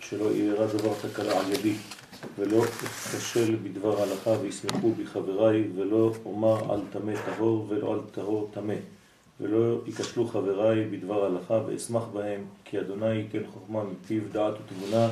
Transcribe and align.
שלא 0.00 0.32
יארע 0.34 0.66
דבר 0.66 0.94
תקלה 1.02 1.40
על 1.40 1.52
ידי, 1.52 1.74
ולא 2.38 2.64
אכשל 3.16 3.56
בדבר 3.62 4.02
הלכה 4.02 4.30
וישמחו 4.30 4.92
בי 4.92 5.06
חבריי, 5.06 5.64
ולא 5.76 6.12
אומר 6.24 6.72
על 6.72 6.80
טמא 6.92 7.12
טהור 7.26 7.66
ולא 7.68 7.92
על 7.92 8.00
טהור 8.12 8.50
טמא, 8.54 8.74
ולא 9.40 9.80
ייכשלו 9.86 10.28
חבריי 10.28 10.84
בדבר 10.84 11.24
הלכה 11.24 11.60
ואשמח 11.66 12.02
בהם, 12.12 12.44
כי 12.64 12.80
אדוני 12.80 13.14
ייתן 13.14 13.42
חוכמה 13.52 13.84
מפיו 13.84 14.22
דעת 14.32 14.54
ותבונה, 14.54 15.08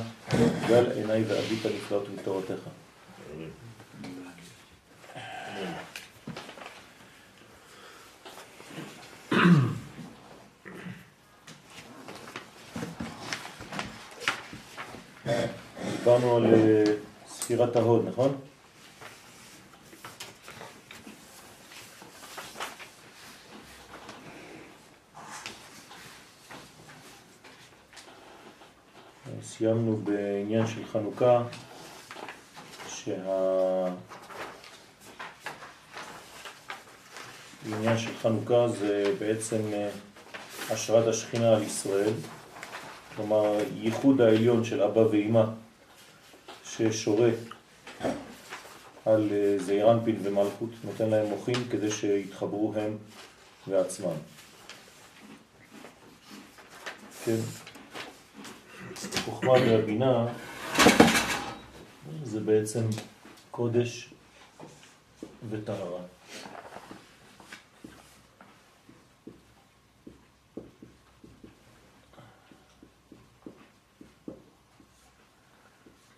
גל 0.67 0.91
עיניי 0.91 1.23
ואביט 1.27 1.65
הנפלאות 1.65 2.07
מתורתך. 2.15 2.69
דיברנו 16.09 16.35
על 16.35 16.53
אה, 16.53 16.83
ספירת 17.27 17.75
ההוד, 17.75 18.05
נכון? 18.07 18.37
סיימנו 29.43 29.97
בעניין 30.59 30.75
של 30.75 30.85
חנוכה, 30.91 31.43
שהעניין 32.87 33.97
של 37.97 38.11
חנוכה 38.21 38.67
זה 38.67 39.13
בעצם 39.19 39.61
אה, 39.73 39.89
השראת 40.69 41.07
השכינה 41.07 41.55
על 41.55 41.63
ישראל, 41.63 42.13
כלומר 43.15 43.55
ייחוד 43.75 44.21
העליון 44.21 44.63
של 44.63 44.81
אבא 44.81 44.99
ואימא 44.99 45.43
ששורה 46.63 47.29
על 49.05 49.29
אה, 49.31 49.55
זעירנפין 49.59 50.19
ומלכות, 50.23 50.69
נותן 50.83 51.09
להם 51.09 51.25
מוחים 51.25 51.67
כדי 51.69 51.91
שיתחברו 51.91 52.73
הם 52.75 52.97
ועצמם. 53.67 54.17
כן, 57.25 57.37
חוכמה 59.25 59.51
והבינה 59.51 60.25
זה 62.39 62.45
בעצם 62.45 62.81
קודש 63.51 64.13
וטהרה. 65.49 66.01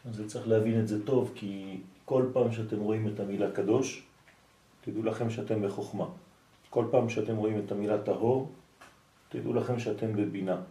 אז 0.06 0.22
צריך 0.28 0.48
להבין 0.48 0.80
את 0.80 0.88
זה 0.88 1.06
טוב, 1.06 1.32
כי 1.36 1.78
כל 2.06 2.26
פעם 2.34 2.52
שאתם 2.52 2.80
רואים 2.80 3.08
את 3.08 3.20
המילה 3.20 3.52
קדוש, 3.52 4.04
תדעו 4.82 5.04
לכם 5.04 5.30
שאתם 5.30 5.62
בחוכמה. 5.62 6.06
כל 6.70 6.86
פעם 6.92 7.10
שאתם 7.10 7.36
רואים 7.36 7.62
את 7.66 7.72
המילה 7.72 7.98
טהור, 8.02 8.52
תדעו 9.30 9.54
לכם 9.54 9.80
שאתם 9.80 10.14
בבינה. 10.14 10.62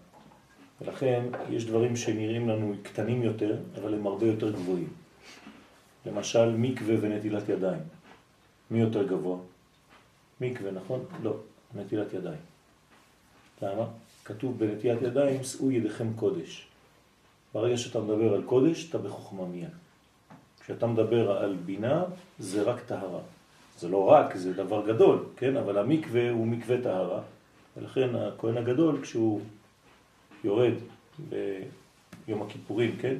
ולכן 0.81 1.25
יש 1.51 1.67
דברים 1.67 1.97
שנראים 1.97 2.49
לנו 2.49 2.75
קטנים 2.83 3.23
יותר, 3.23 3.57
אבל 3.75 3.95
הם 3.95 4.07
הרבה 4.07 4.27
יותר 4.27 4.53
גבוהים. 4.53 5.00
למשל 6.07 6.57
מקווה 6.57 6.95
ונטילת 7.01 7.49
ידיים. 7.49 7.83
מי 8.71 8.81
יותר 8.81 9.07
גבוה? 9.07 9.39
מקווה, 10.41 10.71
נכון? 10.71 11.05
לא, 11.23 11.37
נטילת 11.75 12.13
ידיים. 12.13 12.41
למה? 13.63 13.85
כתוב 14.25 14.59
בנטילת 14.59 15.03
ידיים, 15.03 15.45
שאו 15.45 15.71
ידיכם 15.71 16.13
קודש. 16.17 16.67
ברגע 17.55 17.77
שאתה 17.77 18.01
מדבר 18.01 18.35
על 18.35 18.43
קודש, 18.43 18.89
אתה 18.89 18.99
בחוכמה 18.99 19.45
מיד. 19.47 19.69
כשאתה 20.65 20.87
מדבר 20.87 21.39
על 21.39 21.57
בינה, 21.67 22.05
זה 22.39 22.63
רק 22.63 22.81
טהרה. 22.87 23.21
זה 23.79 23.89
לא 23.89 24.11
רק, 24.11 24.37
זה 24.37 24.53
דבר 24.53 24.87
גדול, 24.87 25.25
כן? 25.37 25.57
אבל 25.57 25.79
המקווה 25.79 26.31
הוא 26.31 26.47
מקווה 26.47 26.83
טהרה, 26.83 27.21
ולכן 27.77 28.15
הכהן 28.15 28.57
הגדול, 28.57 29.03
כשהוא 29.03 29.41
יורד 30.45 30.73
ביום 31.19 32.43
הכיפורים, 32.43 32.97
כן? 33.01 33.17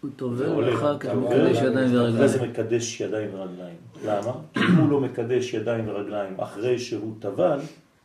הוא 0.00 0.10
טובל 0.16 0.64
ואחר 0.64 0.98
כך 0.98 1.10
מקדש 1.10 1.62
ידיים 1.62 1.94
ורגליים. 1.94 2.14
אחרי 2.14 2.28
זה 2.28 2.46
מקדש 2.46 3.00
ידיים 3.00 3.30
ורגליים. 3.32 3.76
למה? 4.04 4.32
כי 4.54 4.60
אם 4.60 4.76
הוא 4.76 4.90
לא 4.90 5.00
מקדש 5.00 5.54
ידיים 5.54 5.88
ורגליים 5.88 6.40
אחרי 6.40 6.78
שהוא 6.78 7.14
טבל, 7.18 7.58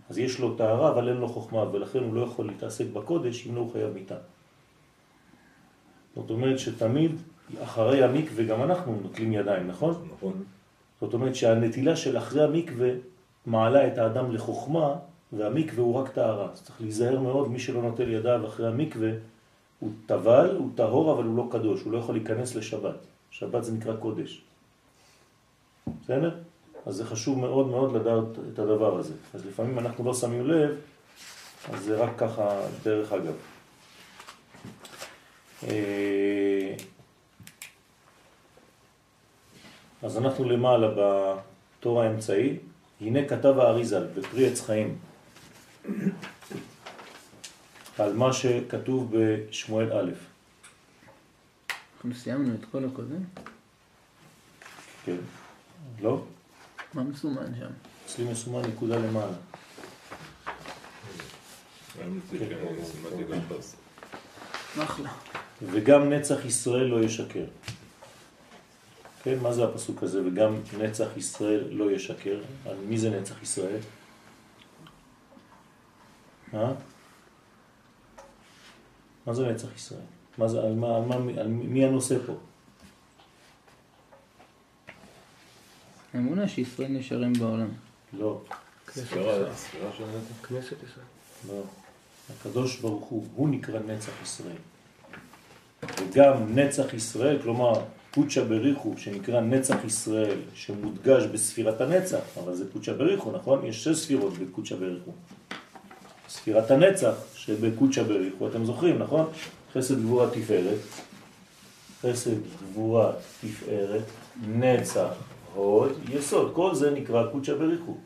אז 0.10 0.18
יש 0.18 0.40
לו 0.40 0.56
טהרה 0.56 0.92
אבל 0.92 1.10
אין 1.10 1.18
לו 1.18 1.28
חוכמה, 1.28 1.64
ולכן 1.72 2.00
הוא 2.00 2.14
לא 2.14 2.22
יכול 2.22 2.46
להתעסק 2.46 2.86
בקודש 2.94 3.48
אם 3.48 3.56
לא 3.56 3.60
הוא 3.60 3.72
חייב 3.72 3.94
מיטה. 3.94 4.16
זאת 6.16 6.30
אומרת 6.30 6.60
שתמיד 6.60 7.12
אחרי 7.64 8.04
המקווה 8.04 8.44
גם 8.44 8.64
אנחנו 8.64 9.00
נוטלים 9.02 9.34
ידיים, 9.34 9.68
נכון? 9.68 10.08
נכון. 10.18 10.34
זאת 11.02 11.14
אומרת 11.14 11.36
שהנטילה 11.36 11.96
של 11.96 12.18
אחרי 12.18 12.44
המקווה 12.44 12.90
מעלה 13.46 13.88
את 13.88 13.98
האדם 13.98 14.32
לחוכמה, 14.32 14.96
והמקווה 15.34 15.84
הוא 15.84 15.96
רק 15.96 16.10
טהרה. 16.10 16.48
אז 16.54 16.62
צריך 16.64 16.82
להיזהר 16.82 17.20
מאוד, 17.20 17.52
מי 17.52 17.60
שלא 17.60 17.82
נוטל 17.82 18.10
ידיו 18.10 18.48
אחרי 18.48 18.68
המקווה, 18.68 19.10
הוא 19.82 19.92
טבל, 20.06 20.56
הוא 20.58 20.70
טהור, 20.76 21.14
אבל 21.14 21.24
הוא 21.24 21.38
לא 21.38 21.48
קדוש, 21.52 21.82
הוא 21.82 21.94
לא 21.94 21.98
יכול 21.98 22.16
להיכנס 22.16 22.56
לשבת. 22.56 22.96
שבת 23.32 23.64
זה 23.64 23.74
נקרא 23.74 23.96
קודש. 23.96 24.42
בסדר? 26.04 26.38
אז 26.86 26.96
זה 26.96 27.06
חשוב 27.06 27.40
מאוד 27.40 27.68
מאוד 27.68 27.96
לדעת 27.96 28.40
את 28.54 28.60
הדבר 28.60 29.00
הזה. 29.00 29.14
אז 29.34 29.46
לפעמים 29.46 29.80
אנחנו 29.80 30.04
לא 30.06 30.14
שמים 30.14 30.48
לב, 30.48 30.76
אז 31.74 31.84
זה 31.84 31.98
רק 31.98 32.10
ככה 32.18 32.62
דרך 32.84 33.14
אגב. 33.14 33.34
אה, 35.68 36.76
אז 40.04 40.18
אנחנו 40.18 40.44
למעלה 40.44 40.88
בתור 40.98 42.02
האמצעי, 42.02 42.58
הנה 43.02 43.28
כתב 43.28 43.60
האריזל 43.60 44.08
בפרי 44.16 44.48
עץ 44.48 44.62
חיים 44.62 44.98
על 47.98 48.14
מה 48.14 48.34
שכתוב 48.34 49.14
בשמואל 49.18 49.94
א'. 49.94 50.12
אנחנו 51.96 52.14
סיימנו 52.16 52.54
את 52.56 52.66
כל 52.72 52.86
הקודם? 52.86 53.24
כן. 55.06 55.18
לא? 56.02 56.24
מה 56.94 57.04
מסומן 57.04 57.56
שם? 57.60 57.70
אצלי 58.06 58.32
מסומן 58.32 58.62
נקודה 58.62 58.98
למעלה. 58.98 59.34
אחלה. 64.84 65.12
וגם 65.62 66.10
נצח 66.10 66.46
ישראל 66.46 66.86
לא 66.86 67.04
ישקר. 67.04 67.46
כן, 69.24 69.40
מה 69.40 69.54
זה 69.54 69.64
הפסוק 69.64 70.04
הזה? 70.04 70.28
וגם 70.28 70.56
נצח 70.80 71.08
ישראל 71.18 71.68
לא 71.72 71.92
ישקר. 71.92 72.40
מי 72.88 72.98
זה 72.98 73.10
נצח 73.10 73.44
ישראל? 73.44 73.80
אה? 76.54 76.72
מה 79.26 79.34
זה 79.34 79.48
נצח 79.48 79.76
ישראל? 79.76 80.02
מה 80.38 80.48
זה, 80.48 80.62
על, 80.62 80.74
מה, 80.74 80.96
על, 80.96 81.02
מה, 81.02 81.16
על 81.16 81.48
מי 81.48 81.86
הנושא 81.86 82.16
פה? 82.26 82.34
האמונה 86.14 86.48
שישראל 86.48 86.92
נשארים 86.92 87.34
בעולם. 87.34 87.70
לא. 88.14 88.42
כנסת 90.44 90.84
ישראל. 90.84 91.06
לא. 91.48 91.62
הקדוש 92.30 92.80
ברוך 92.80 93.06
הוא, 93.06 93.26
הוא 93.36 93.50
נקרא 93.50 93.80
נצח 93.80 94.12
ישראל. 94.24 94.58
וגם 95.84 96.56
נצח 96.56 96.94
ישראל, 96.94 97.42
כלומר 97.42 97.74
פוצ'ה 98.12 98.44
בריחו, 98.44 98.94
שנקרא 98.98 99.42
נצח 99.42 99.78
ישראל, 99.86 100.40
שמודגש 100.54 101.24
בספירת 101.24 101.82
הנצח, 101.82 102.38
אבל 102.44 102.56
זה 102.56 102.72
פוצ'ה 102.72 102.94
בריחו, 102.94 103.32
נכון? 103.32 103.66
יש 103.66 103.84
שש 103.84 103.98
ספירות 103.98 104.34
בפוצ'ה 104.38 104.76
בריחו. 104.76 105.12
ספירת 106.32 106.72
הנצח 106.72 107.14
שבקוצ'ה 107.36 108.04
בריחו, 108.04 108.48
אתם 108.48 108.66
זוכרים, 108.66 109.00
נכון? 109.00 109.26
חסד 109.74 110.02
גבורה 110.02 110.30
תפארת, 110.30 110.80
חסד 112.02 112.38
גבורה 112.64 113.12
תפארת, 113.42 114.04
נצח, 114.48 115.10
הוד, 115.54 115.92
יסוד, 116.10 116.52
כל 116.56 116.76
זה 116.76 116.92
נקרא 116.92 117.28
קוצ'ה 117.32 117.56
בריחו. 117.56 117.98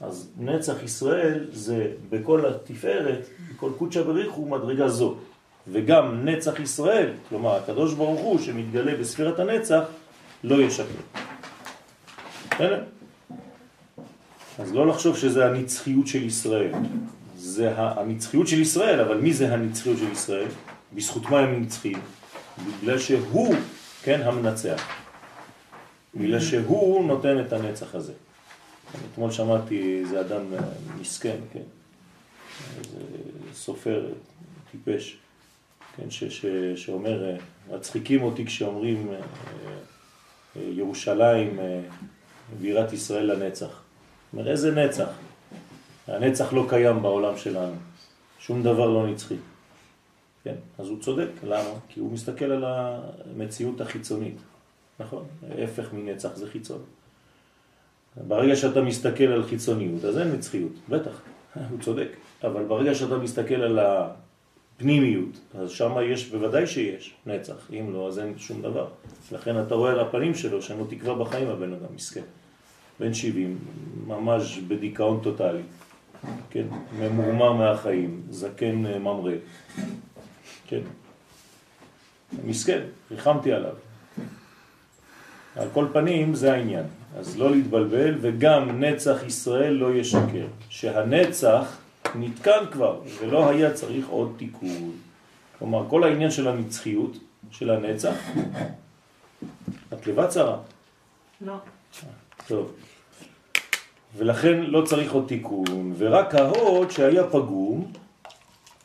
אז 0.00 0.28
נצח 0.38 0.82
ישראל 0.82 1.46
זה 1.52 1.92
בכל 2.10 2.46
התפארת, 2.46 3.26
בכל 3.50 3.70
קוצ'ה 3.78 4.02
בריחו 4.02 4.46
מדרגה 4.46 4.88
זו. 4.88 5.14
וגם 5.68 6.28
נצח 6.28 6.60
ישראל, 6.60 7.10
כלומר 7.28 7.56
הקדוש 7.56 7.94
ברוך 7.94 8.20
הוא 8.20 8.38
שמתגלה 8.38 8.96
בספירת 8.96 9.38
הנצח, 9.38 9.82
לא 10.44 10.54
ישקר. 10.54 10.84
בסדר? 12.50 12.82
אז 14.58 14.74
לא 14.74 14.86
לחשוב 14.86 15.16
שזה 15.16 15.46
הנצחיות 15.46 16.06
של 16.06 16.22
ישראל. 16.22 16.72
זה 17.36 17.72
הנצחיות 17.76 18.48
של 18.48 18.60
ישראל, 18.60 19.00
אבל 19.00 19.16
מי 19.16 19.32
זה 19.32 19.54
הנצחיות 19.54 19.98
של 19.98 20.12
ישראל? 20.12 20.48
בזכות 20.94 21.30
מה 21.30 21.38
הם 21.38 21.62
נצחים? 21.62 21.98
בגלל 22.66 22.98
שהוא, 22.98 23.54
כן, 24.02 24.20
המנצח. 24.22 24.82
בגלל 26.14 26.40
שהוא 26.40 27.06
נותן 27.06 27.40
את 27.40 27.52
הנצח 27.52 27.94
הזה. 27.94 28.12
אתמול 29.12 29.30
שמעתי 29.30 30.00
איזה 30.00 30.20
אדם 30.20 30.42
מסכן, 31.00 31.36
כן, 31.52 31.62
איזה 32.78 32.98
סופר, 33.54 34.06
טיפש, 34.72 35.16
כן, 35.96 36.10
ש, 36.10 36.24
ש, 36.24 36.46
שאומר, 36.76 37.24
אה, 37.30 37.36
מצחיקים 37.76 38.22
אותי 38.22 38.46
כשאומרים 38.46 39.08
אה, 39.12 40.62
ירושלים 40.62 41.58
בירת 42.60 42.92
ישראל 42.92 43.32
לנצח. 43.32 43.85
אומר, 44.36 44.50
איזה 44.50 44.70
נצח? 44.72 45.08
הנצח 46.06 46.52
לא 46.52 46.66
קיים 46.68 47.02
בעולם 47.02 47.36
שלנו, 47.36 47.74
שום 48.38 48.62
דבר 48.62 48.86
לא 48.86 49.06
נצחי. 49.06 49.36
כן, 50.44 50.54
אז 50.78 50.88
הוא 50.88 51.00
צודק, 51.00 51.28
למה? 51.44 51.70
כי 51.88 52.00
הוא 52.00 52.12
מסתכל 52.12 52.44
על 52.44 52.64
המציאות 52.66 53.80
החיצונית, 53.80 54.36
נכון? 55.00 55.24
ההפך 55.50 55.92
מנצח 55.92 56.36
זה 56.36 56.50
חיצון. 56.50 56.82
ברגע 58.28 58.56
שאתה 58.56 58.82
מסתכל 58.82 59.24
על 59.24 59.44
חיצוניות, 59.44 60.04
אז 60.04 60.18
אין 60.18 60.32
נצחיות, 60.32 60.72
בטח, 60.88 61.20
הוא 61.70 61.78
צודק. 61.80 62.08
אבל 62.44 62.64
ברגע 62.64 62.94
שאתה 62.94 63.18
מסתכל 63.18 63.54
על 63.54 63.78
הפנימיות, 63.78 65.38
אז 65.58 65.70
שם 65.70 65.96
יש, 66.12 66.28
בוודאי 66.28 66.66
שיש 66.66 67.14
נצח, 67.26 67.70
אם 67.72 67.92
לא, 67.92 68.08
אז 68.08 68.18
אין 68.18 68.38
שום 68.38 68.62
דבר. 68.62 68.86
לכן 69.32 69.62
אתה 69.62 69.74
רואה 69.74 69.92
על 69.92 70.00
הפנים 70.00 70.34
שלו 70.34 70.62
שאין 70.62 70.78
לו 70.78 70.84
תקווה 70.84 71.14
בחיים 71.14 71.48
הבן 71.48 71.72
אדם, 71.72 71.94
מסכן. 71.94 72.24
בן 73.00 73.14
70, 73.14 73.58
ממש 74.06 74.58
בדיכאון 74.58 75.20
טוטלי, 75.22 75.62
כן, 76.50 76.66
ממורמר 76.98 77.52
מהחיים, 77.52 78.22
זקן 78.30 78.86
אה, 78.86 78.98
ממרא, 78.98 79.32
כן, 80.66 80.80
מסכן, 82.44 82.80
ריחמתי 83.10 83.52
עליו. 83.52 83.74
על 85.56 85.68
כל 85.72 85.86
פנים 85.92 86.34
זה 86.34 86.52
העניין, 86.52 86.84
אז 87.16 87.38
לא 87.38 87.50
להתבלבל, 87.50 88.14
וגם 88.20 88.84
נצח 88.84 89.22
ישראל 89.26 89.72
לא 89.72 89.94
ישקר, 89.94 90.46
שהנצח 90.68 91.78
נתקן 92.14 92.64
כבר, 92.72 93.00
ולא 93.20 93.48
היה 93.48 93.72
צריך 93.72 94.08
עוד 94.08 94.34
תיקון. 94.36 94.92
כלומר, 95.58 95.86
כל 95.88 96.04
העניין 96.04 96.30
של 96.30 96.48
הנצחיות, 96.48 97.16
של 97.50 97.70
הנצח, 97.70 98.14
את 99.92 100.06
לבד 100.06 100.28
צרה? 100.28 100.58
לא. 101.40 101.56
טוב. 102.46 102.72
ולכן 104.16 104.60
לא 104.60 104.82
צריך 104.84 105.12
עוד 105.12 105.24
תיקון, 105.28 105.94
ורק 105.98 106.34
ההוד 106.34 106.90
שהיה 106.90 107.24
פגום 107.24 107.92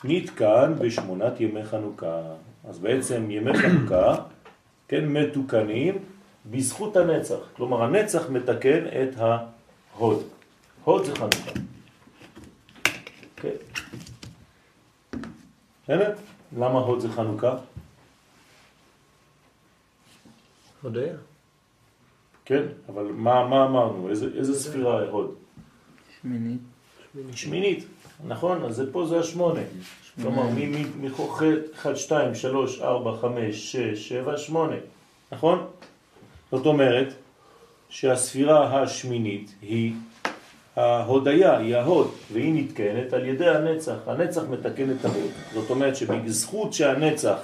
נתקן 0.04 0.74
בשמונת 0.80 1.42
ימי 1.42 1.64
חנוכה. 1.64 2.22
אז 2.70 2.80
בעצם 2.80 3.32
ימי 3.32 3.58
חנוכה, 3.58 4.16
כן, 4.88 5.06
מתוקנים 5.08 5.98
בזכות 6.46 6.98
הנצח. 6.98 7.40
כלומר, 7.56 7.84
הנצח 7.84 8.30
מתקן 8.30 8.86
את 8.88 9.18
ההוד. 9.18 10.24
הוד 10.84 11.06
זה 11.06 11.16
חנוכה. 11.16 11.52
כן. 13.36 13.56
למה 16.58 16.80
הוד 16.80 17.00
זה 17.00 17.10
חנוכה? 17.10 17.56
הודיה. 20.82 21.31
כן, 22.52 22.64
אבל 22.90 23.04
מה, 23.04 23.48
מה 23.48 23.66
אמרנו? 23.66 24.10
איזה, 24.10 24.28
איזה 24.38 24.60
ספירה 24.60 25.04
הוד? 25.10 25.36
שמינית. 26.22 26.60
שמינית, 27.36 27.86
נכון? 28.28 28.64
אז 28.64 28.84
פה 28.92 29.06
זה 29.06 29.20
השמונה. 29.20 29.62
כלומר, 30.22 30.44
מחוכת 31.02 31.60
1, 31.76 31.98
2, 31.98 32.36
3, 32.36 32.82
4, 32.82 33.18
5, 33.22 33.72
6, 33.72 34.10
7, 34.10 34.38
8. 34.38 34.76
נכון? 35.32 35.68
זאת 36.52 36.66
אומרת 36.66 37.14
שהספירה 37.90 38.82
השמינית 38.82 39.56
היא 39.62 39.94
ההודיה, 40.76 41.58
היא 41.58 41.76
ההוד, 41.76 42.12
והיא 42.34 42.64
נתקנת 42.64 43.14
על 43.14 43.26
ידי 43.26 43.50
הנצח. 43.50 43.98
הנצח 44.08 44.42
מתקן 44.50 44.92
את 44.92 45.06
ההוד. 45.06 45.32
זאת 45.54 45.70
אומרת 45.70 45.96
שבזכות 45.96 46.74
שהנצח, 46.74 47.38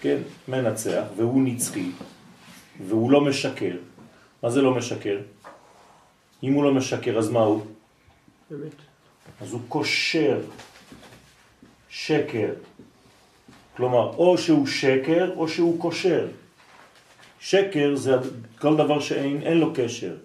כן, 0.00 0.18
מנצח, 0.48 1.02
והוא 1.16 1.42
נצחי, 1.44 1.90
והוא 2.88 3.10
לא 3.10 3.20
משקר, 3.20 3.76
מה 4.44 4.50
זה 4.50 4.62
לא 4.62 4.74
משקר? 4.74 5.18
אם 6.42 6.52
הוא 6.52 6.64
לא 6.64 6.74
משקר, 6.74 7.18
אז 7.18 7.30
מה 7.30 7.40
הוא? 7.40 7.64
באמת. 8.50 8.76
אז 9.40 9.52
הוא 9.52 9.60
קושר 9.68 10.40
שקר. 11.88 12.52
כלומר, 13.76 14.16
או 14.16 14.38
שהוא 14.38 14.66
שקר 14.66 15.32
או 15.36 15.48
שהוא 15.48 15.80
קושר. 15.80 16.28
שקר 17.40 17.96
זה 17.96 18.12
כל 18.58 18.76
דבר 18.76 19.00
שאין 19.00 19.58
לו 19.58 19.72
קשר. 19.74 20.16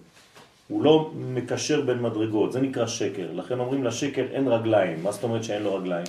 הוא 0.68 0.84
לא 0.84 1.10
מקשר 1.16 1.80
בין 1.80 2.02
מדרגות, 2.02 2.52
זה 2.52 2.60
נקרא 2.60 2.86
שקר. 2.86 3.32
לכן 3.32 3.58
אומרים 3.58 3.84
לשקר 3.84 4.26
אין 4.32 4.48
רגליים. 4.48 5.02
מה 5.02 5.12
זאת 5.12 5.22
אומרת 5.22 5.44
שאין 5.44 5.62
לו 5.62 5.74
רגליים? 5.74 6.06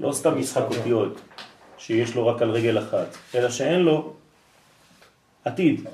לא 0.00 0.12
סתם 0.12 0.38
משחק 0.38 0.64
אותיות 0.78 1.20
שיש 1.78 2.14
לו 2.14 2.26
רק 2.26 2.42
על 2.42 2.50
רגל 2.50 2.78
אחת, 2.78 3.16
אלא 3.34 3.50
שאין 3.50 3.80
לו 3.80 4.12
עתיד. 5.44 5.84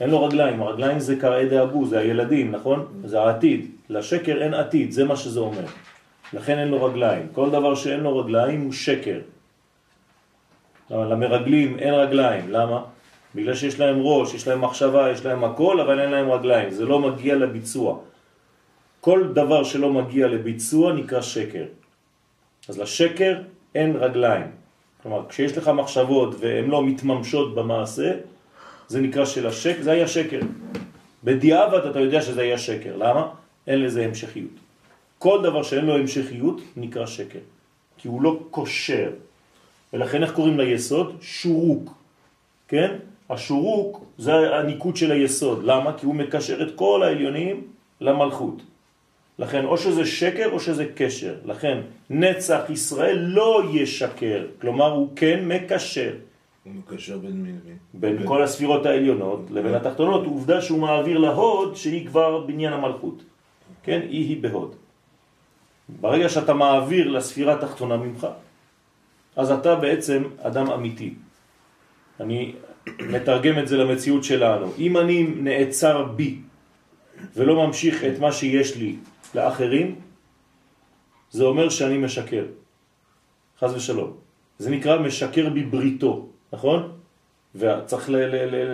אין 0.00 0.10
לו 0.10 0.24
רגליים, 0.24 0.62
הרגליים 0.62 0.98
זה 0.98 1.16
קראי 1.16 1.62
אבו, 1.62 1.86
זה 1.86 1.98
הילדים, 1.98 2.50
נכון? 2.50 2.86
זה 3.04 3.20
העתיד. 3.20 3.70
לשקר 3.90 4.42
אין 4.42 4.54
עתיד, 4.54 4.92
זה 4.92 5.04
מה 5.04 5.16
שזה 5.16 5.40
אומר. 5.40 5.66
לכן 6.32 6.58
אין 6.58 6.68
לו 6.68 6.84
רגליים. 6.84 7.28
כל 7.32 7.50
דבר 7.50 7.74
שאין 7.74 8.00
לו 8.00 8.18
רגליים 8.18 8.60
הוא 8.60 8.72
שקר. 8.72 9.18
למרגלים 10.90 11.78
אין 11.78 11.94
רגליים, 11.94 12.50
למה? 12.50 12.84
בגלל 13.34 13.54
שיש 13.54 13.80
להם 13.80 13.96
ראש, 14.02 14.34
יש 14.34 14.48
להם 14.48 14.60
מחשבה, 14.60 15.10
יש 15.10 15.24
להם 15.26 15.44
הכל, 15.44 15.80
אבל 15.80 16.00
אין 16.00 16.10
להם 16.10 16.30
רגליים. 16.30 16.70
זה 16.70 16.84
לא 16.84 16.98
מגיע 16.98 17.34
לביצוע. 17.34 17.98
כל 19.00 19.32
דבר 19.34 19.64
שלא 19.64 19.92
מגיע 19.92 20.28
לביצוע 20.28 20.92
נקרא 20.92 21.20
שקר. 21.20 21.64
אז 22.68 22.78
לשקר 22.78 23.34
אין 23.74 23.96
רגליים. 23.96 24.46
כלומר, 25.02 25.22
כשיש 25.28 25.58
לך 25.58 25.68
מחשבות 25.68 26.34
והן 26.38 26.64
לא 26.64 26.84
מתממשות 26.84 27.54
במעשה, 27.54 28.12
זה 28.88 29.00
נקרא 29.00 29.24
של 29.24 29.46
השקר, 29.46 29.82
זה 29.82 29.90
היה 29.90 30.08
שקר. 30.08 30.40
בדיעבד 31.24 31.86
אתה 31.86 32.00
יודע 32.00 32.22
שזה 32.22 32.40
היה 32.40 32.58
שקר. 32.58 32.96
למה? 32.96 33.28
אין 33.66 33.82
לזה 33.82 34.04
המשכיות. 34.04 34.50
כל 35.18 35.40
דבר 35.42 35.62
שאין 35.62 35.84
לו 35.84 35.96
המשכיות 35.96 36.60
נקרא 36.76 37.06
שקר, 37.06 37.38
כי 37.98 38.08
הוא 38.08 38.22
לא 38.22 38.38
קושר. 38.50 39.10
ולכן 39.92 40.22
איך 40.22 40.32
קוראים 40.32 40.60
ליסוד? 40.60 41.16
שורוק. 41.20 41.94
כן? 42.68 42.96
השורוק 43.30 44.04
זה 44.18 44.56
הניקוד 44.56 44.96
של 44.96 45.12
היסוד. 45.12 45.64
למה? 45.64 45.98
כי 45.98 46.06
הוא 46.06 46.14
מקשר 46.14 46.62
את 46.62 46.74
כל 46.74 47.02
העליונים 47.02 47.62
למלכות. 48.00 48.62
לכן 49.38 49.64
או 49.64 49.78
שזה 49.78 50.06
שקר 50.06 50.50
או 50.52 50.60
שזה 50.60 50.86
קשר. 50.94 51.34
לכן 51.44 51.78
נצח 52.10 52.60
ישראל 52.68 53.18
לא 53.18 53.62
ישקר, 53.72 54.46
כלומר 54.60 54.92
הוא 54.92 55.08
כן 55.16 55.48
מקשר. 55.48 56.10
הוא 56.64 56.72
מקשר 56.74 57.18
בין 57.18 57.42
מי 57.42 57.48
למי? 57.48 57.76
בין 57.94 58.26
כל 58.26 58.42
הספירות 58.42 58.86
העליונות 58.86 59.50
לבין 59.50 59.74
התחתונות, 59.74 60.26
עובדה 60.26 60.62
שהוא 60.62 60.80
מעביר 60.80 61.18
להוד 61.18 61.76
שהיא 61.76 62.06
כבר 62.06 62.40
בניין 62.46 62.72
המלכות. 62.72 63.22
כן? 63.82 64.00
היא 64.02 64.28
היא 64.28 64.42
בהוד. 64.42 64.74
ברגע 65.88 66.28
שאתה 66.28 66.54
מעביר 66.54 67.08
לספירה 67.08 67.54
התחתונה 67.54 67.96
ממך, 67.96 68.26
אז 69.36 69.50
אתה 69.50 69.74
בעצם 69.76 70.22
אדם 70.42 70.70
אמיתי. 70.70 71.14
אני 72.20 72.54
מתרגם 73.00 73.58
את 73.58 73.68
זה 73.68 73.76
למציאות 73.76 74.24
שלנו. 74.24 74.72
אם 74.78 74.96
אני 74.96 75.22
נעצר 75.22 76.04
בי 76.04 76.38
ולא 77.36 77.66
ממשיך 77.66 78.04
את 78.04 78.18
מה 78.18 78.32
שיש 78.32 78.76
לי 78.76 78.96
לאחרים, 79.34 79.94
זה 81.30 81.44
אומר 81.44 81.68
שאני 81.68 81.98
משקר. 81.98 82.44
חז 83.60 83.74
ושלום. 83.74 84.12
זה 84.58 84.70
נקרא 84.70 84.98
משקר 84.98 85.50
בבריתו. 85.50 86.28
נכון? 86.54 86.92
וצריך 87.54 88.08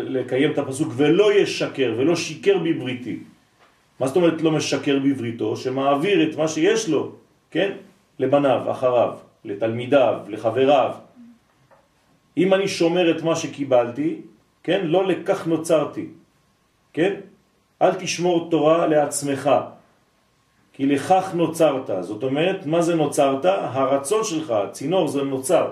לקיים 0.05 0.53
את 0.53 0.59
הפסוק 0.59 0.93
ולא 0.97 1.35
ישקר 1.35 1.95
ולא 1.99 2.17
שיקר 2.17 2.59
בבריתי. 2.59 3.19
מה 4.01 4.07
זאת 4.07 4.17
אומרת 4.17 4.43
לא 4.43 4.51
משקר 4.51 4.99
בבריתו? 5.05 5.57
שמעביר 5.57 6.31
את 6.31 6.37
מה 6.37 6.49
שיש 6.49 6.89
לו, 6.89 7.13
כן? 7.51 7.73
לבניו, 8.19 8.71
אחריו, 8.71 9.13
לתלמידיו, 9.45 10.15
לחבריו. 10.29 10.93
אם 12.37 12.55
אני 12.55 12.69
שומר 12.69 13.11
את 13.17 13.23
מה 13.23 13.37
שקיבלתי, 13.37 14.21
כן? 14.63 14.81
לא 14.85 15.07
לכך 15.07 15.47
נוצרתי, 15.47 16.07
כן? 16.93 17.13
אל 17.83 17.95
תשמור 17.95 18.49
תורה 18.51 18.87
לעצמך, 18.87 19.51
כי 20.73 20.87
לכך 20.87 21.31
נוצרת. 21.35 21.91
זאת 22.01 22.23
אומרת, 22.23 22.67
מה 22.67 22.83
זה 22.83 22.95
נוצרת? 22.95 23.45
הרצון 23.45 24.25
שלך, 24.25 24.55
צינור 24.73 25.09
זה 25.09 25.23
נוצר, 25.23 25.67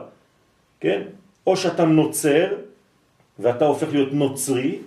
כן? 0.80 1.02
או 1.48 1.56
שאתה 1.56 1.84
נוצר 1.84 2.46
ואתה 3.38 3.64
הופך 3.64 3.88
להיות 3.92 4.12
נוצרי, 4.12 4.78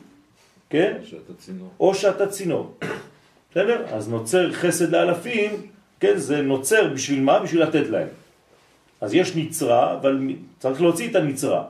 כן? 0.70 0.94
שאתה 1.03 1.34
צינור. 1.34 1.70
או 1.80 1.96
שאתה 1.96 2.27
צינור. 2.27 2.74
בסדר? 3.51 3.86
אז 3.89 4.10
נוצר 4.10 4.51
חסד 4.51 4.89
לאלפים, 4.89 5.68
כן? 6.00 6.18
זה 6.18 6.41
נוצר 6.41 6.94
בשביל 6.94 7.22
מה? 7.22 7.39
בשביל 7.39 7.63
לתת 7.63 7.89
להם. 7.89 8.08
אז 9.01 9.13
יש 9.13 9.36
נצרה, 9.36 9.94
אבל 9.94 10.20
צריך 10.60 10.82
להוציא 10.82 11.10
את 11.10 11.15
הנצרה. 11.15 11.63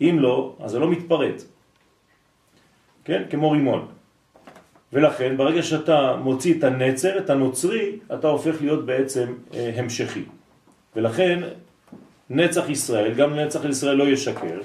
אם 0.00 0.16
לא, 0.20 0.56
אז 0.60 0.70
זה 0.70 0.78
לא 0.78 0.90
מתפרט. 0.90 1.42
כן? 3.04 3.22
כמו 3.30 3.50
רימון. 3.50 3.88
ולכן 4.92 5.36
ברגע 5.36 5.62
שאתה 5.62 6.16
מוציא 6.16 6.58
את 6.58 6.64
הנצר, 6.64 7.18
את 7.18 7.30
הנוצרי, 7.30 7.98
אתה 8.14 8.28
הופך 8.28 8.56
להיות 8.60 8.86
בעצם 8.86 9.34
אה, 9.54 9.72
המשכי. 9.76 10.24
ולכן 10.96 11.40
נצח 12.34 12.68
ישראל, 12.68 13.14
גם 13.14 13.34
נצח 13.34 13.64
ישראל 13.64 13.96
לא 13.96 14.04
ישקר. 14.04 14.60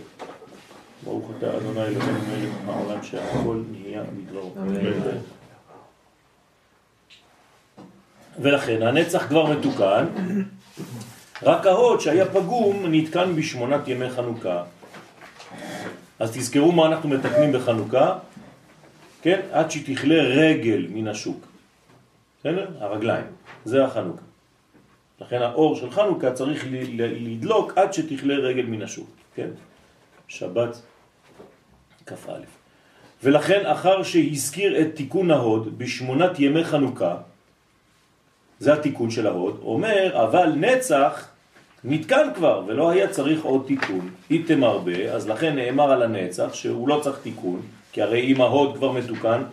ברוך 1.03 1.31
אתה 1.37 1.57
אדוני 1.57 1.81
אלוהינו 1.81 2.11
מלך 2.11 2.55
העולם 2.67 3.03
שהכל 3.03 3.61
נהיה 3.71 4.03
מדברו. 4.17 4.53
ולכן 8.39 8.81
הנצח 8.81 9.27
כבר 9.27 9.45
מתוקן, 9.45 10.05
רק 11.43 11.65
ההוד 11.65 12.01
שהיה 12.01 12.25
פגום 12.25 12.85
נתקן 12.91 13.35
בשמונת 13.35 13.87
ימי 13.87 14.09
חנוכה. 14.09 14.63
אז 16.19 16.31
תזכרו 16.31 16.71
מה 16.71 16.85
אנחנו 16.85 17.09
מתקנים 17.09 17.51
בחנוכה, 17.51 18.17
כן? 19.21 19.39
עד 19.51 19.71
שתכלה 19.71 20.21
רגל 20.23 20.87
מן 20.89 21.07
השוק. 21.07 21.47
בסדר? 22.39 22.67
הרגליים, 22.79 23.25
זה 23.65 23.85
החנוכה. 23.85 24.26
לכן 25.21 25.41
האור 25.41 25.75
של 25.75 25.91
חנוכה 25.91 26.33
צריך 26.33 26.65
לדלוק 26.97 27.77
עד 27.77 27.93
שתכלה 27.93 28.35
רגל 28.35 28.65
מן 28.65 28.81
השוק, 28.81 29.09
כן? 29.35 29.49
שבת 30.27 30.81
כ"א. 32.05 32.31
ולכן 33.23 33.65
אחר 33.65 34.03
שהזכיר 34.03 34.81
את 34.81 34.95
תיקון 34.95 35.31
ההוד 35.31 35.77
בשמונת 35.77 36.39
ימי 36.39 36.63
חנוכה, 36.63 37.15
זה 38.59 38.73
התיקון 38.73 39.11
של 39.11 39.27
ההוד, 39.27 39.59
אומר 39.63 40.23
אבל 40.23 40.53
נצח 40.55 41.29
נתקן 41.83 42.27
כבר 42.35 42.63
ולא 42.67 42.89
היה 42.89 43.07
צריך 43.07 43.43
עוד 43.43 43.63
תיקון. 43.67 44.09
איתם 44.31 44.63
הרבה, 44.63 45.11
אז 45.13 45.29
לכן 45.29 45.55
נאמר 45.55 45.91
על 45.91 46.03
הנצח 46.03 46.53
שהוא 46.53 46.87
לא 46.87 46.99
צריך 47.03 47.19
תיקון, 47.23 47.61
כי 47.91 48.01
הרי 48.01 48.21
אם 48.21 48.41
ההוד 48.41 48.77
כבר 48.77 48.91
מתוקן, 48.91 49.43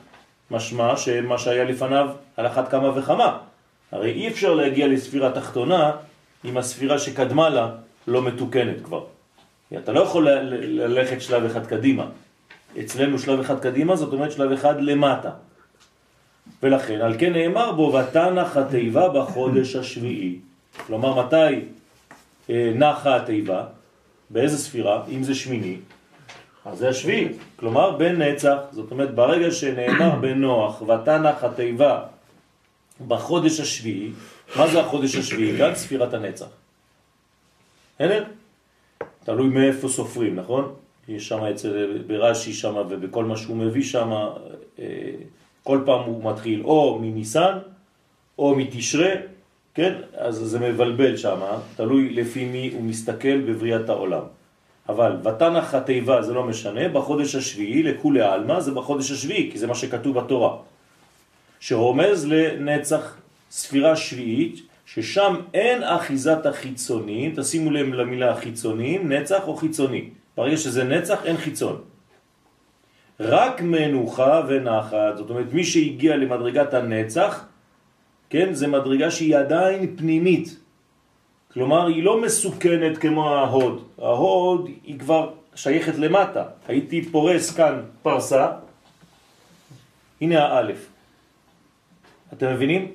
משמע 0.51 0.97
שמה 0.97 1.39
שהיה 1.39 1.65
לפניו 1.65 2.09
על 2.37 2.47
אחת 2.47 2.71
כמה 2.71 2.99
וכמה. 2.99 3.39
הרי 3.95 4.13
אי 4.13 4.29
אפשר 4.29 4.55
להגיע 4.55 4.87
לספירה 4.87 5.31
תחתונה 5.31 5.93
אם 6.45 6.57
הספירה 6.57 6.99
שקדמה 6.99 7.49
לה 7.49 7.71
לא 8.07 8.23
מתוקנת 8.23 8.77
כבר. 8.85 9.05
אתה 9.79 9.93
לא 9.93 10.01
יכול 10.01 10.29
ללכת 10.29 11.21
שלב 11.21 11.45
אחד 11.45 11.67
קדימה. 11.67 12.07
אצלנו 12.81 13.19
שלב 13.19 13.41
אחד 13.41 13.61
קדימה, 13.61 13.97
זאת 13.97 14.13
אומרת 14.13 14.33
שלב 14.33 14.53
אחד 14.53 14.81
למטה. 14.81 15.31
ולכן, 16.63 17.01
על 17.01 17.15
כן 17.19 17.33
נאמר 17.33 17.73
בו, 17.73 17.93
ותנח 17.93 18.57
התיבה 18.57 19.09
בחודש 19.09 19.77
השביעי. 19.77 20.39
כלומר, 20.87 21.27
מתי 21.27 21.61
אה, 22.51 22.73
נחה 22.75 23.17
התיבה? 23.17 23.65
באיזה 24.31 24.59
ספירה? 24.59 25.03
אם 25.09 25.23
זה 25.23 25.35
שמיני, 25.35 25.77
אז 26.65 26.79
זה 26.79 26.89
השביעי. 26.89 27.29
כלומר, 27.57 27.91
בן 27.91 28.23
נצח, 28.23 28.57
זאת 28.73 28.91
אומרת, 28.91 29.15
ברגע 29.15 29.51
שנאמר 29.51 30.11
בנוח, 30.21 30.83
ותנח 30.83 31.45
התיבה 31.45 32.01
בחודש 33.09 33.61
השביעי, 33.61 34.11
מה 34.57 34.69
זה 34.69 34.81
החודש 34.81 35.17
השביעי? 35.17 35.57
גם 35.57 35.75
ספירת 35.75 36.15
הנצח. 36.15 36.47
בסדר? 37.95 38.25
תלוי 39.25 39.49
מאיפה 39.49 39.89
סופרים, 39.89 40.37
נכון? 40.37 40.75
יש 41.09 41.29
שם 41.29 41.45
אצל 41.45 42.03
ברש"י 42.07 42.53
שם 42.53 42.75
ובכל 42.89 43.25
מה 43.25 43.37
שהוא 43.37 43.57
מביא 43.57 43.83
שם, 43.83 44.13
אה, 44.79 44.85
כל 45.63 45.81
פעם 45.87 46.01
הוא 46.01 46.31
מתחיל 46.33 46.63
או 46.65 46.99
מניסן 47.03 47.59
או 48.39 48.57
מתשרה, 48.57 49.15
כן? 49.75 49.95
אז 50.17 50.35
זה 50.35 50.59
מבלבל 50.59 51.17
שם, 51.17 51.41
תלוי 51.77 52.15
לפי 52.15 52.45
מי 52.45 52.71
הוא 52.75 52.83
מסתכל 52.83 53.41
בבריאת 53.41 53.89
העולם. 53.89 54.23
אבל 54.89 55.17
ותנח 55.25 55.75
התיבה 55.75 56.23
זה 56.23 56.33
לא 56.35 56.45
משנה, 56.45 56.89
בחודש 56.89 57.35
השביעי 57.35 57.83
לכולי 57.83 58.21
העלמא 58.21 58.61
זה 58.61 58.71
בחודש 58.73 59.11
השביעי, 59.11 59.51
כי 59.53 59.59
זה 59.59 59.67
מה 59.67 59.75
שכתוב 59.75 60.19
בתורה. 60.19 60.57
שרומז 61.65 62.27
לנצח 62.27 63.17
ספירה 63.51 63.97
שביעית, 63.97 64.61
ששם 64.87 65.35
אין 65.55 65.83
אחיזת 65.83 66.47
החיצונים, 66.47 67.33
תשימו 67.37 67.71
לב 67.71 67.87
למילה 67.87 68.31
החיצונים, 68.31 69.13
נצח 69.13 69.49
או 69.49 69.57
חיצוני. 69.57 70.11
ברגע 70.37 70.57
שזה 70.57 70.85
נצח 70.85 71.25
אין 71.25 71.37
חיצון. 71.37 71.81
רק 73.21 73.61
מנוחה 73.61 74.43
ונחת, 74.49 75.17
זאת 75.17 75.31
אומרת 75.31 75.53
מי 75.53 75.65
שהגיע 75.65 76.17
למדרגת 76.17 76.75
הנצח, 76.75 77.45
כן, 78.31 78.55
זה 78.55 78.67
מדרגה 78.67 79.11
שהיא 79.11 79.37
עדיין 79.37 79.97
פנימית. 79.97 80.57
כלומר 81.53 81.87
היא 81.87 82.03
לא 82.03 82.21
מסוכנת 82.21 82.99
כמו 82.99 83.31
ההוד, 83.31 83.85
ההוד 83.99 84.69
היא 84.85 84.99
כבר 84.99 85.31
שייכת 85.55 85.95
למטה. 85.99 86.45
הייתי 86.69 87.03
פורס 87.03 87.57
כאן 87.57 87.83
פרסה, 88.03 88.49
הנה 90.21 90.45
האלף. 90.45 90.94
אתם 92.39 92.53
מבינים? 92.53 92.91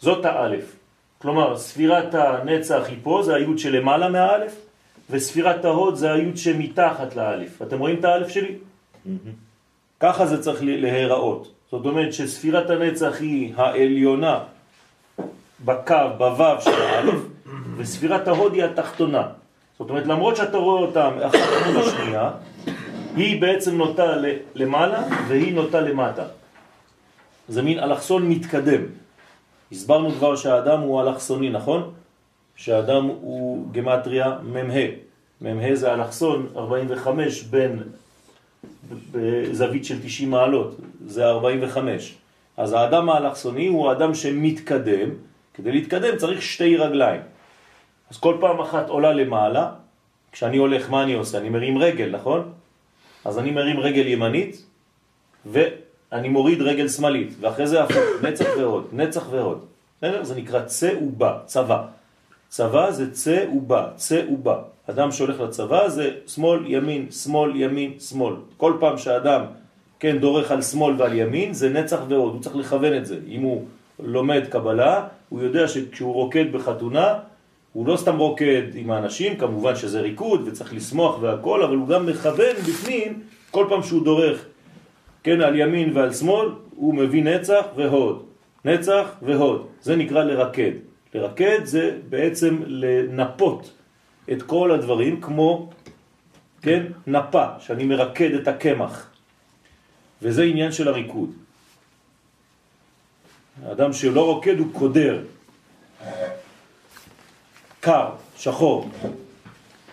זאת 0.00 0.24
האלף. 0.24 0.76
כלומר 1.18 1.56
ספירת 1.56 2.14
הנצח 2.14 2.82
היא 2.88 2.96
פה, 3.02 3.22
זה 3.24 3.34
היוד 3.34 3.58
שלמעלה 3.58 4.08
מהאלף, 4.08 4.56
וספירת 5.10 5.64
ההוד 5.64 5.94
זה 5.94 6.12
היוד 6.12 6.36
שמתחת 6.36 7.16
לאלף. 7.16 7.62
אתם 7.62 7.78
רואים 7.78 7.96
את 7.98 8.04
האלף 8.04 8.28
שלי? 8.28 8.54
ככה 10.00 10.26
זה 10.26 10.42
צריך 10.42 10.58
להיראות. 10.62 11.52
זאת 11.70 11.86
אומרת 11.86 12.12
שספירת 12.12 12.70
הנצח 12.70 13.20
היא 13.20 13.52
העליונה 13.56 14.38
בקו, 15.64 15.94
בוו 16.18 16.60
של 16.60 16.82
האלף, 16.82 17.20
וספירת 17.76 18.28
ההוד 18.28 18.54
היא 18.54 18.64
התחתונה. 18.64 19.28
זאת 19.78 19.90
אומרת, 19.90 20.06
למרות 20.06 20.36
שאתה 20.36 20.56
רואה 20.56 20.80
אותם 20.80 21.10
אחת 21.22 21.38
מול 21.66 21.82
השנייה, 21.82 22.30
היא 23.16 23.40
בעצם 23.40 23.76
נוטה 23.76 24.14
למעלה 24.54 25.02
והיא 25.28 25.54
נוטה 25.54 25.80
למטה. 25.80 26.24
זה 27.48 27.62
מין 27.62 27.78
אלכסון 27.78 28.28
מתקדם. 28.28 28.82
הסברנו 29.72 30.10
כבר 30.10 30.36
שהאדם 30.36 30.80
הוא 30.80 31.02
אלכסוני, 31.02 31.50
נכון? 31.50 31.90
שהאדם 32.56 33.04
הוא 33.04 33.72
גמטריה 33.72 34.38
מ"ה. 34.42 34.86
מ"ה 35.40 35.74
זה 35.74 35.94
אלכסון 35.94 36.46
45 36.56 37.42
בין 37.42 37.82
בזווית 39.12 39.84
של 39.84 40.02
90 40.02 40.30
מעלות, 40.30 40.76
זה 41.06 41.26
45. 41.26 42.14
אז 42.56 42.72
האדם 42.72 43.10
האלכסוני 43.10 43.66
הוא 43.66 43.88
האדם 43.88 44.14
שמתקדם, 44.14 45.10
כדי 45.54 45.72
להתקדם 45.72 46.16
צריך 46.16 46.42
שתי 46.42 46.76
רגליים. 46.76 47.20
אז 48.10 48.18
כל 48.18 48.36
פעם 48.40 48.60
אחת 48.60 48.88
עולה 48.88 49.12
למעלה, 49.12 49.70
כשאני 50.32 50.56
הולך 50.56 50.90
מה 50.90 51.02
אני 51.02 51.14
עושה? 51.14 51.38
אני 51.38 51.48
מרים 51.48 51.78
רגל, 51.78 52.10
נכון? 52.10 52.52
אז 53.24 53.38
אני 53.38 53.50
מרים 53.50 53.80
רגל 53.80 54.06
ימנית 54.06 54.64
ואני 56.12 56.28
מוריד 56.28 56.62
רגל 56.62 56.88
שמאלית, 56.88 57.32
ואחרי 57.40 57.66
זה 57.66 57.82
הפוך, 57.82 58.22
נצח 58.22 58.46
ועוד, 58.58 58.86
נצח 58.92 59.26
ועוד. 59.30 59.64
זה 60.22 60.34
נקרא 60.36 60.60
צא 60.60 60.92
ובא, 61.02 61.38
צבא. 61.46 61.82
צבא 62.48 62.90
זה 62.90 63.12
צא 63.12 63.44
ובא, 63.54 63.86
צא 63.96 64.22
ובא. 64.32 64.58
אדם 64.90 65.12
שהולך 65.12 65.40
לצבא 65.40 65.88
זה 65.88 66.10
שמאל, 66.26 66.60
ימין, 66.66 67.10
שמאל, 67.10 67.56
ימין, 67.56 67.92
שמאל. 68.00 68.34
כל 68.56 68.72
פעם 68.80 68.98
שאדם, 68.98 69.42
כן, 70.00 70.18
דורך 70.18 70.50
על 70.50 70.62
שמאל 70.62 70.94
ועל 70.98 71.14
ימין, 71.14 71.52
זה 71.52 71.68
נצח 71.68 71.98
ועוד, 72.08 72.32
הוא 72.32 72.42
צריך 72.42 72.56
לכוון 72.56 72.96
את 72.96 73.06
זה. 73.06 73.18
אם 73.28 73.42
הוא 73.42 73.64
לומד 74.00 74.46
קבלה, 74.50 75.06
הוא 75.28 75.42
יודע 75.42 75.68
שכשהוא 75.68 76.14
רוקד 76.14 76.52
בחתונה, 76.52 77.14
הוא 77.72 77.86
לא 77.86 77.96
סתם 77.96 78.18
רוקד 78.18 78.62
עם 78.74 78.90
האנשים, 78.90 79.36
כמובן 79.36 79.76
שזה 79.76 80.00
ריקוד 80.00 80.42
וצריך 80.46 80.74
לשמוח 80.74 81.18
והכל, 81.20 81.62
אבל 81.62 81.76
הוא 81.76 81.88
גם 81.88 82.06
מכוון 82.06 82.56
בפנים, 82.56 83.20
כל 83.50 83.66
פעם 83.68 83.82
שהוא 83.82 84.04
דורך, 84.04 84.44
כן, 85.28 85.40
על 85.40 85.60
ימין 85.60 85.96
ועל 85.96 86.12
שמאל, 86.12 86.48
הוא 86.76 86.94
מביא 86.94 87.24
נצח 87.24 87.64
והוד. 87.76 88.26
נצח 88.64 89.08
והוד. 89.22 89.68
זה 89.82 89.96
נקרא 89.96 90.24
לרקד. 90.24 90.70
לרקד 91.14 91.64
זה 91.64 91.98
בעצם 92.08 92.58
לנפות 92.66 93.72
את 94.32 94.42
כל 94.42 94.70
הדברים 94.70 95.20
כמו, 95.20 95.70
כן, 96.62 96.82
נפה, 97.06 97.44
שאני 97.58 97.84
מרקד 97.84 98.34
את 98.34 98.48
הקמח. 98.48 99.10
וזה 100.22 100.42
עניין 100.42 100.72
של 100.72 100.88
הריקוד. 100.88 101.30
האדם 103.64 103.92
שלא 103.92 104.24
רוקד 104.24 104.58
הוא 104.58 104.66
קודר. 104.72 105.24
קר, 107.80 108.08
שחור. 108.36 108.88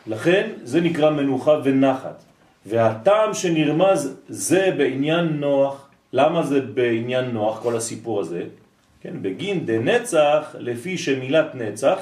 לכן 0.08 0.50
זה 0.63 0.82
נקרא 0.82 1.10
מנוחה 1.10 1.60
ונחת. 1.63 2.25
והטעם 2.66 3.34
שנרמז 3.34 4.18
זה 4.30 4.72
בעניין 4.78 5.26
נוח. 5.26 5.90
למה 6.14 6.44
זה 6.44 6.62
בעניין 6.62 7.26
נוח, 7.26 7.60
כל 7.62 7.78
הסיפור 7.78 8.22
הזה? 8.22 8.44
כן, 9.02 9.22
בגין 9.22 9.66
דנצח, 9.66 10.56
לפי 10.60 10.98
שמילת 10.98 11.56
נצח, 11.56 12.00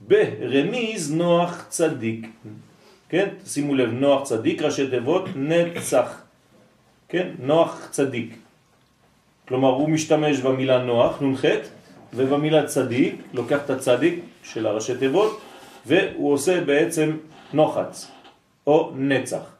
ברמיז 0.00 1.14
נוח 1.14 1.66
צדיק. 1.68 2.26
כן, 3.08 3.28
שימו 3.46 3.74
לב, 3.74 3.90
נוח 3.92 4.22
צדיק, 4.22 4.62
ראשי 4.62 4.90
תיבות, 4.90 5.28
נצח. 5.36 6.22
כן, 7.08 7.28
נוח 7.38 7.88
צדיק. 7.90 8.36
כלומר, 9.48 9.68
הוא 9.68 9.88
משתמש 9.88 10.40
במילה 10.40 10.84
נוח, 10.84 11.22
נ"ח, 11.22 11.44
ובמילה 12.14 12.66
צדיק, 12.66 13.14
לוקח 13.32 13.58
את 13.64 13.70
הצדיק 13.70 14.24
של 14.42 14.66
הראשי 14.66 14.96
תיבות, 14.96 15.40
והוא 15.86 16.32
עושה 16.32 16.60
בעצם 16.60 17.16
נוחץ, 17.52 18.10
או 18.66 18.92
נצח. 18.96 19.55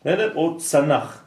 בסדר? 0.00 0.32
או 0.36 0.56
צנח. 0.58 1.24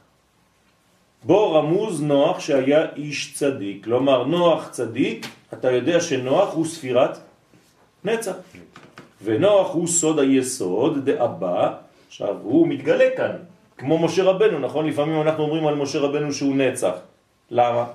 בו 1.23 1.53
רמוז 1.53 2.01
נוח 2.01 2.39
שהיה 2.39 2.85
איש 2.95 3.33
צדיק. 3.33 3.83
כלומר, 3.83 4.23
נוח 4.23 4.69
צדיק, 4.69 5.27
אתה 5.53 5.71
יודע 5.71 6.01
שנוח 6.01 6.53
הוא 6.53 6.65
ספירת 6.65 7.17
נצח. 8.03 8.35
ונוח 9.23 9.73
הוא 9.73 9.87
סוד 9.87 10.19
היסוד 10.19 11.09
דאבא, 11.09 11.73
עכשיו 12.07 12.35
הוא 12.43 12.67
מתגלה 12.67 13.09
כאן, 13.17 13.35
כמו 13.77 13.99
משה 13.99 14.23
רבנו, 14.23 14.59
נכון? 14.59 14.87
לפעמים 14.87 15.21
אנחנו 15.21 15.43
אומרים 15.43 15.67
על 15.67 15.75
משה 15.75 15.99
רבנו 15.99 16.33
שהוא 16.33 16.55
נצח. 16.55 16.93
למה? 17.51 17.85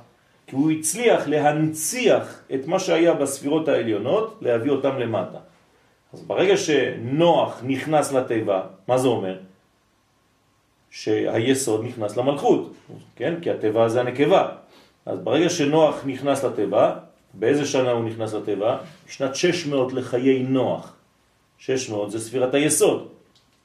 כי 0.46 0.56
הוא 0.56 0.70
הצליח 0.70 1.28
להנציח 1.28 2.42
את 2.54 2.66
מה 2.66 2.78
שהיה 2.78 3.14
בספירות 3.14 3.68
העליונות, 3.68 4.38
להביא 4.40 4.70
אותם 4.70 4.98
למטה. 4.98 5.38
אז 6.12 6.22
ברגע 6.22 6.56
שנוח 6.56 7.60
נכנס 7.62 8.12
לטבע, 8.12 8.60
מה 8.88 8.98
זה 8.98 9.08
אומר? 9.08 9.36
שהיסוד 10.96 11.84
נכנס 11.84 12.16
למלכות, 12.16 12.72
כן? 13.16 13.34
כי 13.42 13.50
הטבע 13.50 13.88
זה 13.88 14.00
הנקבה. 14.00 14.48
אז 15.06 15.18
ברגע 15.18 15.48
שנוח 15.48 16.02
נכנס 16.06 16.44
לטבע, 16.44 16.94
באיזה 17.34 17.66
שנה 17.66 17.90
הוא 17.90 18.04
נכנס 18.04 18.34
לטבע? 18.34 18.76
שנת 19.06 19.34
600 19.34 19.92
לחיי 19.92 20.42
נוח. 20.42 20.92
600 21.58 22.10
זה 22.10 22.20
ספירת 22.20 22.54
היסוד. 22.54 23.08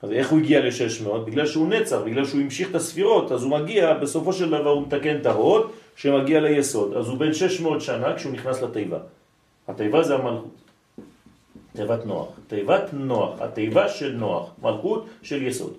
אז 0.02 0.12
איך 0.12 0.30
הוא 0.30 0.40
הגיע 0.40 0.60
ל-600? 0.60 1.18
בגלל 1.18 1.48
שהוא 1.48 1.68
נצר, 1.68 2.04
בגלל 2.04 2.26
שהוא 2.26 2.42
המשיך 2.42 2.70
את 2.70 2.76
הספירות, 2.76 3.32
אז 3.32 3.44
הוא 3.44 3.52
מגיע, 3.52 3.94
בסופו 3.94 4.34
של 4.34 4.50
דבר 4.50 4.70
הוא 4.70 4.82
מתקן 4.82 5.18
את 5.22 5.26
ההוד, 5.26 5.72
שמגיע 5.96 6.40
ליסוד. 6.40 6.94
אז 6.94 7.08
הוא 7.08 7.18
בן 7.18 7.34
600 7.34 7.82
שנה 7.82 8.16
כשהוא 8.16 8.34
נכנס 8.34 8.62
לתיבה. 8.62 9.00
התיבה 9.68 10.04
זה 10.04 10.16
המלכות. 10.16 10.56
תיבת 11.76 12.06
נוח. 12.06 12.28
תיבת 12.48 12.94
נוח, 12.94 13.42
התיבה 13.42 13.90
של 13.90 14.12
נוח, 14.12 14.50
מלכות 14.62 15.06
של 15.24 15.48
יסוד. 15.48 15.74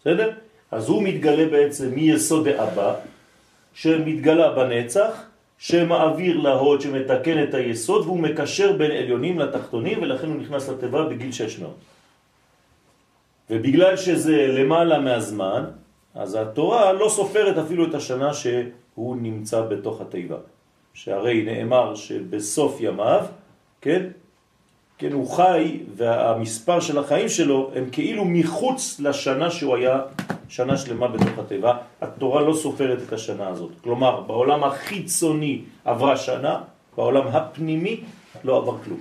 בסדר? 0.00 0.45
אז 0.70 0.88
הוא 0.88 1.02
מתגלה 1.02 1.48
בעצם 1.48 1.94
מיסוד 1.94 2.48
האבא, 2.48 2.94
שמתגלה 3.74 4.52
בנצח, 4.52 5.22
שמעביר 5.58 6.36
להוד 6.36 6.80
שמתקן 6.80 7.42
את 7.42 7.54
היסוד, 7.54 8.02
והוא 8.06 8.18
מקשר 8.18 8.76
בין 8.76 8.90
עליונים 8.90 9.38
לתחתונים, 9.38 10.02
ולכן 10.02 10.26
הוא 10.26 10.36
נכנס 10.36 10.68
לתיבה 10.68 11.04
בגיל 11.04 11.32
600. 11.32 11.74
ובגלל 13.50 13.96
שזה 13.96 14.46
למעלה 14.46 14.98
מהזמן, 14.98 15.64
אז 16.14 16.34
התורה 16.34 16.92
לא 16.92 17.08
סופרת 17.08 17.58
אפילו 17.58 17.88
את 17.88 17.94
השנה 17.94 18.34
שהוא 18.34 19.16
נמצא 19.16 19.60
בתוך 19.60 20.00
התיבה. 20.00 20.36
שהרי 20.94 21.42
נאמר 21.42 21.94
שבסוף 21.94 22.80
ימיו, 22.80 23.26
כן, 23.80 24.06
כן, 24.98 25.12
הוא 25.12 25.30
חי 25.30 25.80
והמספר 25.96 26.80
של 26.80 26.98
החיים 26.98 27.28
שלו 27.28 27.70
הם 27.74 27.84
כאילו 27.92 28.24
מחוץ 28.24 29.00
לשנה 29.00 29.50
שהוא 29.50 29.76
היה 29.76 30.00
שנה 30.48 30.76
שלמה 30.76 31.08
בתוך 31.08 31.38
התיבה. 31.38 31.76
התורה 32.00 32.42
לא 32.42 32.54
סופרת 32.54 32.98
את 33.08 33.12
השנה 33.12 33.48
הזאת. 33.48 33.70
כלומר, 33.80 34.20
בעולם 34.20 34.64
החיצוני 34.64 35.60
עברה 35.84 36.16
שנה, 36.16 36.60
בעולם 36.96 37.26
הפנימי 37.26 38.00
לא 38.44 38.56
עבר 38.56 38.76
כלום. 38.84 39.00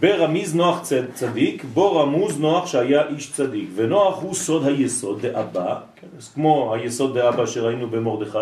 ברמיז 0.00 0.54
נוח 0.54 0.82
צד, 0.82 1.12
צדיק, 1.14 1.64
בו 1.64 1.96
רמוז 1.96 2.40
נוח 2.40 2.66
שהיה 2.66 3.08
איש 3.08 3.32
צדיק, 3.32 3.68
ונוח 3.74 4.22
הוא 4.22 4.34
סוד 4.34 4.66
היסוד 4.66 5.26
דאבא, 5.26 5.80
כן, 5.96 6.06
כמו 6.34 6.74
היסוד 6.74 7.18
דאבא 7.18 7.46
שראינו 7.46 7.90
במורדכי, 7.90 8.38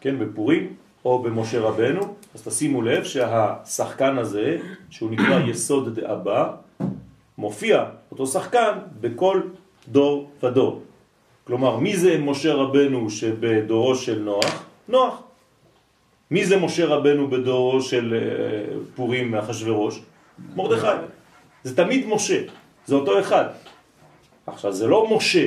כן, 0.00 0.18
בפורים, 0.18 0.74
או 1.04 1.18
במשה 1.22 1.60
רבנו, 1.60 2.14
אז 2.34 2.42
תשימו 2.42 2.82
לב 2.82 3.04
שהשחקן 3.04 4.18
הזה, 4.18 4.58
שהוא 4.90 5.10
נקרא 5.10 5.40
יסוד 5.46 6.00
דאבא, 6.00 6.52
מופיע 7.38 7.84
אותו 8.10 8.26
שחקן 8.26 8.78
בכל 9.00 9.40
דור 9.88 10.30
ודור. 10.42 10.82
כלומר, 11.46 11.76
מי 11.76 11.96
זה 11.96 12.18
משה 12.18 12.54
רבנו 12.54 13.10
שבדורו 13.10 13.94
של 13.94 14.18
נוח? 14.18 14.64
נוח. 14.88 15.22
מי 16.30 16.46
זה 16.46 16.56
משה 16.56 16.86
רבנו 16.86 17.30
בדורו 17.30 17.82
של 17.82 18.14
אה, 18.14 18.76
פורים 18.94 19.30
מאחשוורוש? 19.30 20.02
מרדכי. 20.56 21.06
זה 21.64 21.76
תמיד 21.76 22.06
משה, 22.06 22.42
זה 22.86 22.94
אותו 22.94 23.20
אחד. 23.20 23.44
עכשיו, 24.46 24.72
זה 24.72 24.86
לא 24.86 25.16
משה, 25.16 25.46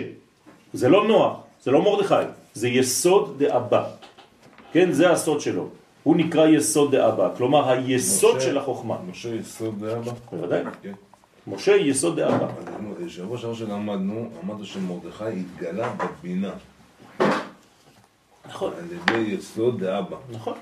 זה 0.73 0.89
לא 0.89 1.07
נוח, 1.07 1.39
זה 1.63 1.71
לא 1.71 1.81
מרדכי, 1.81 2.29
זה 2.53 2.67
יסוד 2.67 3.43
דאבא. 3.43 3.83
כן, 4.71 4.91
זה 4.91 5.11
הסוד 5.11 5.41
שלו. 5.41 5.69
הוא 6.03 6.15
נקרא 6.15 6.47
יסוד 6.47 6.95
דאבא, 6.95 7.29
כלומר 7.37 7.69
היסוד 7.69 8.37
משה, 8.37 8.45
של 8.45 8.57
החוכמה. 8.57 8.97
משה 9.09 9.35
יסוד 9.35 9.85
דאבא? 9.85 10.11
בוודאי. 10.31 10.63
כן. 10.81 10.93
משה 11.47 11.75
יסוד 11.75 12.19
דאבא. 12.19 12.47
שבוע 13.07 13.37
שעבר 13.37 13.53
שלמדנו, 13.53 14.29
אמרנו 14.43 14.65
שמרדכי 14.65 15.23
התגלה 15.23 15.93
בבינה. 15.97 16.51
נכון. 18.49 18.73
על 18.77 18.85
ידי 18.91 19.31
יסוד 19.31 19.83
דאבא. 19.83 20.17
נכון. 20.31 20.53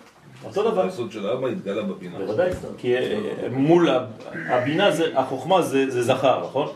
אותו 0.43 0.71
דבר. 0.71 0.83
היסוד 0.83 1.11
של 1.11 1.29
האבא 1.29 1.47
התגלה 1.47 1.83
בבינה. 1.83 2.17
בוודאי, 2.17 2.51
כי 2.77 2.97
אה, 2.97 3.19
מול 3.51 3.89
הבינה, 4.49 4.89
החוכמה 5.15 5.61
זה 5.61 6.03
זכר, 6.03 6.43
נכון? 6.45 6.67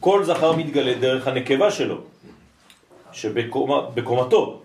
כל 0.00 0.24
זכר 0.24 0.52
מתגלה 0.52 0.94
דרך 0.94 1.28
הנקבה 1.28 1.70
שלו, 1.70 2.00
שבקומתו. 3.12 4.60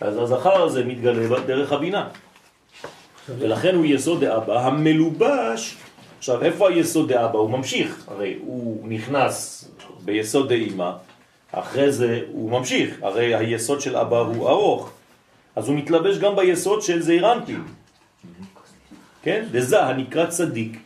אז 0.00 0.16
הזכר 0.18 0.62
הזה 0.62 0.84
מתגלה 0.84 1.40
דרך 1.46 1.72
הבינה. 1.72 2.08
ולכן 3.28 3.74
הוא 3.74 3.84
יסוד 3.84 4.24
דאבא 4.24 4.66
המלובש. 4.66 5.76
עכשיו, 6.24 6.42
איפה 6.42 6.68
היסוד 6.68 7.12
דאבא? 7.12 7.38
הוא 7.38 7.50
ממשיך, 7.50 8.04
הרי 8.08 8.38
הוא 8.40 8.88
נכנס 8.88 9.64
ביסוד 10.04 10.52
דאמא, 10.52 10.90
אחרי 11.52 11.92
זה 11.92 12.20
הוא 12.32 12.50
ממשיך, 12.50 13.02
הרי 13.02 13.34
היסוד 13.34 13.80
של 13.80 13.96
אבא 13.96 14.18
הוא 14.18 14.48
ארוך, 14.48 14.90
אז 15.56 15.68
הוא 15.68 15.76
מתלבש 15.76 16.18
גם 16.18 16.36
ביסוד 16.36 16.82
של 16.82 17.02
זעירנטים. 17.02 17.64
כן? 19.22 19.44
דזה 19.52 19.82
הנקרא 19.84 20.26
צדיק. 20.26 20.78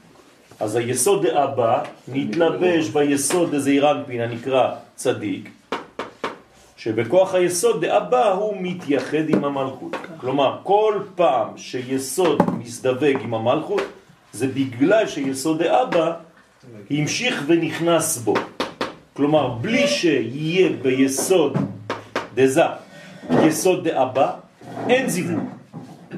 אז 0.61 0.77
היסוד 0.77 1.27
דאבא 1.27 1.83
נתלבש 2.09 2.88
ביסוד 2.88 3.55
דזעירנפין 3.55 4.20
הנקרא 4.20 4.74
צדיק, 4.94 5.51
שבכוח 6.77 7.35
היסוד 7.35 7.85
דאבא 7.85 8.33
הוא 8.33 8.57
מתייחד 8.61 9.29
עם 9.29 9.44
המלכות. 9.44 9.96
כלומר, 10.20 10.59
כל 10.62 11.03
פעם 11.14 11.48
שיסוד 11.57 12.42
מסדבק 12.59 13.16
עם 13.20 13.35
המלכות, 13.35 13.83
זה 14.33 14.47
בגלל 14.47 15.07
שיסוד 15.07 15.62
דאבא 15.62 16.12
המשיך 16.91 17.43
ונכנס 17.47 18.19
בו. 18.19 18.35
כלומר, 19.12 19.49
בלי 19.49 19.87
שיהיה 19.87 20.69
ביסוד 20.83 21.57
דזה 22.35 22.62
יסוד 23.31 23.88
דאבא, 23.88 24.33
אין 24.88 25.09
זיווג. 25.09 25.45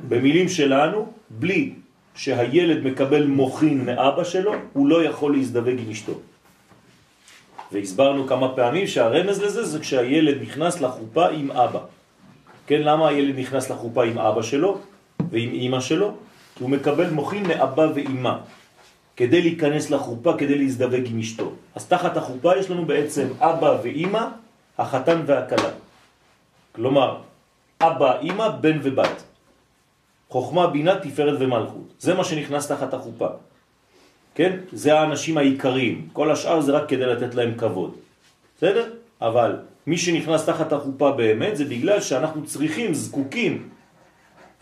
במילים 0.09 0.49
שלנו, 0.49 1.13
בלי 1.31 1.73
שהילד 2.15 2.85
מקבל 2.85 3.27
מוכין 3.27 3.85
מאבא 3.85 4.25
שלו, 4.25 4.53
הוא 4.73 4.89
לא 4.89 5.05
יכול 5.05 5.37
להזדווג 5.37 5.79
עם 5.79 5.91
אשתו. 5.91 6.13
והסברנו 7.73 8.27
כמה 8.27 8.49
פעמים 8.55 8.87
שהרמז 8.87 9.43
לזה 9.43 9.65
זה 9.65 9.79
כשהילד 9.81 10.43
נכנס 10.43 10.81
לחופה 10.81 11.29
עם 11.29 11.51
אבא. 11.51 11.81
כן, 12.67 12.83
למה 12.83 13.09
הילד 13.09 13.39
נכנס 13.39 13.71
לחופה 13.71 14.05
עם 14.05 14.19
אבא 14.19 14.43
שלו 14.43 14.79
ועם 15.31 15.51
אמא 15.55 15.81
שלו? 15.81 16.15
הוא 16.61 16.71
מקבל 16.71 17.11
מוכין 17.11 17.47
מאבא 17.47 17.87
ואמא. 17.95 18.37
כדי 19.17 19.43
להיכנס 19.43 19.91
לחופה, 19.91 20.33
כדי 20.39 20.59
להזדווג 20.59 21.05
עם 21.07 21.19
אשתו. 21.19 21.53
אז 21.75 21.87
תחת 21.87 22.17
החופה 22.17 22.57
יש 22.57 22.71
לנו 22.71 22.85
בעצם 22.87 23.27
אבא 23.41 23.79
ואמא, 23.83 24.25
החתן 24.79 25.23
והכלה. 25.27 25.71
כלומר, 26.73 27.17
אבא, 27.81 28.21
אמא, 28.21 28.49
בן 28.49 28.79
ובת. 28.83 29.23
חוכמה, 30.29 30.67
בינה, 30.67 31.01
תפארת 31.01 31.37
ומלכות. 31.41 31.89
זה 31.99 32.15
מה 32.15 32.25
שנכנס 32.25 32.69
תחת 32.69 32.95
החופה. 32.95 33.29
כן? 34.35 34.59
זה 34.73 34.99
האנשים 34.99 35.39
העיקריים. 35.39 36.09
כל 36.13 36.31
השאר 36.31 36.61
זה 36.61 36.73
רק 36.73 36.89
כדי 36.89 37.07
לתת 37.07 37.35
להם 37.35 37.55
כבוד. 37.55 37.95
בסדר? 38.57 38.93
אבל 39.21 39.57
מי 39.87 39.99
שנכנס 39.99 40.47
תחת 40.47 40.73
החופה 40.73 41.13
באמת 41.13 41.57
זה 41.57 41.65
בגלל 41.65 42.01
שאנחנו 42.01 42.47
צריכים, 42.47 42.95
זקוקים 42.95 43.69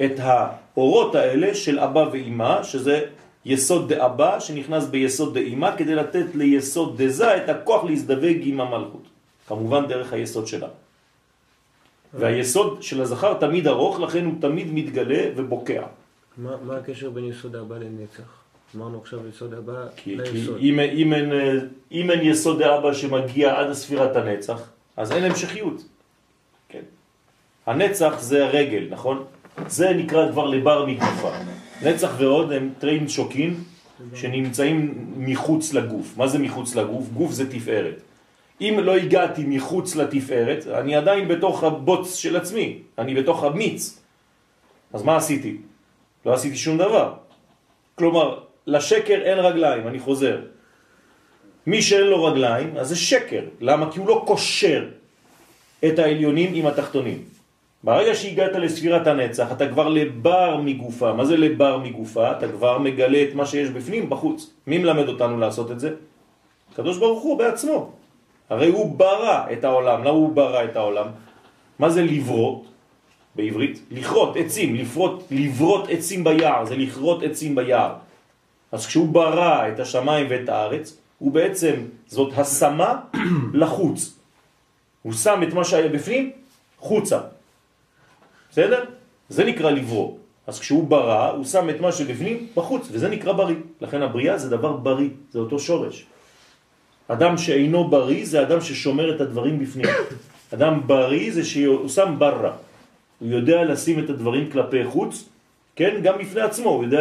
את 0.04 0.12
האורות 0.18 1.14
האלה 1.14 1.54
של 1.54 1.78
אבא 1.78 2.04
ואימא, 2.12 2.62
שזה 2.62 3.04
יסוד 3.44 3.92
דאבא 3.92 4.40
שנכנס 4.40 4.87
ביסוד 4.87 5.34
דאימא, 5.34 5.76
כדי 5.76 5.94
לתת 5.94 6.26
ליסוד 6.34 7.02
דזה 7.02 7.37
את 7.37 7.48
הכוח 7.48 7.84
להזדווג 7.84 8.38
עם 8.42 8.61
המלכות. 8.61 9.02
כמובן 9.48 9.87
דרך 9.87 10.12
היסוד 10.12 10.46
שלה. 10.46 10.68
והיסוד 12.14 12.82
של 12.82 13.02
הזכר 13.02 13.34
תמיד 13.34 13.66
ארוך, 13.66 14.00
לכן 14.00 14.24
הוא 14.24 14.34
תמיד 14.40 14.66
מתגלה 14.72 15.22
ובוקע. 15.37 15.87
מה, 16.37 16.56
מה 16.62 16.76
הקשר 16.76 17.11
בין 17.11 17.24
יסוד 17.24 17.56
אבא 17.56 17.78
לנצח? 17.78 18.38
אמרנו 18.76 18.98
עכשיו 18.98 19.28
יסוד 19.28 19.54
אבא 19.54 19.87
ליסוד. 20.06 20.58
כי 20.58 20.70
אם, 20.70 20.80
אם, 20.80 21.12
אין, 21.12 21.30
אם 21.92 22.11
אין 22.11 22.20
יסוד 22.22 22.62
אבא 22.62 22.94
שמגיע 22.94 23.58
עד 23.58 23.70
הספירת 23.70 24.16
הנצח, 24.16 24.70
אז 24.96 25.12
אין 25.12 25.24
המשכיות. 25.24 25.84
כן. 26.68 26.82
הנצח 27.66 28.18
זה 28.20 28.46
הרגל, 28.46 28.87
נכון? 28.90 29.24
זה 29.66 29.90
נקרא 29.92 30.32
כבר 30.32 30.46
לבר 30.46 30.86
מגופה. 30.86 31.32
נצח 31.82 32.14
והוד 32.18 32.52
הם 32.52 32.70
טריין 32.78 33.08
שוקין 33.08 33.54
שנמצאים 34.14 35.06
מחוץ 35.16 35.74
לגוף. 35.74 36.16
מה 36.16 36.26
זה 36.26 36.38
מחוץ 36.38 36.74
לגוף? 36.74 37.08
גוף 37.08 37.32
זה 37.32 37.50
תפארת. 37.50 38.00
אם 38.60 38.80
לא 38.82 38.96
הגעתי 38.96 39.44
מחוץ 39.46 39.96
לתפארת, 39.96 40.66
אני 40.66 40.96
עדיין 40.96 41.28
בתוך 41.28 41.64
הבוץ 41.64 42.14
של 42.14 42.36
עצמי, 42.36 42.78
אני 42.98 43.14
בתוך 43.14 43.44
המיץ. 43.44 44.00
אז 44.92 45.02
מה 45.02 45.16
עשיתי? 45.16 45.56
לא 46.26 46.34
עשיתי 46.34 46.56
שום 46.56 46.78
דבר. 46.78 47.14
כלומר, 47.94 48.40
לשקר 48.66 49.20
אין 49.22 49.38
רגליים, 49.38 49.88
אני 49.88 49.98
חוזר. 49.98 50.40
מי 51.66 51.82
שאין 51.82 52.06
לו 52.06 52.24
רגליים, 52.24 52.76
אז 52.76 52.88
זה 52.88 52.96
שקר. 52.96 53.44
למה? 53.60 53.92
כי 53.92 53.98
הוא 53.98 54.08
לא 54.08 54.24
קושר 54.26 54.88
את 55.84 55.98
העליונים 55.98 56.54
עם 56.54 56.66
התחתונים. 56.66 57.38
ברגע 57.84 58.14
שהגעת 58.14 58.52
לספירת 58.52 59.06
הנצח, 59.06 59.52
אתה 59.52 59.68
כבר 59.68 59.88
לבר 59.88 60.56
מגופה. 60.56 61.12
מה 61.12 61.24
זה 61.24 61.36
לבר 61.36 61.78
מגופה? 61.78 62.30
אתה 62.30 62.48
כבר 62.48 62.78
מגלה 62.78 63.22
את 63.22 63.34
מה 63.34 63.46
שיש 63.46 63.68
בפנים, 63.68 64.10
בחוץ. 64.10 64.50
מי 64.66 64.78
מלמד 64.78 65.08
אותנו 65.08 65.38
לעשות 65.38 65.70
את 65.70 65.80
זה? 65.80 65.94
הקדוש 66.72 66.98
ברוך 66.98 67.22
הוא 67.22 67.38
בעצמו. 67.38 67.92
הרי 68.50 68.68
הוא 68.68 68.96
ברא 68.96 69.46
את 69.52 69.64
העולם. 69.64 70.00
למה 70.00 70.10
הוא 70.10 70.32
ברא 70.32 70.64
את 70.64 70.76
העולם? 70.76 71.06
מה 71.78 71.90
זה 71.90 72.02
לברות 72.02 72.66
בעברית? 73.34 73.82
לכרות 73.90 74.36
עצים, 74.36 74.74
לפרות, 74.74 75.22
לברות 75.30 75.84
עצים 75.88 76.24
ביער, 76.24 76.64
זה 76.64 76.76
לכרות 76.76 77.22
עצים 77.22 77.54
ביער. 77.54 77.94
אז 78.72 78.86
כשהוא 78.86 79.08
ברא 79.08 79.68
את 79.68 79.80
השמיים 79.80 80.26
ואת 80.30 80.48
הארץ, 80.48 80.98
הוא 81.18 81.32
בעצם, 81.32 81.74
זאת 82.06 82.32
השמה 82.38 83.00
לחוץ. 83.62 84.18
הוא 85.02 85.12
שם 85.12 85.42
את 85.48 85.52
מה 85.54 85.64
שהיה 85.64 85.88
בפנים 85.88 86.30
חוצה. 86.78 87.38
בסדר? 88.50 88.84
זה 89.28 89.44
נקרא 89.44 89.70
לברוא. 89.70 90.16
אז 90.46 90.61
כשהוא 90.61 90.88
ברא, 90.88 91.30
הוא 91.30 91.44
שם 91.44 91.70
את 91.70 91.80
מה 91.80 91.92
שבפנים 91.92 92.46
בחוץ, 92.54 92.88
וזה 92.92 93.08
נקרא 93.08 93.32
בריא. 93.32 93.56
לכן 93.80 94.02
הבריאה 94.02 94.38
זה 94.38 94.50
דבר 94.50 94.72
בריא, 94.72 95.08
זה 95.30 95.38
אותו 95.38 95.58
שורש. 95.58 96.06
אדם 97.08 97.38
שאינו 97.38 97.88
בריא 97.88 98.24
זה 98.26 98.42
אדם 98.42 98.61
ששומר 98.61 99.16
את 99.16 99.20
הדברים 99.20 99.58
בפנים. 99.58 99.87
אדם 100.54 100.80
בריא 100.87 101.32
זה 101.32 101.44
שהוא 101.44 101.88
שם 101.88 102.14
ברא. 102.18 102.52
הוא 103.18 103.28
יודע 103.28 103.64
לשים 103.64 104.04
את 104.04 104.11
הדברים 104.11 104.50
כלפי 104.50 104.84
חוץ, 104.84 105.28
כן? 105.76 106.00
גם 106.02 106.18
בפני 106.18 106.40
עצמו, 106.40 106.70
הוא 106.70 106.84
יודע 106.84 107.00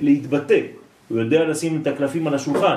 להתבטא. 0.00 0.60
הוא 1.08 1.18
יודע 1.18 1.44
לשים 1.44 1.82
את 1.82 1.86
הקלפים 1.86 2.26
על 2.26 2.34
השולחן. 2.34 2.76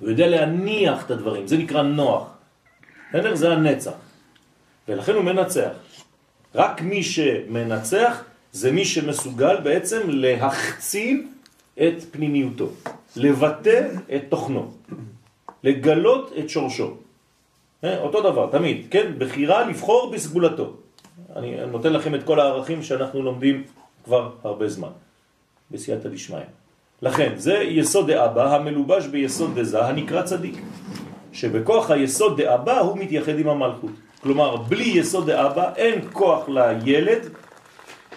הוא 0.00 0.08
יודע 0.08 0.26
להניח 0.26 1.06
את 1.06 1.10
הדברים, 1.10 1.46
זה 1.46 1.56
נקרא 1.56 1.82
נוח. 1.82 2.22
בסדר? 3.10 3.34
זה 3.34 3.52
הנצח. 3.52 3.92
ולכן 4.88 5.12
הוא 5.12 5.24
מנצח. 5.24 5.70
רק 6.54 6.82
מי 6.82 7.02
שמנצח 7.02 8.24
זה 8.52 8.72
מי 8.72 8.84
שמסוגל 8.84 9.56
בעצם 9.60 10.00
להחציל 10.06 11.26
את 11.74 11.94
פנימיותו, 12.10 12.68
לבטא 13.16 13.88
את 14.14 14.22
תוכנו, 14.28 14.72
לגלות 15.64 16.32
את 16.38 16.50
שורשו. 16.50 16.94
אה, 17.84 17.98
אותו 17.98 18.20
דבר, 18.20 18.48
תמיד, 18.50 18.86
כן? 18.90 19.12
בחירה 19.18 19.64
לבחור 19.64 20.10
בסגולתו. 20.14 20.72
אני 21.36 21.66
נותן 21.66 21.92
לכם 21.92 22.14
את 22.14 22.22
כל 22.22 22.40
הערכים 22.40 22.82
שאנחנו 22.82 23.22
לומדים 23.22 23.62
כבר 24.04 24.30
הרבה 24.42 24.68
זמן, 24.68 24.88
בסייעתא 25.70 26.08
דשמיא. 26.08 26.48
לכן, 27.02 27.32
זה 27.36 27.54
יסוד 27.54 28.10
דאבא 28.10 28.56
המלובש 28.56 29.06
ביסוד 29.06 29.58
דזה 29.58 29.84
הנקרא 29.84 30.22
צדיק, 30.22 30.56
שבכוח 31.32 31.90
היסוד 31.90 32.40
דאבא 32.40 32.78
הוא 32.78 32.98
מתייחד 32.98 33.38
עם 33.38 33.48
המלכות. 33.48 33.90
כלומר, 34.22 34.56
בלי 34.56 34.84
יסוד 34.84 35.30
דאבא 35.30 35.74
אין 35.76 36.00
כוח 36.12 36.48
לילד 36.48 37.28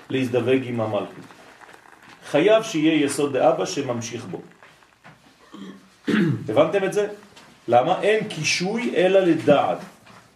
להזדווג 0.09 0.61
עם 0.63 0.81
המלכות. 0.81 1.25
חייב 2.25 2.63
שיהיה 2.63 3.05
יסוד 3.05 3.37
דאבא 3.37 3.65
שממשיך 3.65 4.25
בו. 4.25 4.41
הבנתם 6.49 6.83
את 6.83 6.93
זה? 6.93 7.07
למה? 7.67 8.01
אין 8.01 8.27
קישוי 8.27 8.93
אלא 8.95 9.19
לדעת. 9.19 9.77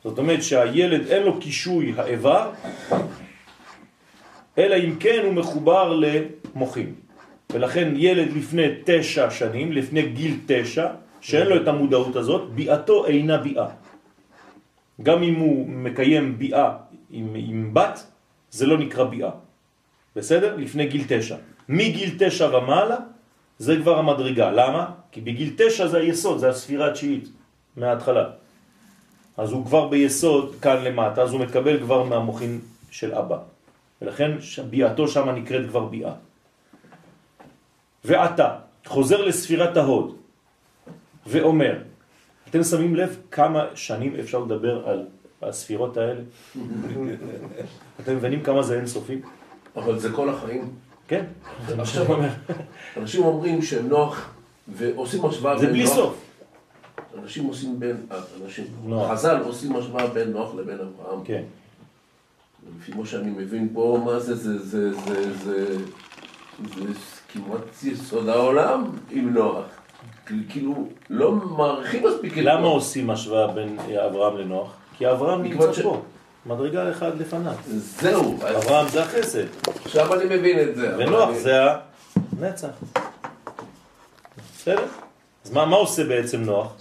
זאת 0.03 0.17
אומרת 0.17 0.43
שהילד 0.43 1.07
אין 1.07 1.23
לו 1.23 1.39
קישוי 1.39 1.93
האיבר, 1.97 2.51
אלא 4.57 4.75
אם 4.75 4.95
כן 4.99 5.21
הוא 5.25 5.33
מחובר 5.33 5.99
למוחים. 5.99 6.95
ולכן 7.53 7.93
ילד 7.95 8.33
לפני 8.33 8.67
תשע 8.85 9.29
שנים, 9.31 9.71
לפני 9.71 10.01
גיל 10.01 10.37
תשע, 10.45 10.87
שאין 11.21 11.47
לו 11.47 11.61
את 11.61 11.67
המודעות 11.67 12.15
הזאת, 12.15 12.49
ביאתו 12.49 13.05
אינה 13.05 13.37
ביאה. 13.37 13.67
גם 15.03 15.23
אם 15.23 15.35
הוא 15.35 15.69
מקיים 15.69 16.37
ביאה 16.37 16.71
עם, 17.09 17.33
עם 17.35 17.73
בת, 17.73 18.07
זה 18.51 18.65
לא 18.65 18.77
נקרא 18.77 19.03
ביאה. 19.03 19.31
בסדר? 20.15 20.55
לפני 20.55 20.87
גיל 20.87 21.03
תשע. 21.07 21.35
מגיל 21.69 22.15
תשע 22.19 22.57
ומעלה, 22.57 22.97
זה 23.59 23.75
כבר 23.81 23.99
המדרגה. 23.99 24.51
למה? 24.51 24.91
כי 25.11 25.21
בגיל 25.21 25.53
תשע 25.57 25.87
זה 25.87 25.97
היסוד, 25.97 26.37
זה 26.37 26.49
הספירה 26.49 26.87
התשיעית, 26.87 27.29
מההתחלה. 27.77 28.25
אז 29.37 29.51
הוא 29.51 29.65
כבר 29.65 29.87
ביסוד 29.87 30.55
כאן 30.61 30.83
למטה, 30.83 31.21
אז 31.21 31.31
הוא 31.33 31.41
מקבל 31.41 31.79
כבר 31.79 32.03
מהמוחין 32.03 32.59
של 32.91 33.15
אבא. 33.15 33.37
ולכן 34.01 34.31
ביאתו 34.69 35.07
שם 35.07 35.29
נקראת 35.29 35.69
כבר 35.69 35.85
ביאה. 35.85 36.13
ועתה, 38.05 38.49
חוזר 38.85 39.21
לספירת 39.21 39.77
ההוד, 39.77 40.15
ואומר, 41.27 41.75
אתם 42.49 42.63
שמים 42.63 42.95
לב 42.95 43.17
כמה 43.31 43.65
שנים 43.75 44.15
אפשר 44.19 44.39
לדבר 44.39 44.89
על 44.89 45.05
הספירות 45.41 45.97
האלה? 45.97 46.21
אתם 47.99 48.15
מבינים 48.15 48.43
כמה 48.43 48.63
זה 48.63 48.77
אינסופי? 48.77 49.21
אבל 49.75 49.99
זה 49.99 50.11
כל 50.11 50.29
החיים. 50.29 50.69
כן. 51.07 51.25
עכשיו, 51.79 52.05
אנשים 52.97 53.23
אומרים 53.23 53.61
שהם 53.61 53.89
נוח, 53.89 54.29
ועושים 54.67 55.25
השוואה 55.25 55.57
זה 55.57 55.67
בלי 55.67 55.87
סוף. 55.87 56.21
אנשים 57.23 57.45
עושים 57.45 57.79
בין, 57.79 57.97
אנשים, 58.43 58.65
חז"ל 59.09 59.41
עושים 59.43 59.75
השוואה 59.75 60.07
בין 60.07 60.31
נוח 60.31 60.55
לבין 60.55 60.77
אברהם. 60.79 61.19
כן. 61.25 61.43
לפי 62.79 62.91
מה 62.97 63.05
שאני 63.05 63.29
מבין 63.29 63.69
פה, 63.73 64.01
מה 64.05 64.19
זה, 64.19 64.35
זה, 64.35 64.59
זה, 64.59 64.93
זה, 64.93 65.33
זה, 65.33 65.77
זה 66.75 66.93
כמעט 67.33 67.83
יסוד 67.83 68.29
העולם 68.29 68.91
עם 69.11 69.33
נוח. 69.33 69.65
כאילו, 70.49 70.87
לא 71.09 71.31
מעריכים 71.31 72.03
מספיק 72.07 72.33
את 72.33 72.37
נוח. 72.37 72.47
למה 72.47 72.67
עושים 72.67 73.09
השוואה 73.09 73.47
בין 73.47 73.77
אברהם 74.05 74.37
לנוח? 74.37 74.73
כי 74.97 75.11
אברהם 75.11 75.43
נמצא 75.43 75.83
פה. 75.83 76.01
מדרגה 76.45 76.91
אחד 76.91 77.19
לפניו. 77.19 77.53
זהו. 77.67 78.37
אברהם 78.57 78.87
זה 78.87 79.03
החסד. 79.03 79.45
עכשיו 79.85 80.13
אני 80.13 80.25
מבין 80.25 80.59
את 80.59 80.75
זה. 80.75 80.95
ונוח 80.97 81.29
זה 81.31 81.61
הנצח. 82.39 82.67
בסדר? 84.55 84.85
אז 85.45 85.51
מה, 85.51 85.65
מה 85.65 85.75
עושה 85.75 86.03
בעצם 86.03 86.41
נוח? 86.43 86.73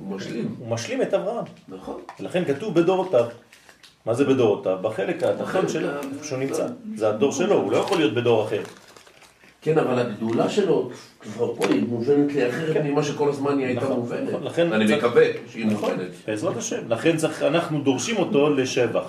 הוא 0.00 0.16
משלים. 0.16 0.54
הוא 0.58 0.68
משלים 0.68 1.02
את 1.02 1.14
אברהם. 1.14 1.44
נכון. 1.68 2.00
ולכן 2.20 2.44
כתוב 2.44 2.74
בדורותיו. 2.74 3.26
מה 4.06 4.14
זה 4.14 4.24
בדורותיו? 4.24 4.78
בחלק 4.82 5.22
התחתון 5.22 5.68
שלו, 5.68 5.88
איפה 5.88 6.24
שהוא 6.24 6.38
נמצא. 6.38 6.66
זה 6.96 7.08
הדור 7.08 7.32
שלו, 7.32 7.54
הוא 7.54 7.72
לא 7.72 7.76
יכול 7.76 7.98
להיות 7.98 8.14
בדור 8.14 8.44
אחר. 8.44 8.62
כן, 9.64 9.78
אבל 9.78 9.98
הגדולה 9.98 10.48
שלו 10.48 10.90
כבר 11.20 11.54
פה 11.54 11.66
היא 11.66 11.84
מובנת 11.88 12.32
לי 12.32 12.48
אחרת 12.48 12.84
ממה 12.84 13.02
שכל 13.02 13.28
הזמן 13.28 13.58
היא 13.58 13.66
הייתה 13.66 13.88
מובנת. 13.88 14.58
אני 14.58 14.96
מקווה 14.96 15.24
שהיא 15.48 15.66
מובנת. 15.66 16.10
בעזרת 16.26 16.56
השם. 16.56 16.88
לכן 16.88 17.16
אנחנו 17.42 17.80
דורשים 17.80 18.16
אותו 18.16 18.50
לשבח. 18.50 19.08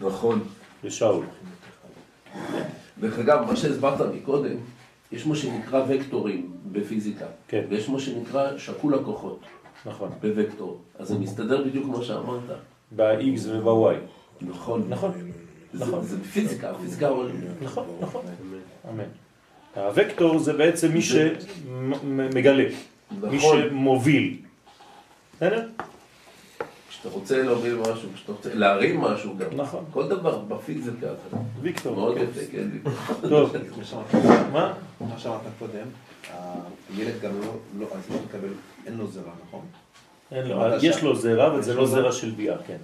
נכון. 0.00 0.40
לשאול. 0.84 1.24
דרך 3.00 3.18
אגב, 3.18 3.44
מה 3.46 3.56
שהסברת 3.56 4.14
מקודם, 4.14 4.56
יש 5.12 5.26
מה 5.26 5.36
שנקרא 5.36 5.84
וקטורים 5.88 6.52
בפיזיקה. 6.72 7.26
כן. 7.48 7.64
ויש 7.68 7.88
מה 7.88 8.00
שנקרא 8.00 8.58
שקול 8.58 8.94
הכוחות. 8.94 9.40
נכון. 9.86 10.10
בוקטור. 10.36 10.80
אז 10.98 11.08
זה 11.08 11.18
מסתדר 11.18 11.64
בדיוק 11.64 11.84
כמו 11.84 12.02
שאמרת. 12.02 12.40
ב-X 12.96 13.48
וב-Y. 13.48 13.94
נכון. 14.40 14.84
נכון. 14.88 15.12
נכון. 15.74 16.04
זה 16.04 16.24
פיזיקה, 16.24 16.74
פיזיקה 16.74 17.08
עולמית. 17.08 17.50
נכון, 17.62 17.84
נכון. 18.00 18.22
אמן. 18.90 19.04
הוקטור 19.74 20.38
זה 20.38 20.52
בעצם 20.52 20.92
מי 20.92 21.02
שמגלה, 21.02 22.64
מי 23.10 23.36
נכון. 23.36 23.62
שמוביל. 23.68 24.36
בסדר? 25.36 25.66
כשאתה 26.88 27.08
רוצה 27.08 27.42
להוביל 27.42 27.74
משהו, 27.74 28.08
כשאתה 28.14 28.32
רוצה 28.32 28.54
להרים 28.54 29.00
משהו 29.00 29.36
גם. 29.36 29.46
נכון. 29.56 29.84
כל 29.90 30.08
דבר 30.08 30.38
בפיזיקה. 30.38 31.06
ויקטור. 31.60 31.96
מאוד 31.96 32.14
כן. 32.14 32.22
יפה, 32.22 32.40
כן. 32.52 32.68
טוב, 33.28 33.56
מה? 34.52 34.72
מה 35.00 35.18
שאמרת 35.18 35.40
קודם, 35.58 35.86
הילד 36.96 37.20
גם 37.22 37.40
לא, 37.40 37.52
לא, 37.78 37.86
אז 37.92 38.10
לא 38.10 38.16
מקבל, 38.24 38.48
אין 38.86 38.96
לו 38.96 39.06
זרע, 39.06 39.32
נכון? 39.48 39.60
אין 40.32 40.46
לו, 40.46 40.62
יש 40.82 41.02
לו 41.02 41.16
זרע, 41.16 41.46
אבל 41.46 41.62
זה 41.62 41.74
לא 41.74 41.86
זרע 41.86 42.12
של 42.12 42.30
ביאה, 42.30 42.56
כן. 42.66 42.76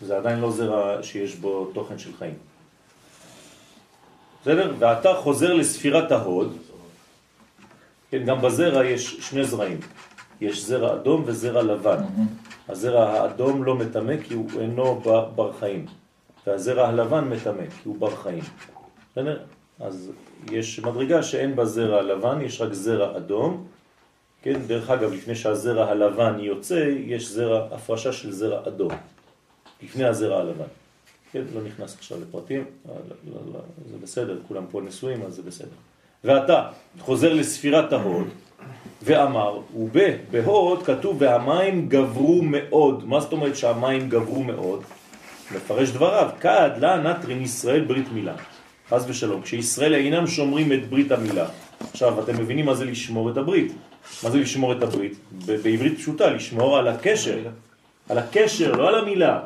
זה 0.00 0.16
עדיין 0.16 0.40
לא 0.40 0.50
זרע 0.50 1.02
שיש 1.02 1.36
בו 1.36 1.70
תוכן 1.74 1.98
של 1.98 2.10
חיים. 2.18 2.34
בסדר? 4.42 4.74
ואתה 4.78 5.14
חוזר 5.14 5.54
לספירת 5.54 6.12
ההוד, 6.12 6.56
כן, 8.10 8.24
גם 8.24 8.42
בזרע 8.42 8.84
יש 8.84 9.16
שני 9.20 9.44
זרעים. 9.44 9.80
יש 10.40 10.64
זרע 10.64 10.94
אדום 10.94 11.22
וזרע 11.26 11.62
לבן. 11.62 12.02
הזרע 12.68 13.08
האדום 13.08 13.64
לא 13.64 13.74
מטמא 13.74 14.16
כי 14.16 14.34
הוא 14.34 14.50
אינו 14.60 15.00
בר, 15.34 15.52
חיים, 15.60 15.86
והזרע 16.46 16.88
הלבן 16.88 17.24
מטמא 17.28 17.62
כי 17.62 17.88
הוא 17.88 17.96
בר 17.98 18.16
חיים. 18.16 18.44
בסדר? 19.12 19.38
אז 19.80 20.10
יש 20.50 20.80
מדרגה 20.80 21.22
שאין 21.22 21.56
בה 21.56 21.64
זרע 21.64 22.02
לבן, 22.02 22.40
יש 22.40 22.60
רק 22.60 22.72
זרע 22.72 23.16
אדום. 23.16 23.66
כן, 24.42 24.60
דרך 24.66 24.90
אגב, 24.90 25.12
לפני 25.12 25.34
שהזרע 25.34 25.90
הלבן 25.90 26.40
יוצא, 26.40 26.94
יש 26.98 27.28
זרע, 27.28 27.66
הפרשה 27.74 28.12
של 28.12 28.32
זרע 28.32 28.68
אדום. 28.68 28.92
לפני 29.82 30.04
הזרע 30.04 30.40
הלבן. 30.40 30.79
כן, 31.32 31.42
לא 31.54 31.62
נכנס 31.62 31.96
עכשיו 31.98 32.18
לפרטים, 32.20 32.64
אה, 32.88 32.94
לא, 33.08 33.34
לא, 33.34 33.52
לא, 33.52 33.60
זה 33.90 33.96
בסדר, 34.02 34.38
כולם 34.48 34.64
פה 34.70 34.80
נשואים, 34.80 35.22
אז 35.22 35.34
זה 35.34 35.42
בסדר. 35.42 35.68
ואתה 36.24 36.68
חוזר 37.00 37.34
לספירת 37.34 37.92
ההוד, 37.92 38.28
ואמר, 39.02 39.60
ובהוד 39.74 40.82
כתוב 40.82 41.16
והמים 41.20 41.88
גברו 41.88 42.42
מאוד. 42.42 43.04
מה 43.08 43.20
זאת 43.20 43.32
אומרת 43.32 43.56
שהמים 43.56 44.08
גברו 44.08 44.42
מאוד? 44.42 44.82
מפרש 45.54 45.90
דבריו, 45.90 46.30
כעד 46.40 46.78
לה 46.78 46.96
נטרין 46.96 47.42
ישראל 47.42 47.84
ברית 47.84 48.12
מילה. 48.12 48.34
חס 48.90 49.04
ושלום. 49.08 49.42
כשישראל 49.42 49.94
אינם 49.94 50.26
שומרים 50.26 50.72
את 50.72 50.88
ברית 50.88 51.12
המילה. 51.12 51.46
עכשיו, 51.90 52.22
אתם 52.22 52.42
מבינים 52.42 52.66
מה 52.66 52.74
זה 52.74 52.84
לשמור 52.84 53.30
את 53.30 53.36
הברית. 53.36 53.72
מה 54.24 54.30
זה 54.30 54.38
לשמור 54.38 54.72
את 54.72 54.82
הברית? 54.82 55.14
בעברית 55.46 55.98
פשוטה, 55.98 56.30
לשמור 56.30 56.78
על 56.78 56.88
הקשר. 56.88 57.38
על 58.08 58.18
הקשר, 58.18 58.72
לא 58.72 58.88
על 58.88 58.94
המילה. 58.94 59.40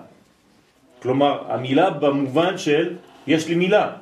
כלומר, 1.04 1.52
המילה 1.52 1.90
במובן 2.00 2.58
של 2.58 2.96
יש 3.26 3.48
לי 3.48 3.54
מילה. 3.54 4.00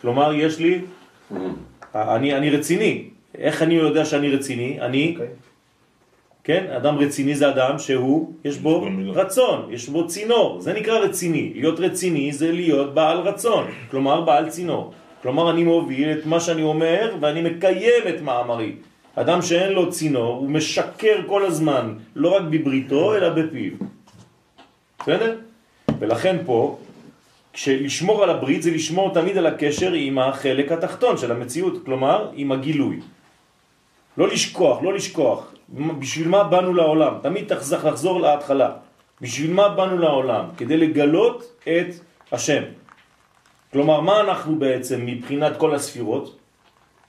כלומר, 0.00 0.32
יש 0.32 0.58
לי... 0.58 0.80
אני, 1.94 2.34
אני 2.34 2.50
רציני. 2.50 3.12
איך 3.38 3.62
אני 3.62 3.74
יודע 3.74 4.04
שאני 4.04 4.32
רציני? 4.32 4.80
אני... 4.80 5.12
Okay. 5.12 5.20
אוקיי. 5.20 5.34
כן? 6.44 6.72
אדם 6.76 6.98
רציני 6.98 7.34
זה 7.36 7.48
אדם 7.48 7.78
שהוא, 7.78 8.32
יש 8.44 8.58
בו 8.58 8.88
רצון, 9.12 9.68
יש 9.70 9.88
בו 9.88 10.06
צינור, 10.08 10.60
זה 10.60 10.72
נקרא 10.72 10.98
רציני. 10.98 11.52
להיות 11.54 11.80
רציני 11.80 12.32
זה 12.32 12.52
להיות 12.52 12.94
בעל 12.94 13.18
רצון, 13.18 13.64
כלומר 13.90 14.20
בעל 14.20 14.48
צינור. 14.48 14.92
כלומר 15.22 15.50
אני 15.50 15.64
מוביל 15.64 16.12
את 16.12 16.26
מה 16.26 16.40
שאני 16.40 16.62
אומר 16.62 17.16
ואני 17.20 17.42
מקיים 17.42 18.02
את 18.08 18.20
מאמרי. 18.24 18.72
אדם 19.14 19.42
שאין 19.42 19.72
לו 19.72 19.90
צינור 19.90 20.36
הוא 20.36 20.50
משקר 20.50 21.28
כל 21.28 21.44
הזמן, 21.44 21.94
לא 22.16 22.28
רק 22.36 22.42
בבריתו 22.50 23.14
אלא 23.14 23.28
בפיו. 23.28 23.72
בסדר? 25.00 25.51
ולכן 26.02 26.36
פה, 26.44 26.78
כשלשמור 27.52 28.22
על 28.22 28.30
הברית 28.30 28.62
זה 28.62 28.70
לשמור 28.70 29.14
תמיד 29.14 29.38
על 29.38 29.46
הקשר 29.46 29.92
עם 29.92 30.18
החלק 30.18 30.72
התחתון 30.72 31.18
של 31.18 31.32
המציאות, 31.32 31.84
כלומר 31.84 32.30
עם 32.34 32.52
הגילוי. 32.52 33.00
לא 34.18 34.28
לשכוח, 34.28 34.82
לא 34.82 34.94
לשכוח. 34.94 35.54
בשביל 35.98 36.28
מה 36.28 36.44
באנו 36.44 36.74
לעולם? 36.74 37.14
תמיד 37.22 37.54
תחזח 37.54 37.84
לחזור 37.84 38.20
להתחלה. 38.20 38.70
בשביל 39.20 39.52
מה 39.52 39.68
באנו 39.68 39.98
לעולם? 39.98 40.44
כדי 40.56 40.76
לגלות 40.76 41.62
את 41.62 41.94
השם. 42.32 42.62
כלומר, 43.72 44.00
מה 44.00 44.20
אנחנו 44.20 44.58
בעצם 44.58 45.06
מבחינת 45.06 45.56
כל 45.56 45.74
הספירות? 45.74 46.36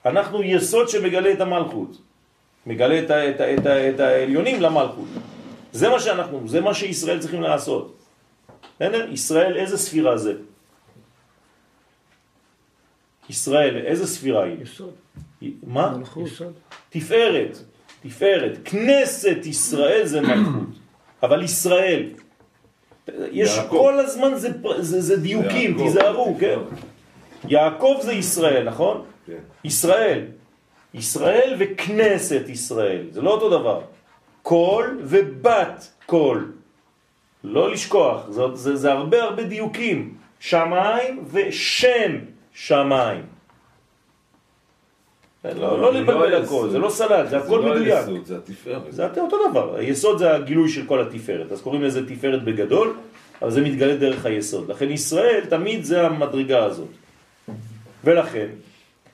אנחנו 0.06 0.44
יסוד 0.44 0.90
שמגלה 0.90 1.34
את 1.34 1.42
המלכות. 1.42 1.98
מגלה 2.66 3.00
את, 3.00 3.12
את, 3.12 3.42
את, 3.42 3.68
את 3.68 4.00
העליונים 4.00 4.62
למלכות. 4.62 5.10
זה 5.72 5.90
מה 5.90 6.00
שאנחנו, 6.00 6.46
זה 6.46 6.62
מה 6.62 6.74
שישראל 6.74 7.20
צריכים 7.20 7.42
לעשות. 7.42 8.03
בסדר? 8.76 9.10
ישראל, 9.12 9.58
איזה 9.58 9.78
ספירה 9.78 10.18
זה? 10.18 10.34
ישראל, 13.30 13.78
איזה 13.86 14.08
ספירה 14.08 14.44
היא? 14.44 14.56
יסוד. 14.62 14.94
מה? 15.64 15.98
מלכות. 15.98 16.28
יסוד. 16.28 16.54
תפארת, 16.90 17.58
תפארת. 18.04 18.58
כנסת 18.66 19.38
ישראל 19.46 20.06
זה 20.06 20.22
מלכות, 20.22 20.76
אבל 21.24 21.44
ישראל, 21.44 22.10
יש 23.32 23.58
יעקב. 23.58 23.70
כל 23.70 24.00
הזמן 24.00 24.36
זה, 24.36 24.50
זה, 24.80 25.02
זה 25.02 25.18
דיוקים, 25.18 25.78
זה 25.78 25.84
תיזהרו, 25.84 26.38
כן? 26.40 26.60
יעקב 27.48 27.98
זה 28.02 28.14
ישראל, 28.14 28.64
נכון? 28.64 29.06
כן. 29.26 29.40
ישראל. 29.64 30.26
ישראל 30.94 31.56
וכנסת 31.60 32.44
ישראל, 32.48 33.06
זה 33.12 33.22
לא 33.22 33.32
אותו 33.32 33.50
דבר. 33.50 33.82
קול 34.42 35.00
ובת 35.04 35.92
קול. 36.06 36.52
לא 37.44 37.72
לשכוח, 37.72 38.30
זה, 38.30 38.42
זה, 38.54 38.76
זה 38.76 38.92
הרבה 38.92 39.24
הרבה 39.24 39.44
דיוקים. 39.44 40.14
שמיים 40.44 41.24
ושם 41.32 42.12
שמיים. 42.54 43.24
לא, 45.46 45.82
לא 45.82 45.94
לבלבל 45.94 46.44
הכל, 46.44 46.70
זה 46.70 46.80
לא 46.80 46.90
סלט, 46.90 47.30
זה 47.30 47.38
הכל 47.38 47.62
מדויק. 47.62 47.84
זה 47.84 48.12
לא 48.12 48.16
היסוד, 48.18 48.26
זה 48.26 48.38
התפארת. 48.38 48.82
זה 48.90 49.08
אותו 49.18 49.38
דבר, 49.50 49.76
היסוד 49.76 50.18
זה 50.18 50.36
הגילוי 50.36 50.70
של 50.70 50.86
כל 50.86 51.02
התפארת, 51.02 51.52
אז 51.52 51.62
קוראים 51.62 51.84
לזה 51.84 52.08
תפארת 52.08 52.44
בגדול, 52.44 52.94
אבל 53.42 53.52
זה 53.52 53.62
מתגלה 53.62 53.96
דרך 53.96 54.26
היסוד. 54.26 54.72
לכן 54.72 54.92
ישראל 54.92 55.42
תמיד 55.50 55.84
זה 55.84 56.08
המדרגה 56.08 56.64
הזאת. 56.64 56.92
ולכן, 58.04 58.48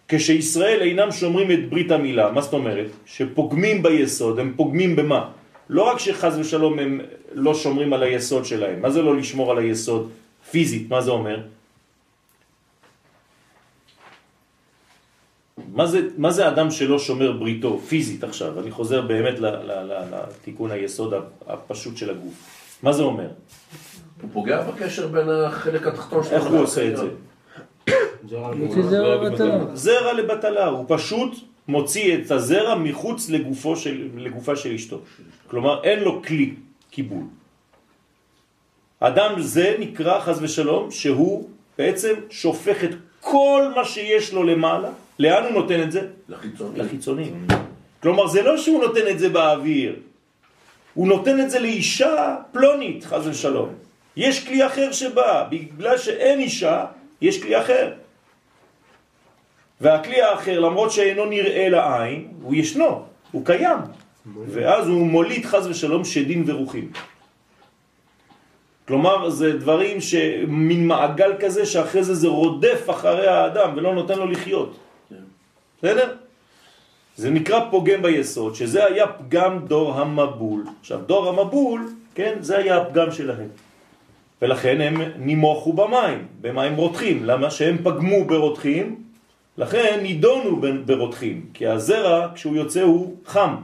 כשישראל 0.08 0.82
אינם 0.82 1.12
שומרים 1.12 1.52
את 1.52 1.70
ברית 1.70 1.92
המילה, 1.92 2.32
מה 2.32 2.42
זאת 2.42 2.54
אומרת? 2.54 2.90
שפוגמים 3.06 3.84
ביסוד, 3.84 4.40
הם 4.40 4.54
פוגמים 4.56 4.96
במה? 4.96 5.30
לא 5.70 5.82
רק 5.82 6.00
שחז 6.00 6.40
ושלום 6.40 6.80
הם 6.80 7.02
לא 7.34 7.56
שומרים 7.56 7.94
על 7.94 8.04
היסוד 8.04 8.46
שלהם, 8.46 8.82
מה 8.82 8.90
זה 8.90 9.02
לא 9.02 9.18
לשמור 9.18 9.52
על 9.52 9.58
היסוד 9.58 10.10
פיזית, 10.52 10.90
מה 10.90 11.02
זה 11.02 11.12
אומר? 11.12 11.40
מה 15.74 15.86
זה, 15.86 16.08
מה 16.18 16.32
זה 16.32 16.48
אדם 16.48 16.72
שלא 16.72 17.00
שומר 17.00 17.32
בריתו 17.32 17.80
פיזית 17.80 18.24
עכשיו? 18.24 18.60
אני 18.60 18.72
חוזר 18.72 19.02
באמת 19.02 19.40
לתיקון 19.40 20.72
היסוד 20.72 21.14
הפשוט 21.48 21.98
של 21.98 22.10
הגוף. 22.10 22.34
מה 22.84 22.94
זה 22.94 23.04
אומר? 23.04 23.28
הוא 24.22 24.30
פוגע 24.34 24.62
בקשר 24.62 25.08
בין 25.08 25.30
החלק 25.30 25.88
התחתון 25.88 26.24
שלו. 26.24 26.32
איך 26.32 26.44
הוא 26.44 26.60
עושה 26.60 26.90
את 26.90 26.98
זה? 26.98 27.08
זרע 29.74 30.14
לבטלה, 30.14 30.68
הוא 30.68 30.86
פשוט 30.88 31.36
מוציא 31.68 32.18
את 32.18 32.32
הזרע 32.32 32.76
מחוץ 32.76 33.30
לגופו 33.30 33.76
של, 33.76 34.08
לגופה 34.18 34.56
של 34.56 34.74
אשתו. 34.74 35.02
כלומר, 35.48 35.84
אין 35.84 36.00
לו 36.00 36.22
כלי 36.24 36.54
קיבול. 36.92 37.24
אדם 39.00 39.42
זה 39.42 39.76
נקרא, 39.80 40.20
חז 40.20 40.44
ושלום, 40.44 40.92
שהוא 40.92 41.50
בעצם 41.78 42.14
שופך 42.30 42.84
את 42.84 42.90
כל 43.20 43.72
מה 43.76 43.86
שיש 43.86 44.34
לו 44.34 44.44
למעלה 44.44 44.90
לאן 45.20 45.44
הוא 45.44 45.52
נותן 45.52 45.84
את 45.84 45.92
זה? 45.92 46.08
לחיצונים. 46.30 46.82
לחיצונים. 46.82 47.48
כלומר, 48.02 48.28
זה 48.28 48.42
לא 48.42 48.58
שהוא 48.58 48.84
נותן 48.84 49.08
את 49.10 49.20
זה 49.20 49.30
באוויר, 49.30 49.96
הוא 50.94 51.08
נותן 51.08 51.40
את 51.40 51.50
זה 51.50 51.60
לאישה 51.60 52.36
פלונית, 52.52 53.04
חז 53.06 53.28
ושלום. 53.28 53.70
יש 54.16 54.48
כלי 54.48 54.66
אחר 54.66 54.92
שבא, 54.92 55.48
בגלל 55.50 55.98
שאין 55.98 56.40
אישה, 56.40 56.86
יש 57.22 57.44
כלי 57.44 57.60
אחר. 57.60 57.94
והכלי 59.82 60.22
האחר, 60.22 60.60
למרות 60.60 60.92
שאינו 60.92 61.26
נראה 61.26 61.70
לעין, 61.70 62.28
הוא 62.42 62.56
ישנו, 62.56 63.04
הוא 63.32 63.46
קיים. 63.46 63.80
ואז 64.48 64.88
הוא 64.88 65.08
מוליד 65.08 65.46
חז 65.46 65.68
ושלום 65.68 66.06
שדים 66.06 66.44
ורוחים. 66.48 66.92
כלומר, 68.88 69.30
זה 69.30 69.58
דברים 69.58 70.02
שמין 70.02 70.88
מעגל 70.88 71.32
כזה 71.40 71.66
שאחרי 71.66 72.04
זה 72.04 72.14
זה 72.14 72.28
רודף 72.28 72.90
אחרי 72.90 73.28
האדם 73.28 73.70
ולא 73.76 73.96
נותן 73.96 74.18
לו 74.20 74.26
לחיות. 74.26 74.78
בסדר? 75.78 76.16
זה 77.16 77.30
נקרא 77.30 77.70
פוגם 77.72 78.02
ביסוד, 78.02 78.56
שזה 78.56 78.86
היה 78.86 79.08
פגם 79.08 79.60
דור 79.68 79.94
המבול. 79.94 80.64
עכשיו, 80.80 81.00
דור 81.06 81.30
המבול, 81.30 81.94
כן, 82.16 82.38
זה 82.40 82.58
היה 82.58 82.78
הפגם 82.78 83.12
שלהם. 83.12 83.48
ולכן 84.42 84.82
הם 84.82 85.02
נימוכו 85.18 85.74
במים, 85.74 86.28
במים 86.42 86.76
רותחים. 86.76 87.26
למה? 87.26 87.52
שהם 87.52 87.78
פגמו 87.84 88.26
ברותחים, 88.26 89.04
לכן 89.58 90.00
נידונו 90.02 90.62
ברותחים, 90.86 91.46
כי 91.54 91.68
הזרע, 91.68 92.28
כשהוא 92.36 92.56
יוצא, 92.56 92.82
הוא 92.82 93.16
חם. 93.26 93.56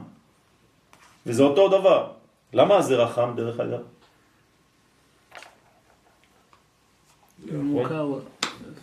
וזה 1.26 1.42
אותו 1.42 1.68
דבר. 1.68 2.12
למה 2.52 2.76
הזרע 2.76 3.08
חם, 3.08 3.32
דרך 3.36 3.60
אגב? 3.60 3.82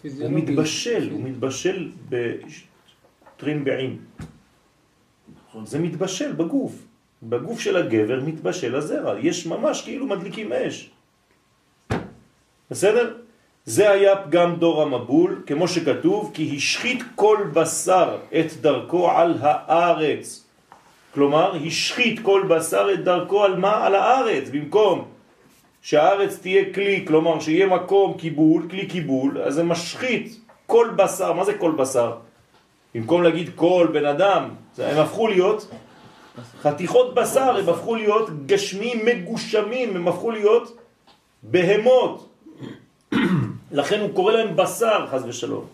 הוא 0.04 0.32
מתבשל, 0.32 1.10
הוא 1.12 1.22
מתבשל 1.22 1.92
טרינבעים. 3.38 4.00
נכון. 5.48 5.66
זה 5.66 5.80
מתבשל 5.80 6.32
בגוף. 6.32 6.76
בגוף 7.24 7.60
של 7.60 7.76
הגבר 7.78 8.20
מתבשל 8.26 8.76
הזרע. 8.76 9.20
יש 9.20 9.46
ממש 9.48 9.82
כאילו 9.82 10.08
מדליקים 10.08 10.54
אש. 10.54 10.92
בסדר? 12.72 13.18
זה 13.66 13.92
היה 13.92 14.24
פגם 14.24 14.56
דור 14.56 14.82
המבול, 14.82 15.44
כמו 15.48 15.68
שכתוב, 15.68 16.32
כי 16.34 16.56
השחית 16.58 17.04
כל 17.16 17.38
בשר 17.54 18.18
את 18.40 18.50
דרכו 18.62 19.12
על 19.12 19.38
הארץ. 19.42 20.43
כלומר, 21.14 21.56
השחית 21.68 22.20
כל 22.20 22.44
בשר 22.50 22.88
את 22.94 23.04
דרכו 23.04 23.44
על 23.44 23.58
מה? 23.58 23.86
על 23.86 23.96
הארץ. 23.96 24.50
במקום 24.50 25.06
שהארץ 25.82 26.40
תהיה 26.42 26.74
כלי, 26.74 27.04
כלומר 27.08 27.40
שיהיה 27.40 27.68
מקום 27.68 28.14
קיבול, 28.18 28.68
כלי 28.70 28.88
קיבול, 28.88 29.42
אז 29.42 29.54
זה 29.54 29.64
משחית 29.64 30.40
כל 30.66 30.90
בשר. 30.96 31.34
מה 31.34 31.44
זה 31.46 31.54
כל 31.54 31.72
בשר? 31.72 32.14
במקום 32.96 33.24
להגיד 33.24 33.50
כל 33.56 33.88
בן 33.94 34.06
אדם, 34.06 34.50
הם 34.78 34.98
הפכו 34.98 35.28
להיות 35.28 35.68
חתיכות 36.62 37.16
בשר, 37.16 37.58
הם 37.58 37.70
הפכו 37.70 37.96
להיות 37.96 38.46
גשמים 38.46 39.06
מגושמים, 39.06 39.96
הם 39.96 40.08
הפכו 40.08 40.32
להיות 40.32 40.78
בהמות. 41.44 42.30
לכן 43.72 44.00
הוא 44.00 44.10
קורא 44.14 44.34
להם 44.34 44.56
בשר, 44.56 45.08
חז 45.12 45.26
ושלום. 45.28 45.66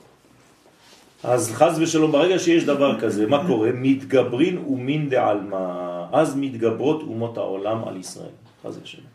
אז 1.23 1.51
חז 1.51 1.79
ושלום, 1.79 2.11
ברגע 2.11 2.39
שיש 2.39 2.63
דבר 2.63 2.99
כזה, 2.99 3.27
מה 3.27 3.47
קורה? 3.47 3.69
מתגברין 3.73 4.57
ומין 4.57 5.09
דעלמה. 5.09 6.07
אז 6.11 6.35
מתגברות 6.35 7.01
אומות 7.01 7.37
העולם 7.37 7.87
על 7.87 7.97
ישראל, 7.97 8.33
חז 8.63 8.79
ושלום. 8.83 9.07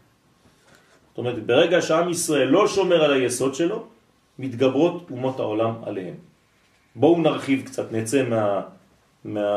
זאת 1.08 1.18
אומרת, 1.18 1.46
ברגע 1.46 1.82
שעם 1.82 2.10
ישראל 2.10 2.48
לא 2.48 2.68
שומר 2.68 3.04
על 3.04 3.12
היסוד 3.12 3.54
שלו, 3.54 3.86
מתגברות 4.38 5.10
אומות 5.10 5.40
העולם 5.40 5.74
עליהם. 5.82 6.14
בואו 6.96 7.20
נרחיב 7.20 7.62
קצת, 7.66 7.92
נצא 7.92 8.22
מה, 8.22 8.62
מה, 9.24 9.48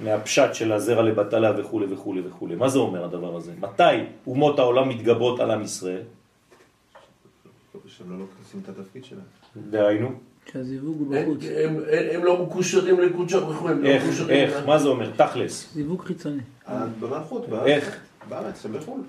מהפשט 0.00 0.54
של 0.54 0.72
הזרע 0.72 1.02
לבטלה 1.02 1.52
וכו' 1.56 1.80
וכו' 1.90 2.14
וכו'. 2.24 2.48
מה 2.56 2.68
זה 2.68 2.78
אומר 2.78 3.04
הדבר 3.04 3.36
הזה? 3.36 3.52
מתי 3.60 3.96
אומות 4.26 4.58
העולם 4.58 4.88
מתגברות 4.88 5.40
על 5.40 5.50
עם 5.50 5.62
ישראל? 5.62 6.02
שהם 7.86 8.10
לא 8.10 8.18
לוקחים 8.18 8.60
את 8.64 8.68
התפקיד 8.68 9.04
שלהם. 9.04 9.24
דהיינו, 9.70 10.10
שהזיווג 10.52 10.96
הוא 11.00 11.16
הם- 11.16 11.22
בחוץ. 11.24 11.44
הם- 11.56 11.76
הם 11.90 12.04
הם 12.14 12.24
לא 12.24 12.42
מקושרים 12.42 13.00
לקודשו 13.00 13.40
ברוך 13.40 13.58
הוא, 13.58 13.70
הם 13.70 13.82
לא 13.82 13.88
איך, 13.88 14.04
מקושרים. 14.04 14.30
איך, 14.30 14.66
מה 14.66 14.78
זה 14.78 14.88
אומר? 14.88 15.10
תכלס. 15.16 15.68
זיווג 15.74 16.02
חיצוני. 16.04 16.40
אה, 16.68 16.74
במלכות, 17.00 17.48
בארץ. 17.48 17.66
איך? 17.66 17.96
בארץ, 18.28 18.64
הם 18.66 18.72
בחו"ל. 18.72 19.00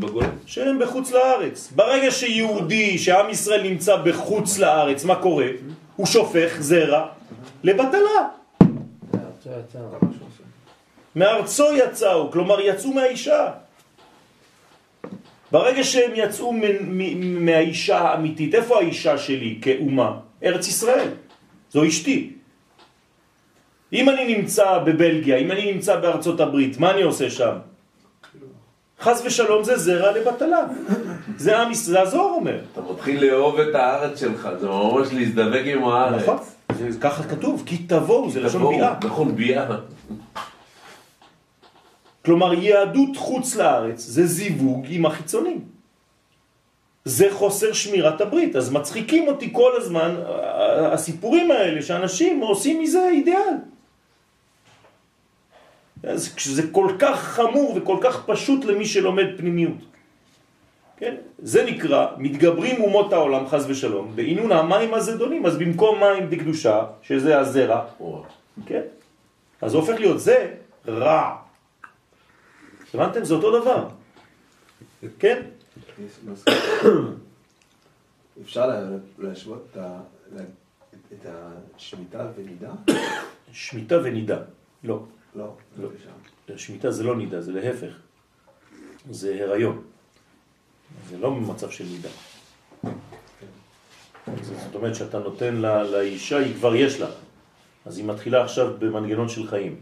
בגולה. 0.00 0.26
שהם 0.46 0.78
בחוץ 0.78 1.12
לארץ. 1.12 1.72
ברגע 1.76 2.10
שיהודי, 2.10 2.98
שעם 2.98 3.30
ישראל 3.30 3.62
נמצא 3.62 3.96
בחוץ 4.04 4.58
לארץ, 4.58 5.04
מה 5.04 5.14
קורה? 5.14 5.46
הוא 5.96 6.06
שופך 6.06 6.56
זרע 6.60 7.06
לבטלה. 7.64 8.28
מארצו 11.16 11.64
יצאו, 11.76 12.30
כלומר 12.30 12.60
יצאו 12.60 12.92
מהאישה. 12.92 13.48
ברגע 15.52 15.84
שהם 15.84 16.10
יצאו 16.14 16.54
מהאישה 17.20 17.98
האמיתית, 17.98 18.54
איפה 18.54 18.78
האישה 18.78 19.18
שלי 19.18 19.58
כאומה? 19.62 20.12
ארץ 20.44 20.68
ישראל. 20.68 21.08
זו 21.70 21.88
אשתי. 21.88 22.30
אם 23.92 24.08
אני 24.08 24.36
נמצא 24.36 24.78
בבלגיה, 24.78 25.36
אם 25.36 25.52
אני 25.52 25.72
נמצא 25.72 25.96
בארצות 25.96 26.40
הברית, 26.40 26.78
מה 26.78 26.90
אני 26.90 27.02
עושה 27.02 27.30
שם? 27.30 27.52
חס 29.00 29.22
ושלום 29.24 29.64
זה 29.64 29.76
זרע 29.76 30.12
לבטלה. 30.18 30.64
זה 31.36 31.58
עם 31.58 31.70
ישראל, 31.70 31.94
זה 31.94 32.00
הזוהר 32.00 32.34
אומר. 32.34 32.58
אתה 32.72 32.80
מתחיל 32.92 33.24
לאהוב 33.24 33.60
את 33.60 33.74
הארץ 33.74 34.20
שלך, 34.20 34.48
זה 34.60 34.68
ממש 34.68 35.08
להזדבק 35.12 35.62
עם 35.64 35.84
הארץ. 35.84 36.22
נכון? 36.22 36.36
ככה 37.00 37.22
כתוב, 37.22 37.62
כי 37.66 37.78
תבואו, 37.78 38.30
זה 38.30 38.40
לשון 38.40 38.76
ביאה. 38.76 38.94
נכון, 39.04 39.36
ביאה. 39.36 39.66
כלומר, 42.24 42.54
יהדות 42.54 43.16
חוץ 43.16 43.56
לארץ 43.56 44.00
זה 44.00 44.26
זיווג 44.26 44.86
עם 44.88 45.06
החיצונים. 45.06 45.60
זה 47.04 47.28
חוסר 47.32 47.72
שמירת 47.72 48.20
הברית, 48.20 48.56
אז 48.56 48.72
מצחיקים 48.72 49.28
אותי 49.28 49.48
כל 49.52 49.72
הזמן 49.76 50.14
הסיפורים 50.92 51.50
האלה 51.50 51.82
שאנשים 51.82 52.40
עושים 52.40 52.80
מזה 52.80 53.08
אידיאל. 53.08 53.56
אז 56.02 56.34
זה 56.44 56.62
כל 56.72 56.88
כך 56.98 57.18
חמור 57.22 57.72
וכל 57.76 57.96
כך 58.00 58.26
פשוט 58.26 58.64
למי 58.64 58.86
שלומד 58.86 59.26
פנימיות. 59.36 59.82
כן? 60.96 61.14
זה 61.38 61.64
נקרא, 61.64 62.06
מתגברים 62.18 62.82
אומות 62.82 63.12
העולם 63.12 63.48
חז 63.48 63.70
ושלום, 63.70 64.12
בעינון 64.14 64.52
המים 64.52 64.94
הזדונים, 64.94 65.46
אז 65.46 65.58
במקום 65.58 66.00
מים 66.00 66.30
דקדושה, 66.30 67.02
שזה 67.02 67.38
הזרע. 67.38 67.80
כן? 68.66 68.82
אז 69.62 69.74
הופך 69.74 69.94
להיות 69.98 70.20
זה 70.20 70.54
רע. 70.88 71.36
הבנתם? 72.94 73.24
זה 73.24 73.34
אותו 73.34 73.60
דבר. 73.60 73.88
כן? 75.18 75.42
אפשר 78.42 78.66
לה- 78.66 78.88
להשוות 79.18 79.76
את 81.12 81.26
השמיטה 81.26 82.26
ונידה? 82.36 82.70
שמיטה 83.52 83.98
ונידה. 84.04 84.38
לא. 84.84 85.02
לא, 85.36 85.54
לא. 85.78 85.88
לא. 86.48 86.56
שמיטה 86.56 86.90
זה 86.90 87.04
לא 87.04 87.16
נידה, 87.16 87.40
זה 87.40 87.52
להפך. 87.52 87.92
זה 89.10 89.44
הריון. 89.44 89.82
זה 91.10 91.18
לא 91.18 91.30
מצב 91.34 91.70
של 91.70 91.84
נידה. 91.84 92.08
זאת 94.42 94.74
אומרת 94.74 94.94
שאתה 94.94 95.18
נותן 95.18 95.54
לאישה, 95.54 96.38
היא 96.38 96.54
כבר 96.54 96.74
יש 96.74 97.00
לה. 97.00 97.08
אז 97.86 97.98
היא 97.98 98.06
מתחילה 98.06 98.44
עכשיו 98.44 98.74
במנגנון 98.78 99.28
של 99.28 99.46
חיים. 99.48 99.80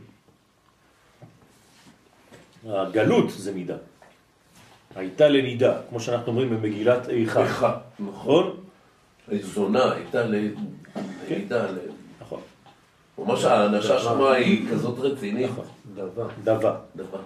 הגלות 2.68 3.30
זה 3.30 3.52
נידה. 3.54 3.74
הייתה 4.96 5.28
לנידה, 5.28 5.74
כמו 5.88 6.00
שאנחנו 6.00 6.26
אומרים 6.32 6.50
במגילת 6.50 7.08
איכה. 7.08 7.42
איכה, 7.42 7.76
נכון. 8.00 8.08
נכון? 8.14 8.56
זונה 9.42 9.92
הייתה 9.92 10.24
ל... 10.26 10.34
הייתה 11.28 11.62
ל... 11.72 11.76
נכון. 12.20 12.40
ממש 13.18 13.44
האנשה 13.44 13.98
שמה 13.98 14.32
היא 14.32 14.68
כזאת 14.70 14.98
רצינית. 14.98 15.50
נכון. 15.50 15.64
דבה. 16.44 16.74
דבר. 16.96 17.18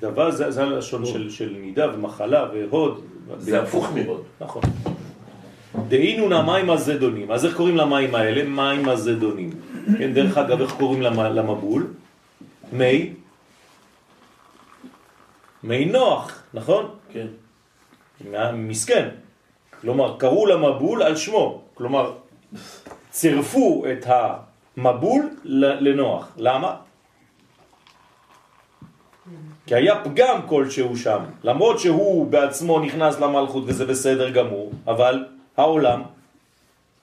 דבה 0.00 0.30
זה, 0.30 0.50
זה 0.50 0.62
הלשון 0.62 1.06
של, 1.06 1.30
של 1.30 1.56
נידה 1.60 1.94
ומחלה 1.94 2.48
והוד. 2.54 3.00
זה 3.38 3.62
הפוך 3.62 3.90
מאוד. 3.94 4.22
נכון. 4.40 4.62
דהינו 5.88 6.36
המים 6.36 6.70
הזדונים. 6.70 7.30
אז 7.30 7.44
איך 7.44 7.56
קוראים 7.56 7.76
למים 7.76 8.14
האלה? 8.14 8.44
מים 8.44 8.88
הזדונים. 8.88 9.50
כן, 9.98 10.12
דרך 10.14 10.38
אגב, 10.38 10.60
איך 10.60 10.72
קוראים 10.78 11.02
למ- 11.02 11.20
למבול? 11.34 11.86
מי? 12.72 13.12
מי 15.64 15.84
נוח, 15.84 16.42
נכון? 16.54 16.94
כן. 17.12 17.26
מסכן. 18.52 19.08
כלומר, 19.80 20.16
קראו 20.18 20.46
למבול 20.46 21.02
על 21.02 21.16
שמו. 21.16 21.60
כלומר, 21.74 22.12
צירפו 23.10 23.84
את 23.92 24.06
המבול 24.06 25.30
לנוח. 25.44 26.28
למה? 26.36 26.76
כי 29.66 29.74
היה 29.74 30.04
פגם 30.04 30.40
כלשהו 30.48 30.96
שם, 30.96 31.20
למרות 31.44 31.78
שהוא 31.78 32.26
בעצמו 32.26 32.80
נכנס 32.80 33.20
למלכות 33.20 33.64
וזה 33.66 33.86
בסדר 33.86 34.30
גמור, 34.30 34.72
אבל 34.86 35.24
העולם, 35.56 36.02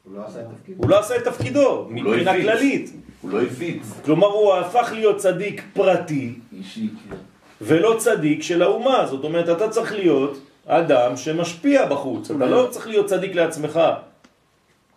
הוא 0.03 0.13
לא 0.17 0.25
עשה 0.25 0.41
את 0.41 0.45
תפקיד. 0.55 0.75
הוא 0.77 0.89
לא 0.89 0.99
עשה 0.99 1.15
את 1.17 1.23
תפקידו 1.23 1.87
מבחינה 1.89 2.31
הפיץ. 2.31 2.45
כללית. 2.45 2.93
הוא 3.21 3.31
לא 3.31 3.41
הפיץ. 3.41 3.83
כלומר 4.05 4.27
הוא 4.27 4.53
הפך 4.53 4.91
להיות 4.93 5.17
צדיק 5.17 5.63
פרטי 5.73 6.33
אישי, 6.53 6.89
כן. 7.09 7.15
ולא 7.61 7.95
צדיק 7.97 8.43
של 8.43 8.61
האומה. 8.61 9.05
זאת 9.05 9.23
אומרת, 9.23 9.49
אתה 9.49 9.69
צריך 9.69 9.93
להיות 9.93 10.37
אדם 10.65 11.17
שמשפיע 11.17 11.85
בחוץ, 11.85 12.31
אתה 12.31 12.45
לא 12.45 12.67
צריך 12.71 12.87
להיות 12.87 13.05
צדיק 13.05 13.35
לעצמך. 13.35 13.79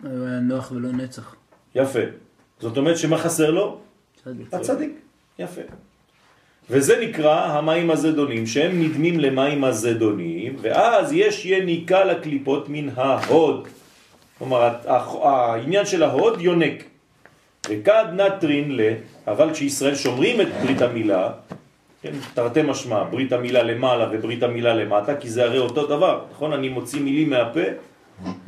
הוא 0.03 0.27
היה 0.27 0.41
נוח 0.41 0.73
ולא 0.73 0.89
נצח. 0.93 1.35
יפה. 1.75 2.01
זאת 2.61 2.77
אומרת 2.77 2.99
שמה 2.99 3.19
חסר 3.19 3.51
לו? 3.51 3.79
צדיק. 4.25 4.55
הצדיק. 4.55 4.91
יפה. 5.39 5.61
וזה 6.71 7.01
נקרא 7.01 7.45
המים 7.45 7.91
הזדונים, 7.91 8.47
שהם 8.47 8.83
נדמים 8.83 9.21
למים 9.21 9.65
הזדונים, 9.65 10.57
ואז 10.61 11.13
יש 11.13 11.47
יניקה 11.47 12.05
לקליפות 12.05 12.69
מן 12.69 12.89
ההוד. 12.97 13.69
כלומר, 14.39 14.75
העניין 15.23 15.87
של 15.87 16.03
ההוד 16.03 16.41
יונק. 16.41 16.85
וכד 17.69 18.05
נטרין 18.13 18.77
ל, 18.77 18.81
אבל 19.27 19.53
כשישראל 19.53 19.95
שומרים 19.95 20.41
את 20.41 20.47
ברית 20.63 20.83
המילה, 20.83 21.31
כן, 22.05 22.13
תרתי 22.35 22.63
משמע, 22.63 23.05
ברית 23.05 23.33
המילה 23.33 23.63
למעלה 23.63 24.09
וברית 24.13 24.43
המילה 24.43 24.75
למטה, 24.75 25.17
כי 25.17 25.31
זה 25.31 25.45
הרי 25.45 25.59
אותו 25.59 25.87
דבר, 25.87 26.25
נכון? 26.31 26.53
אני 26.53 26.69
מוציא 26.69 27.01
מילים 27.01 27.31
מהפה 27.31 27.65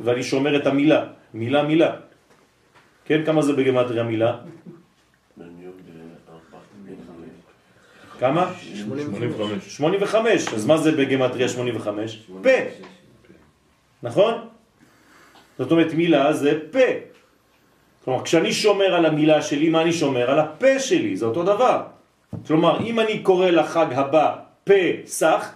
ואני 0.01 0.23
שומר 0.23 0.61
את 0.61 0.65
המילה, 0.67 1.05
מילה 1.33 1.63
מילה. 1.63 1.91
כן, 3.05 3.25
כמה 3.25 3.41
זה 3.41 3.53
בגמטריה 3.53 4.03
מילה? 4.03 4.37
אני 5.41 5.65
יודע, 5.65 5.97
ארבע, 6.29 6.59
כמה? 8.19 8.53
85. 8.85 9.77
85, 9.77 10.53
אז 10.53 10.65
מה 10.65 10.77
זה 10.77 10.91
בגמטריה 10.91 11.49
85? 11.49 12.29
פה, 12.43 12.49
נכון? 14.03 14.33
זאת 15.57 15.71
אומרת 15.71 15.93
מילה 15.93 16.33
זה 16.33 16.59
פה. 16.71 16.89
כלומר, 18.05 18.23
כשאני 18.23 18.53
שומר 18.53 18.93
על 18.93 19.05
המילה 19.05 19.41
שלי, 19.41 19.69
מה 19.69 19.81
אני 19.81 19.93
שומר? 19.93 20.31
על 20.31 20.39
הפה 20.39 20.79
שלי, 20.79 21.17
זה 21.17 21.25
אותו 21.25 21.43
דבר. 21.43 21.96
כלומר, 22.47 22.79
אם 22.85 22.99
אני 22.99 23.19
קורא 23.19 23.49
לחג 23.49 23.93
הבא 23.93 24.35
פסח, 24.63 25.51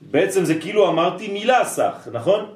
בעצם 0.00 0.44
זה 0.44 0.54
כאילו 0.60 0.88
אמרתי 0.88 1.28
מילה 1.28 1.64
סח, 1.64 2.08
נכון? 2.12 2.50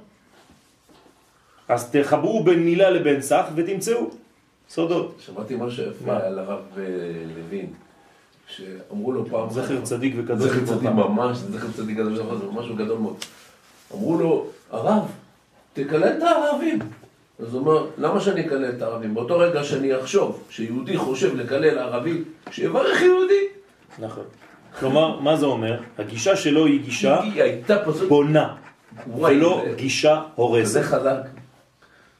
אז 1.68 1.90
תחברו 1.90 2.44
בין 2.44 2.64
מילה 2.64 2.90
לבין 2.90 3.22
סח 3.22 3.44
ותמצאו 3.54 4.10
סודות. 4.68 5.14
שמעתי 5.20 5.56
משהו 5.58 5.84
יפה? 5.84 6.16
על 6.16 6.38
הרב 6.38 6.62
אה, 6.76 6.82
לוין, 7.36 7.66
שאמרו 8.46 9.12
לו 9.12 9.26
פעם... 9.26 9.50
זכר 9.50 9.80
צדיק 9.80 10.14
וקדוש 10.18 10.50
זכר 10.50 10.66
צדיק. 10.66 10.90
ממש, 10.90 11.36
זכר 11.38 11.72
צדיק 11.76 11.96
קדוש 11.96 12.18
זה 12.18 12.50
משהו 12.52 12.76
גדול 12.76 12.98
מאוד. 12.98 13.16
אמרו 13.94 14.16
לו, 14.16 14.46
הרב, 14.70 15.10
תקלל 15.72 16.04
את 16.04 16.22
הערבים. 16.22 16.78
אז 17.38 17.54
הוא 17.54 17.62
אמר, 17.62 17.86
למה 17.98 18.20
שאני 18.20 18.46
אקלל 18.46 18.70
את 18.76 18.82
הערבים? 18.82 19.14
באותו 19.14 19.38
רגע 19.38 19.64
שאני 19.64 19.96
אחשוב 20.00 20.42
שיהודי 20.50 20.96
חושב 20.96 21.36
לקלל 21.36 21.78
ערבי, 21.78 22.22
שיברך 22.50 23.02
יהודי. 23.02 23.44
נכון. 23.98 24.24
כלומר, 24.80 25.20
מה 25.20 25.36
זה 25.36 25.46
אומר? 25.46 25.80
הגישה 25.98 26.36
שלו 26.36 26.66
היא 26.66 26.80
גישה. 26.80 27.20
בונה, 28.08 28.54
וואי, 29.06 29.36
ולא 29.36 29.62
זה- 29.68 29.74
גישה 29.76 30.14
זה 30.14 30.32
הורסת. 30.34 30.80
חזק. 30.82 31.16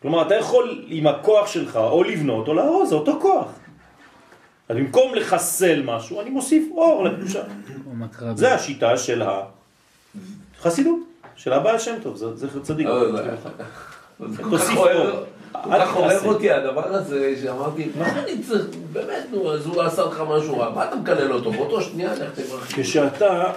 כלומר, 0.03 0.23
אתה 0.27 0.35
יכול 0.35 0.85
עם 0.87 1.07
הכוח 1.07 1.47
שלך 1.47 1.77
או 1.77 2.05
לבנות 2.05 2.49
או 2.49 2.55
להרוס, 2.55 2.89
זה 2.89 2.95
אותו 2.95 3.19
כוח. 3.21 3.49
אז 4.69 4.77
במקום 4.77 5.15
לחסל 5.15 5.83
משהו, 5.85 6.21
אני 6.21 6.31
מוסיף 6.31 6.69
אור 6.75 7.05
לקדושה. 7.05 7.43
זה 8.35 8.55
השיטה 8.55 8.97
של 8.97 9.23
חסידות, 10.61 10.99
של 11.37 11.53
הבעל 11.53 11.79
שם 11.79 11.95
טוב, 12.03 12.17
זה 12.17 12.61
צדיק. 12.63 12.87
לא, 14.21 14.29
זה 14.29 14.43
כל 14.43 14.59
כך 14.59 14.77
עורר-. 14.77 15.25
אותי 16.25 16.51
הדבר 16.51 16.87
הזה, 16.87 17.35
שאמרתי, 17.43 17.89
מה 17.99 18.23
אני 18.23 18.43
צריך, 18.43 18.67
באמת, 18.93 19.27
נו, 19.31 19.53
אז 19.53 19.67
הוא 19.67 19.83
עשה 19.83 20.05
לך 20.05 20.23
משהו 20.29 20.59
רע, 20.59 20.71
מה 20.75 20.89
אתה 20.89 20.97
מקלל 20.97 21.33
אותו? 21.33 21.53
באותו 21.53 21.83
שנייה, 21.83 22.13
לך 22.15 22.41
תברך. 22.41 22.73
כשאתה, 22.77 23.53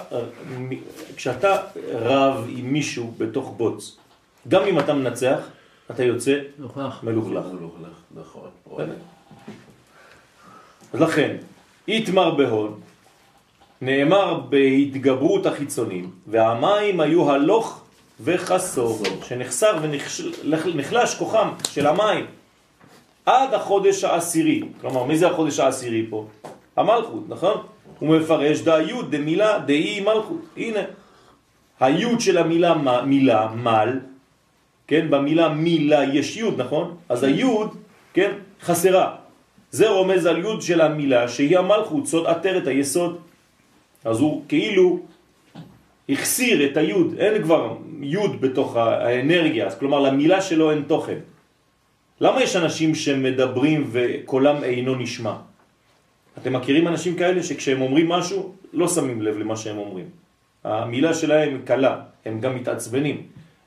כשאתה 1.16 1.56
רב 1.92 2.46
עם 2.48 2.72
מישהו 2.72 3.14
בתוך 3.18 3.54
בוץ, 3.56 3.96
גם 4.48 4.62
אם 4.62 4.78
אתה 4.78 4.94
מנצח, 4.94 5.38
אתה 5.90 6.04
יוצא 6.04 6.38
נוכח. 6.58 7.00
מלוכלך. 7.02 7.44
נכון. 8.14 8.48
בסדר. 8.72 8.92
אז 10.92 11.00
לכן, 11.00 11.36
איתמר 11.88 12.30
בהון, 12.34 12.80
נאמר 13.80 14.40
בהתגברות 14.40 15.46
החיצונים, 15.46 16.10
והמים 16.26 17.00
היו 17.00 17.30
הלוך 17.30 17.81
וחסור, 18.24 18.98
חסור. 18.98 19.24
שנחסר 19.24 19.76
ונחלש 20.64 21.14
כוחם 21.14 21.48
של 21.70 21.86
המים 21.86 22.26
עד 23.26 23.54
החודש 23.54 24.04
העשירי. 24.04 24.62
כלומר, 24.80 25.04
מי 25.04 25.18
זה 25.18 25.30
החודש 25.30 25.58
העשירי 25.58 26.06
פה? 26.10 26.26
המלכות, 26.76 27.24
נכון? 27.28 27.56
הוא 27.98 28.16
מפרש 28.16 28.60
דה 28.60 28.80
יוד 28.82 29.16
דמילה 29.16 29.58
דאי 29.58 30.00
מלכות. 30.00 30.42
הנה, 30.56 30.80
היוד 31.80 32.20
של 32.20 32.38
המילה 32.38 33.02
מילה, 33.06 33.48
מל, 33.54 34.00
כן? 34.86 35.10
במילה 35.10 35.48
מילה 35.48 36.04
יש 36.04 36.36
יוד, 36.36 36.60
נכון? 36.60 36.96
אז 37.08 37.22
היוד, 37.22 37.76
כן? 38.14 38.32
חסרה. 38.62 39.16
זה 39.70 39.90
רומז 39.90 40.26
על 40.26 40.38
יוד 40.38 40.62
של 40.62 40.80
המילה 40.80 41.28
שהיא 41.28 41.58
המלכות, 41.58 42.06
סוד 42.06 42.26
עטרת 42.26 42.66
היסוד. 42.66 43.18
אז 44.04 44.20
הוא 44.20 44.42
כאילו 44.48 44.98
החסיר 46.08 46.70
את 46.70 46.76
היוד, 46.76 47.14
אין 47.18 47.42
כבר 47.42 47.76
יוד 48.02 48.40
בתוך 48.40 48.76
האנרגיה, 48.76 49.66
אז 49.66 49.78
כלומר 49.78 50.00
למילה 50.00 50.42
שלו 50.42 50.70
אין 50.70 50.82
תוכן. 50.86 51.18
למה 52.20 52.42
יש 52.42 52.56
אנשים 52.56 52.94
שמדברים 52.94 53.88
וקולם 53.92 54.64
אינו 54.64 54.94
נשמע? 54.94 55.34
אתם 56.38 56.52
מכירים 56.52 56.88
אנשים 56.88 57.16
כאלה 57.16 57.42
שכשהם 57.42 57.82
אומרים 57.82 58.08
משהו 58.08 58.54
לא 58.72 58.88
שמים 58.88 59.22
לב 59.22 59.38
למה 59.38 59.56
שהם 59.56 59.78
אומרים. 59.78 60.06
המילה 60.64 61.14
שלהם 61.14 61.60
קלה, 61.64 62.00
הם 62.24 62.40
גם 62.40 62.56
מתעצבנים. 62.56 63.22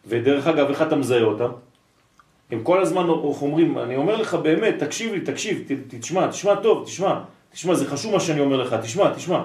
ודרך 0.08 0.48
אגב, 0.48 0.70
איך 0.70 0.82
אתה 0.82 0.96
מזהה 0.96 1.22
אותם? 1.22 1.50
הם 2.52 2.64
כל 2.64 2.82
הזמן 2.82 3.08
אומרים, 3.10 3.78
אני 3.78 3.96
אומר 3.96 4.16
לך 4.16 4.34
באמת, 4.34 4.76
תקשיב 4.80 5.14
לי, 5.14 5.22
תקשיב, 5.22 5.64
תשמע, 5.88 6.28
תשמע 6.28 6.56
טוב, 6.56 6.86
תשמע, 6.86 7.20
תשמע, 7.52 7.74
זה 7.76 7.86
חשוב 7.86 8.14
מה 8.14 8.20
שאני 8.20 8.40
אומר 8.40 8.58
לך, 8.58 8.76
תשמע, 8.84 9.14
תשמע. 9.14 9.44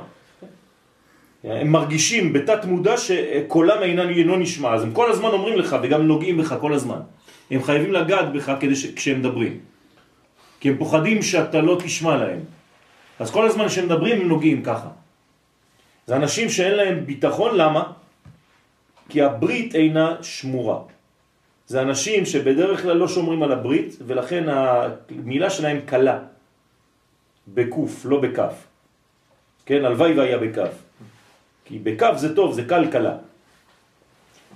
הם 1.44 1.72
מרגישים 1.72 2.32
בתת 2.32 2.64
מודע 2.64 2.96
שקולם 2.96 3.82
אינו, 3.82 4.36
נשמע, 4.36 4.74
אז 4.74 4.82
הם 4.82 4.92
כל 4.92 5.10
הזמן 5.10 5.28
אומרים 5.28 5.58
לך 5.58 5.76
וגם 5.82 6.02
נוגעים 6.02 6.36
בך 6.36 6.56
כל 6.60 6.72
הזמן. 6.72 7.00
הם 7.50 7.62
חייבים 7.62 7.92
לגעת 7.92 8.32
בך 8.32 8.52
כדי 8.60 8.76
ש... 8.76 8.86
כשהם 8.86 9.18
מדברים. 9.18 9.58
כי 10.60 10.68
הם 10.68 10.76
פוחדים 10.76 11.22
שאתה 11.22 11.60
לא 11.60 11.78
תשמע 11.84 12.16
להם. 12.16 12.40
אז 13.18 13.30
כל 13.30 13.46
הזמן 13.46 13.68
כשהם 13.68 13.84
מדברים 13.84 14.20
הם 14.20 14.28
נוגעים 14.28 14.62
ככה. 14.62 14.88
זה 16.06 16.16
אנשים 16.16 16.50
שאין 16.50 16.74
להם 16.76 17.06
ביטחון, 17.06 17.56
למה? 17.56 17.92
כי 19.08 19.22
הברית 19.22 19.74
אינה 19.74 20.16
שמורה. 20.22 20.78
זה 21.66 21.82
אנשים 21.82 22.26
שבדרך 22.26 22.82
כלל 22.82 22.96
לא 22.96 23.08
שומרים 23.08 23.42
על 23.42 23.52
הברית, 23.52 23.96
ולכן 24.06 24.44
המילה 24.48 25.50
שלהם 25.50 25.80
קלה. 25.86 26.18
בקוף, 27.48 28.04
לא 28.04 28.20
בכף. 28.20 28.54
כן, 29.66 29.84
הלוואי 29.84 30.18
והיה 30.18 30.38
בכף. 30.38 30.89
כי 31.70 31.78
בכף 31.78 32.12
זה 32.16 32.36
טוב, 32.36 32.52
זה 32.52 32.62
קל 32.66 32.86
קלה. 32.90 33.14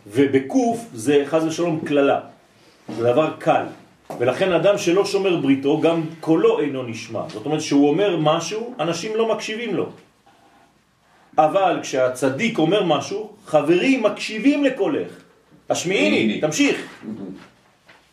ובקוף 0.06 0.78
זה 0.94 1.22
חז 1.26 1.44
ושלום 1.44 1.80
כללה. 1.86 2.20
זה 2.88 3.02
דבר 3.02 3.30
קל. 3.38 3.64
ולכן 4.18 4.52
אדם 4.52 4.78
שלא 4.78 5.04
שומר 5.04 5.36
בריתו, 5.36 5.80
גם 5.80 6.02
קולו 6.20 6.60
אינו 6.60 6.82
נשמע. 6.82 7.22
זאת 7.28 7.46
אומרת 7.46 7.62
שהוא 7.62 7.88
אומר 7.88 8.16
משהו, 8.16 8.74
אנשים 8.80 9.16
לא 9.16 9.34
מקשיבים 9.34 9.74
לו. 9.74 9.86
אבל 11.38 11.78
כשהצדיק 11.82 12.58
אומר 12.58 12.82
משהו, 12.82 13.30
חברים 13.46 14.02
מקשיבים 14.02 14.64
לקולך. 14.64 15.10
השמיעיני, 15.70 16.40
תמשיך. 16.40 16.76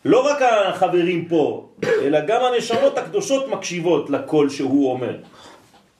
לא 0.04 0.26
רק 0.26 0.38
החברים 0.42 1.24
פה, 1.24 1.68
אלא 2.02 2.20
גם 2.20 2.40
הנשמות 2.44 2.98
הקדושות 2.98 3.48
מקשיבות 3.48 4.10
לקול 4.10 4.48
שהוא 4.48 4.92
אומר. 4.92 5.16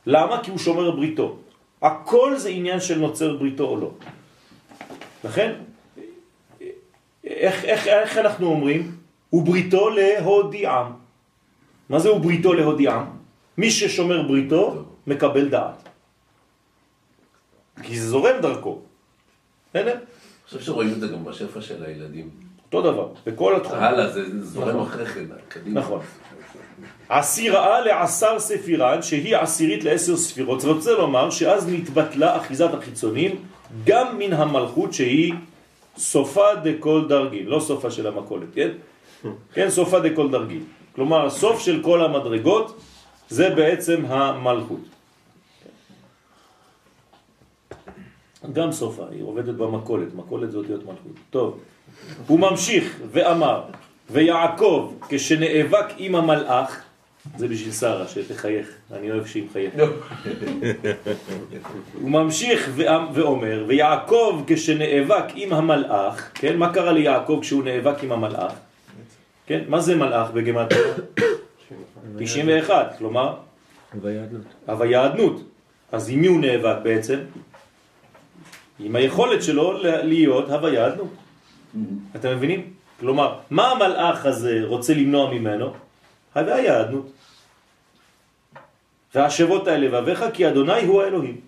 למה? 0.06 0.42
כי 0.42 0.50
הוא 0.50 0.58
שומר 0.58 0.90
בריתו. 0.90 1.36
הכל 1.82 2.36
זה 2.36 2.48
עניין 2.48 2.80
של 2.80 2.98
נוצר 2.98 3.36
בריתו 3.36 3.64
או 3.64 3.76
לא. 3.76 3.90
לכן, 5.24 5.52
איך, 7.24 7.64
איך, 7.64 7.86
איך 7.86 8.18
אנחנו 8.18 8.46
אומרים? 8.46 8.96
ובריתו 9.32 9.90
להודיעם. 9.90 10.92
מה 11.88 11.98
זה 11.98 12.12
ובריתו 12.12 12.52
להודיעם? 12.52 13.06
מי 13.58 13.70
ששומר 13.70 14.22
בריתו 14.22 14.84
מקבל 15.06 15.48
דעת. 15.48 15.88
כי 17.82 18.00
זה 18.00 18.08
זורם 18.08 18.40
דרכו. 18.42 18.80
בסדר? 19.70 19.92
אני 19.92 20.58
חושב 20.58 20.60
שרואים 20.60 20.92
את 20.92 21.00
זה 21.00 21.08
גם 21.08 21.24
בשפע 21.24 21.60
של 21.60 21.84
הילדים. 21.84 22.30
אותו 22.64 22.92
דבר, 22.92 23.08
בכל 23.26 23.56
התחום. 23.56 23.78
הלאה, 23.78 24.08
זה 24.08 24.44
זורם. 24.44 24.80
אחרי 24.80 25.06
כן, 25.06 25.24
קדימה. 25.48 25.80
נכון. 25.80 26.00
עשיראה 27.12 27.80
לעשר 27.80 28.38
ספירן, 28.38 29.02
שהיא 29.02 29.36
עשירית 29.36 29.84
לעשר 29.84 30.16
ספירות. 30.16 30.60
זה 30.60 30.68
רוצה 30.68 30.92
לומר 30.92 31.30
שאז 31.30 31.68
נתבטלה 31.68 32.36
אחיזת 32.36 32.74
החיצונים 32.74 33.36
גם 33.84 34.18
מן 34.18 34.32
המלכות 34.32 34.92
שהיא 34.92 35.34
סופה 35.96 36.54
דכל 36.64 37.04
דרגין, 37.08 37.46
לא 37.46 37.60
סופה 37.60 37.90
של 37.90 38.06
המקולת, 38.06 38.48
כן? 38.54 38.68
כן, 39.54 39.70
סופה 39.70 40.00
דכל 40.00 40.30
דרגין. 40.30 40.64
כלומר, 40.94 41.30
סוף 41.30 41.60
של 41.60 41.82
כל 41.82 42.04
המדרגות 42.04 42.80
זה 43.28 43.50
בעצם 43.50 44.04
המלכות. 44.08 44.80
גם 48.52 48.72
סופה, 48.72 49.04
היא 49.10 49.22
עובדת 49.22 49.54
במקולת, 49.54 50.14
מקולת 50.14 50.50
זה 50.50 50.58
אותיות 50.58 50.80
מלכות. 50.80 51.16
טוב, 51.30 51.60
הוא 52.26 52.38
ממשיך 52.40 53.00
ואמר, 53.12 53.62
ויעקב 54.10 54.92
כשנאבק 55.08 55.86
עם 55.98 56.14
המלאך, 56.14 56.81
זה 57.36 57.48
בשביל 57.48 57.72
שרה 57.72 58.08
שתחייך, 58.08 58.68
אני 58.92 59.10
אוהב 59.10 59.26
שהיא 59.26 59.44
מחייכת. 59.44 59.78
הוא 61.94 62.10
ממשיך 62.10 62.70
ואומר, 63.14 63.64
ויעקב 63.68 64.42
כשנאבק 64.46 65.24
עם 65.34 65.52
המלאך, 65.52 66.30
כן, 66.34 66.56
מה 66.56 66.72
קרה 66.72 66.92
ליעקב 66.92 67.38
כשהוא 67.42 67.64
נאבק 67.64 68.02
עם 68.02 68.12
המלאך? 68.12 68.52
כן, 69.46 69.60
מה 69.68 69.80
זה 69.80 69.96
מלאך 69.96 70.30
בגמטריה? 70.30 70.92
91, 72.18 72.94
כלומר, 72.98 73.34
ויעדנות. 74.00 74.46
הוויעדנות. 74.66 75.42
אז 75.92 76.10
עם 76.10 76.20
מי 76.20 76.26
הוא 76.26 76.40
נאבק 76.40 76.76
בעצם? 76.82 77.18
עם 78.80 78.96
היכולת 78.96 79.42
שלו 79.42 79.72
להיות 79.82 80.50
הוויעדנות. 80.50 81.14
אתם 82.16 82.36
מבינים? 82.36 82.70
כלומר, 83.00 83.38
מה 83.50 83.70
המלאך 83.70 84.26
הזה 84.26 84.60
רוצה 84.64 84.94
למנוע 84.94 85.30
ממנו? 85.30 85.72
הוויעדנות. 86.34 87.12
והשבות 89.14 89.68
האלה 89.68 89.86
ואביך 89.92 90.24
כי 90.32 90.48
אדוני 90.48 90.82
הוא 90.82 91.02
האלוהים. 91.02 91.40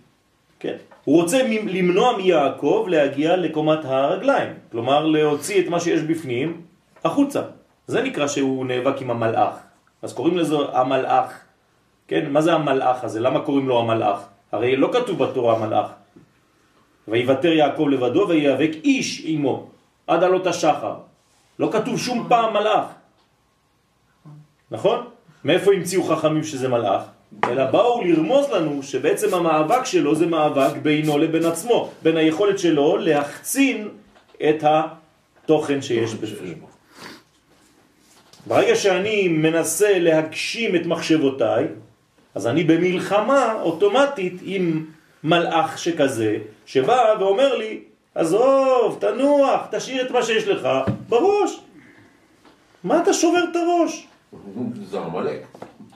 כן? 0.61 0.76
הוא 1.05 1.22
רוצה 1.22 1.43
למנוע 1.49 2.16
מיעקב 2.16 2.87
להגיע 2.89 3.37
לקומת 3.37 3.85
הרגליים. 3.85 4.53
כלומר, 4.70 5.07
להוציא 5.07 5.61
את 5.61 5.68
מה 5.68 5.80
שיש 5.80 6.01
בפנים 6.01 6.61
החוצה. 7.05 7.43
זה 7.87 8.03
נקרא 8.03 8.26
שהוא 8.26 8.66
נאבק 8.66 9.01
עם 9.01 9.11
המלאך. 9.11 9.55
אז 10.03 10.12
קוראים 10.12 10.37
לזה 10.39 10.57
המלאך. 10.72 11.41
כן? 12.09 12.30
מה 12.30 12.41
זה 12.41 12.53
המלאך 12.53 13.05
הזה? 13.05 13.20
למה 13.20 13.41
קוראים 13.41 13.68
לו 13.68 13.80
המלאך? 13.80 14.18
הרי 14.53 14.76
לא 14.76 14.91
כתוב 14.93 15.24
בתורה 15.24 15.57
המלאך. 15.57 15.89
ויוותר 17.09 17.53
יעקב 17.53 17.87
לבדו 17.91 18.26
ויאבק 18.28 18.70
איש 18.85 19.22
עמו 19.24 19.68
עד 20.07 20.22
עלות 20.24 20.47
השחר. 20.47 20.95
לא 21.59 21.68
כתוב 21.72 21.99
שום 21.99 22.26
פעם 22.28 22.53
מלאך. 22.53 22.85
נכון? 24.70 25.04
מאיפה 25.44 25.72
המציאו 25.72 26.02
חכמים 26.02 26.44
שזה 26.44 26.68
מלאך? 26.68 27.02
אלא 27.48 27.64
באו 27.64 28.04
לרמוז 28.04 28.50
לנו 28.50 28.82
שבעצם 28.82 29.34
המאבק 29.34 29.84
שלו 29.84 30.14
זה 30.14 30.26
מאבק 30.26 30.76
בינו 30.82 31.18
לבין 31.18 31.44
עצמו, 31.44 31.90
בין 32.02 32.16
היכולת 32.16 32.58
שלו 32.58 32.96
להחצין 32.96 33.88
את 34.48 34.64
התוכן 34.64 35.82
שיש 35.82 36.14
בפנים. 36.14 36.58
ברגע 38.46 38.76
שאני 38.76 39.28
מנסה 39.28 39.98
להגשים 39.98 40.76
את 40.76 40.86
מחשבותיי, 40.86 41.66
אז 42.34 42.46
אני 42.46 42.64
במלחמה 42.64 43.52
אוטומטית 43.62 44.34
עם 44.44 44.84
מלאך 45.24 45.78
שכזה, 45.78 46.36
שבא 46.66 47.14
ואומר 47.20 47.56
לי, 47.56 47.80
עזוב, 48.14 48.98
תנוח, 49.00 49.60
תשאיר 49.70 50.06
את 50.06 50.10
מה 50.10 50.22
שיש 50.22 50.48
לך 50.48 50.68
בראש. 51.08 51.60
מה 52.84 53.02
אתה 53.02 53.12
שובר 53.12 53.44
את 53.50 53.56
הראש? 53.56 54.06
זה 54.91 55.01
עמלק. 55.01 55.47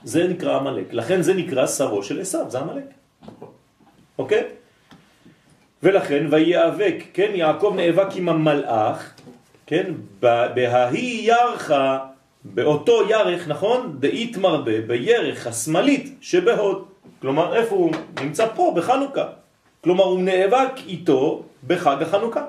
זה 0.04 0.28
נקרא 0.28 0.56
עמלק. 0.56 0.92
לכן 0.92 1.22
זה 1.22 1.34
נקרא 1.34 1.66
שרו 1.66 2.02
של 2.02 2.20
עשיו, 2.20 2.50
זה 2.50 2.58
עמלק. 2.58 2.84
אוקיי? 4.18 4.44
ולכן 5.82 6.26
ויאבק, 6.30 6.96
כן, 7.12 7.30
יעקב 7.34 7.72
נאבק 7.76 8.06
עם 8.16 8.28
המלאך, 8.28 9.12
כן, 9.66 9.92
בההי 10.20 11.20
ירחה, 11.22 11.98
באותו 12.44 13.08
ירך, 13.10 13.48
נכון? 13.48 13.96
דאית 14.00 14.36
מרבה, 14.36 14.80
בירך 14.80 15.46
השמאלית 15.46 16.14
שבהוד. 16.20 16.84
כלומר, 17.20 17.56
איפה 17.56 17.74
הוא? 17.74 17.92
נמצא 18.20 18.46
פה, 18.54 18.72
בחנוכה. 18.76 19.24
כלומר, 19.84 20.04
הוא 20.04 20.22
נאבק 20.22 20.72
איתו 20.86 21.42
בחג 21.66 21.96
החנוכה. 22.02 22.44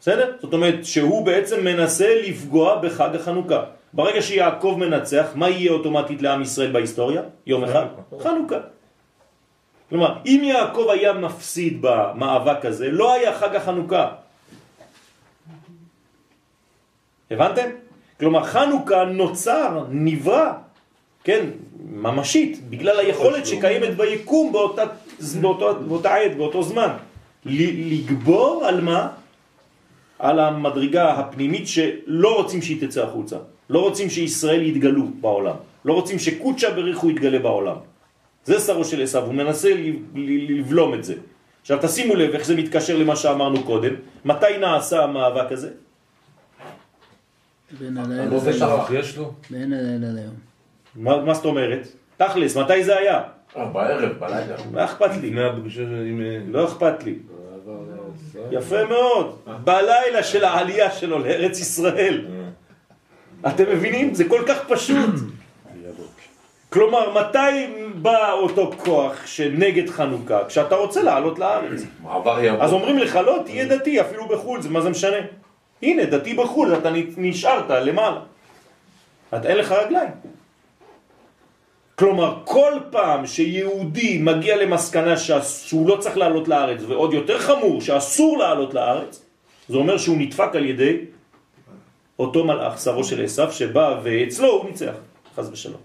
בסדר? 0.00 0.32
זאת 0.40 0.52
אומרת 0.52 0.84
שהוא 0.84 1.26
בעצם 1.26 1.64
מנסה 1.64 2.20
לפגוע 2.26 2.76
בחג 2.80 3.16
החנוכה. 3.16 3.64
ברגע 3.94 4.22
שיעקב 4.22 4.76
מנצח, 4.78 5.26
מה 5.34 5.48
יהיה 5.48 5.72
אוטומטית 5.72 6.22
לעם 6.22 6.42
ישראל 6.42 6.72
בהיסטוריה? 6.72 7.22
יום 7.46 7.64
אחד? 7.64 7.86
חנוכה. 8.22 8.58
כלומר, 9.90 10.18
אם 10.26 10.40
יעקב 10.44 10.86
היה 10.90 11.12
מפסיד 11.12 11.78
במאבק 11.80 12.64
הזה, 12.64 12.90
לא 12.90 13.12
היה 13.12 13.38
חג 13.38 13.56
החנוכה. 13.56 14.08
הבנתם? 17.30 17.68
כלומר, 18.20 18.44
חנוכה 18.44 19.04
נוצר, 19.04 19.84
נברא, 19.90 20.52
כן, 21.24 21.46
ממשית, 21.90 22.70
בגלל 22.70 22.98
היכולת 22.98 23.46
שקיימת 23.46 23.96
ביקום 23.96 24.52
באותה, 24.52 24.84
באותה, 25.40 25.72
באותה 25.72 26.14
עת, 26.14 26.36
באותו 26.36 26.62
זמן. 26.62 26.90
לגבור 27.46 28.64
על 28.66 28.80
מה? 28.80 29.08
על 30.18 30.38
המדרגה 30.38 31.12
הפנימית 31.12 31.68
שלא 31.68 32.36
רוצים 32.36 32.62
שהיא 32.62 32.86
תצא 32.86 33.02
החוצה. 33.02 33.36
לא 33.70 33.78
רוצים 33.80 34.10
שישראל 34.10 34.62
יתגלו 34.62 35.04
בעולם. 35.20 35.56
לא 35.84 35.92
רוצים 35.92 36.18
שקודשא 36.18 36.70
בריחו 36.74 37.10
יתגלה 37.10 37.38
בעולם. 37.38 37.76
זה 38.44 38.60
שרו 38.60 38.84
של 38.84 39.02
עשיו, 39.02 39.24
הוא 39.24 39.34
מנסה 39.34 39.74
ל- 39.74 39.96
ל- 40.14 40.58
לבלום 40.58 40.94
את 40.94 41.04
זה. 41.04 41.14
עכשיו 41.60 41.78
תשימו 41.82 42.14
לב 42.14 42.30
איך 42.30 42.44
זה 42.46 42.56
מתקשר 42.56 42.96
למה 42.98 43.16
שאמרנו 43.16 43.62
קודם. 43.64 43.94
מתי 44.24 44.58
נעשה 44.60 45.04
המאבק 45.04 45.52
הזה? 45.52 45.70
בין 47.78 47.94
לא 47.94 48.00
הלילה? 48.00 48.22
בין 49.50 50.14
ליום. 50.16 50.34
מה, 50.96 51.24
מה 51.24 51.34
זאת 51.34 51.44
אומרת? 51.44 51.88
תכלס, 52.16 52.56
מתי 52.56 52.84
זה 52.84 52.96
היה? 52.98 53.22
אה, 53.56 53.64
בערב, 53.64 54.12
בלילה. 54.18 54.56
לא 54.72 54.84
אכפת 54.84 55.10
לי. 55.20 55.28
לפני 55.30 55.44
הפגישה 55.44 55.82
עם... 55.82 56.20
אה, 56.24 56.38
לא 56.48 56.64
אכפת 56.64 57.04
לי. 57.04 57.14
יפה 58.50 58.84
מאוד. 58.84 59.38
בלילה 59.64 60.22
של 60.22 60.44
העלייה 60.44 60.90
שלו 60.90 61.18
לארץ 61.18 61.60
ישראל. 61.60 62.24
אתם 63.46 63.64
מבינים? 63.72 64.14
זה 64.14 64.24
כל 64.28 64.42
כך 64.46 64.58
פשוט. 64.68 65.14
כלומר, 66.70 67.12
מתי 67.20 67.66
בא 67.94 68.32
אותו 68.32 68.70
כוח 68.76 69.26
שנגד 69.26 69.90
חנוכה? 69.90 70.44
כשאתה 70.48 70.74
רוצה 70.74 71.02
לעלות 71.02 71.38
לארץ. 71.38 71.80
אז 72.60 72.72
אומרים 72.72 72.98
לך, 72.98 73.16
לא, 73.16 73.42
תהיה 73.44 73.64
דתי, 73.64 74.00
אפילו 74.00 74.26
בחו"ל, 74.28 74.62
זה 74.62 74.68
מה 74.68 74.80
זה 74.80 74.90
משנה? 74.90 75.16
הנה, 75.82 76.04
דתי 76.04 76.34
בחו"ל, 76.34 76.74
אתה 76.74 76.90
נשארת 77.16 77.70
למעלה. 77.70 78.20
אתה 79.34 79.48
אין 79.48 79.56
לך 79.56 79.72
רגליים. 79.72 80.10
כלומר, 81.94 82.36
כל 82.44 82.72
פעם 82.90 83.26
שיהודי 83.26 84.18
מגיע 84.18 84.56
למסקנה 84.56 85.16
שהוא 85.16 85.88
לא 85.88 85.96
צריך 85.96 86.16
לעלות 86.16 86.48
לארץ, 86.48 86.80
ועוד 86.88 87.14
יותר 87.14 87.38
חמור, 87.38 87.80
שאסור 87.80 88.38
לעלות 88.38 88.74
לארץ, 88.74 89.22
זה 89.68 89.76
אומר 89.76 89.98
שהוא 89.98 90.16
נדפק 90.18 90.50
על 90.54 90.64
ידי 90.64 90.96
אותו 92.18 92.44
מלאך, 92.44 92.80
שרו 92.80 93.04
של 93.04 93.24
עשיו, 93.24 93.52
שבא 93.52 94.00
ואצלו 94.02 94.48
הוא 94.52 94.64
ניצח, 94.64 94.94
חז 95.36 95.50
ושלום. 95.52 95.80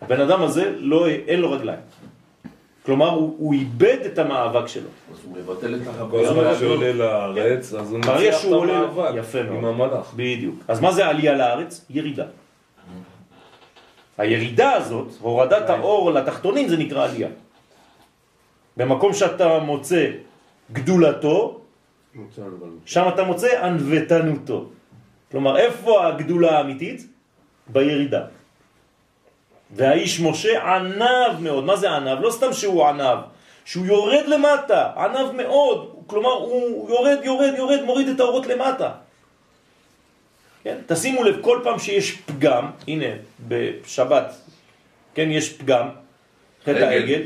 הבן 0.00 0.20
אדם 0.20 0.42
הזה, 0.42 0.72
לא, 0.78 1.08
אין 1.08 1.40
לו 1.40 1.50
רגליים. 1.52 1.80
כלומר, 2.86 3.10
הוא, 3.10 3.34
הוא 3.38 3.52
איבד 3.54 3.98
את 4.06 4.18
המאבק 4.18 4.66
שלו. 4.66 4.88
אז 5.12 5.18
הוא 5.24 5.36
מבטל 5.36 5.74
את 5.74 5.80
כל 5.84 5.90
החוויה. 5.90 6.30
הזמן 6.30 6.58
שעולה 6.58 6.92
לארץ, 6.92 7.74
אז 7.74 7.92
הוא 7.92 8.00
ברגע 8.00 8.32
שהוא 8.32 8.50
את 8.50 8.58
עולה, 8.58 8.78
המאבק 8.78 9.14
יפה 9.16 9.42
מאוד. 9.42 9.56
עם 9.56 9.64
המלאך. 9.64 10.12
בדיוק. 10.16 10.54
אז 10.68 10.80
מה 10.80 10.92
זה 10.92 11.06
עלייה 11.06 11.34
לארץ? 11.34 11.84
ירידה. 11.90 12.24
הירידה 14.18 14.72
הזאת, 14.72 15.08
הורדת 15.20 15.70
האור 15.70 16.10
לתחתונים, 16.10 16.68
זה 16.68 16.76
נקרא 16.76 17.04
עלייה. 17.04 17.28
במקום 18.76 19.12
שאתה 19.12 19.58
מוצא 19.58 20.06
גדולתו, 20.72 21.59
שם 22.86 23.04
אתה 23.14 23.24
מוצא 23.24 23.64
ענוותנותו. 23.64 24.68
כלומר, 25.30 25.56
איפה 25.56 26.06
הגדולה 26.06 26.58
האמיתית? 26.58 27.06
בירידה. 27.68 28.24
והאיש 29.70 30.20
משה 30.20 30.74
ענב 30.74 31.40
מאוד. 31.40 31.64
מה 31.64 31.76
זה 31.76 31.90
ענב? 31.90 32.18
לא 32.20 32.30
סתם 32.30 32.52
שהוא 32.52 32.86
ענב, 32.86 33.18
שהוא 33.64 33.86
יורד 33.86 34.24
למטה, 34.26 34.90
ענב 34.96 35.30
מאוד. 35.30 35.96
כלומר, 36.06 36.32
הוא 36.32 36.90
יורד, 36.90 37.18
יורד, 37.22 37.52
יורד, 37.56 37.82
מוריד 37.84 38.08
את 38.08 38.20
האורות 38.20 38.46
למטה. 38.46 38.90
כן? 40.62 40.78
תשימו 40.86 41.24
לב, 41.24 41.36
כל 41.40 41.60
פעם 41.64 41.78
שיש 41.78 42.16
פגם, 42.26 42.70
הנה, 42.88 43.06
בשבת, 43.48 44.34
כן, 45.14 45.30
יש 45.30 45.52
פגם, 45.52 45.88
חטא 46.62 46.70
עגל. 46.70 46.82
העגל, 46.84 47.22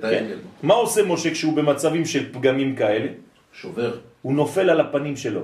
כן? 0.00 0.24
מה 0.62 0.74
עושה 0.74 1.02
משה 1.02 1.30
כשהוא 1.30 1.56
במצבים 1.56 2.04
של 2.04 2.32
פגמים 2.32 2.76
כאלה? 2.76 3.08
שובר. 3.52 3.94
הוא 4.24 4.32
נופל 4.32 4.70
על 4.70 4.80
הפנים 4.80 5.16
שלו. 5.16 5.40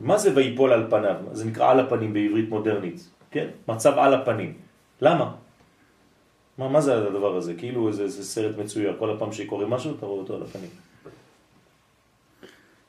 מה 0.00 0.18
זה 0.18 0.30
ויפול 0.34 0.72
על 0.72 0.86
פניו? 0.90 1.16
זה 1.32 1.44
נקרא 1.44 1.70
על 1.70 1.80
הפנים 1.80 2.12
בעברית 2.12 2.48
מודרנית, 2.48 3.10
כן? 3.30 3.48
מצב 3.68 3.98
על 3.98 4.14
הפנים. 4.14 4.54
למה? 5.02 5.34
מה, 6.58 6.68
מה 6.68 6.80
זה 6.80 6.96
הדבר 6.96 7.36
הזה? 7.36 7.54
כאילו 7.54 7.88
איזה, 7.88 8.02
איזה 8.02 8.24
סרט 8.24 8.58
מצויר, 8.58 8.96
כל 8.98 9.10
הפעם 9.10 9.32
שקורה 9.32 9.66
משהו, 9.66 9.94
אתה 9.98 10.06
רואה 10.06 10.18
אותו 10.18 10.34
על 10.34 10.42
הפנים. 10.42 10.70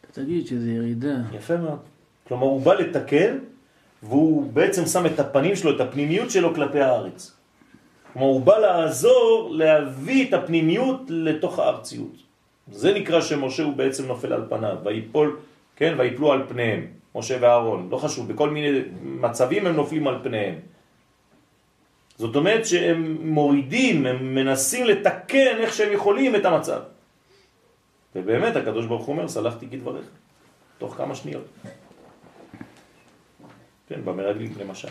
אתה 0.01 0.21
תגיד 0.21 0.47
שזה 0.47 0.71
ירידה. 0.71 1.15
יפה 1.33 1.57
מאוד. 1.57 1.79
כלומר, 2.27 2.45
הוא 2.45 2.61
בא 2.61 2.73
לתקן, 2.73 3.37
והוא 4.03 4.51
בעצם 4.53 4.85
שם 4.85 5.05
את 5.05 5.19
הפנים 5.19 5.55
שלו, 5.55 5.75
את 5.75 5.81
הפנימיות 5.81 6.31
שלו 6.31 6.55
כלפי 6.55 6.79
הארץ. 6.79 7.35
כלומר, 8.13 8.27
הוא 8.27 8.41
בא 8.41 8.57
לעזור 8.57 9.49
להביא 9.51 10.29
את 10.29 10.33
הפנימיות 10.33 11.01
לתוך 11.09 11.59
הארציות. 11.59 12.15
זה 12.71 12.93
נקרא 12.93 13.21
שמשה 13.21 13.63
הוא 13.63 13.73
בעצם 13.73 14.05
נופל 14.05 14.33
על 14.33 14.45
פניו, 14.49 14.77
ויפול, 14.83 15.39
כן, 15.75 15.95
ויפלו 15.97 16.31
על 16.31 16.45
פניהם, 16.47 16.87
משה 17.15 17.37
ואהרון, 17.41 17.87
לא 17.91 17.97
חשוב, 17.97 18.33
בכל 18.33 18.49
מיני 18.49 18.79
מצבים 19.01 19.67
הם 19.67 19.75
נופלים 19.75 20.07
על 20.07 20.19
פניהם. 20.23 20.55
זאת 22.17 22.35
אומרת 22.35 22.65
שהם 22.65 23.17
מורידים, 23.21 24.05
הם 24.05 24.35
מנסים 24.35 24.85
לתקן 24.85 25.57
איך 25.59 25.73
שהם 25.73 25.93
יכולים 25.93 26.35
את 26.35 26.45
המצב. 26.45 26.81
ובאמת 28.15 28.55
הקדוש 28.55 28.85
ברוך 28.85 29.05
הוא 29.05 29.15
אומר, 29.15 29.27
סלחתי 29.27 29.67
כדבריך, 29.67 30.05
תוך 30.77 30.95
כמה 30.95 31.15
שניות. 31.15 31.45
כן, 33.89 34.05
במרגלים 34.05 34.53
למשל. 34.59 34.87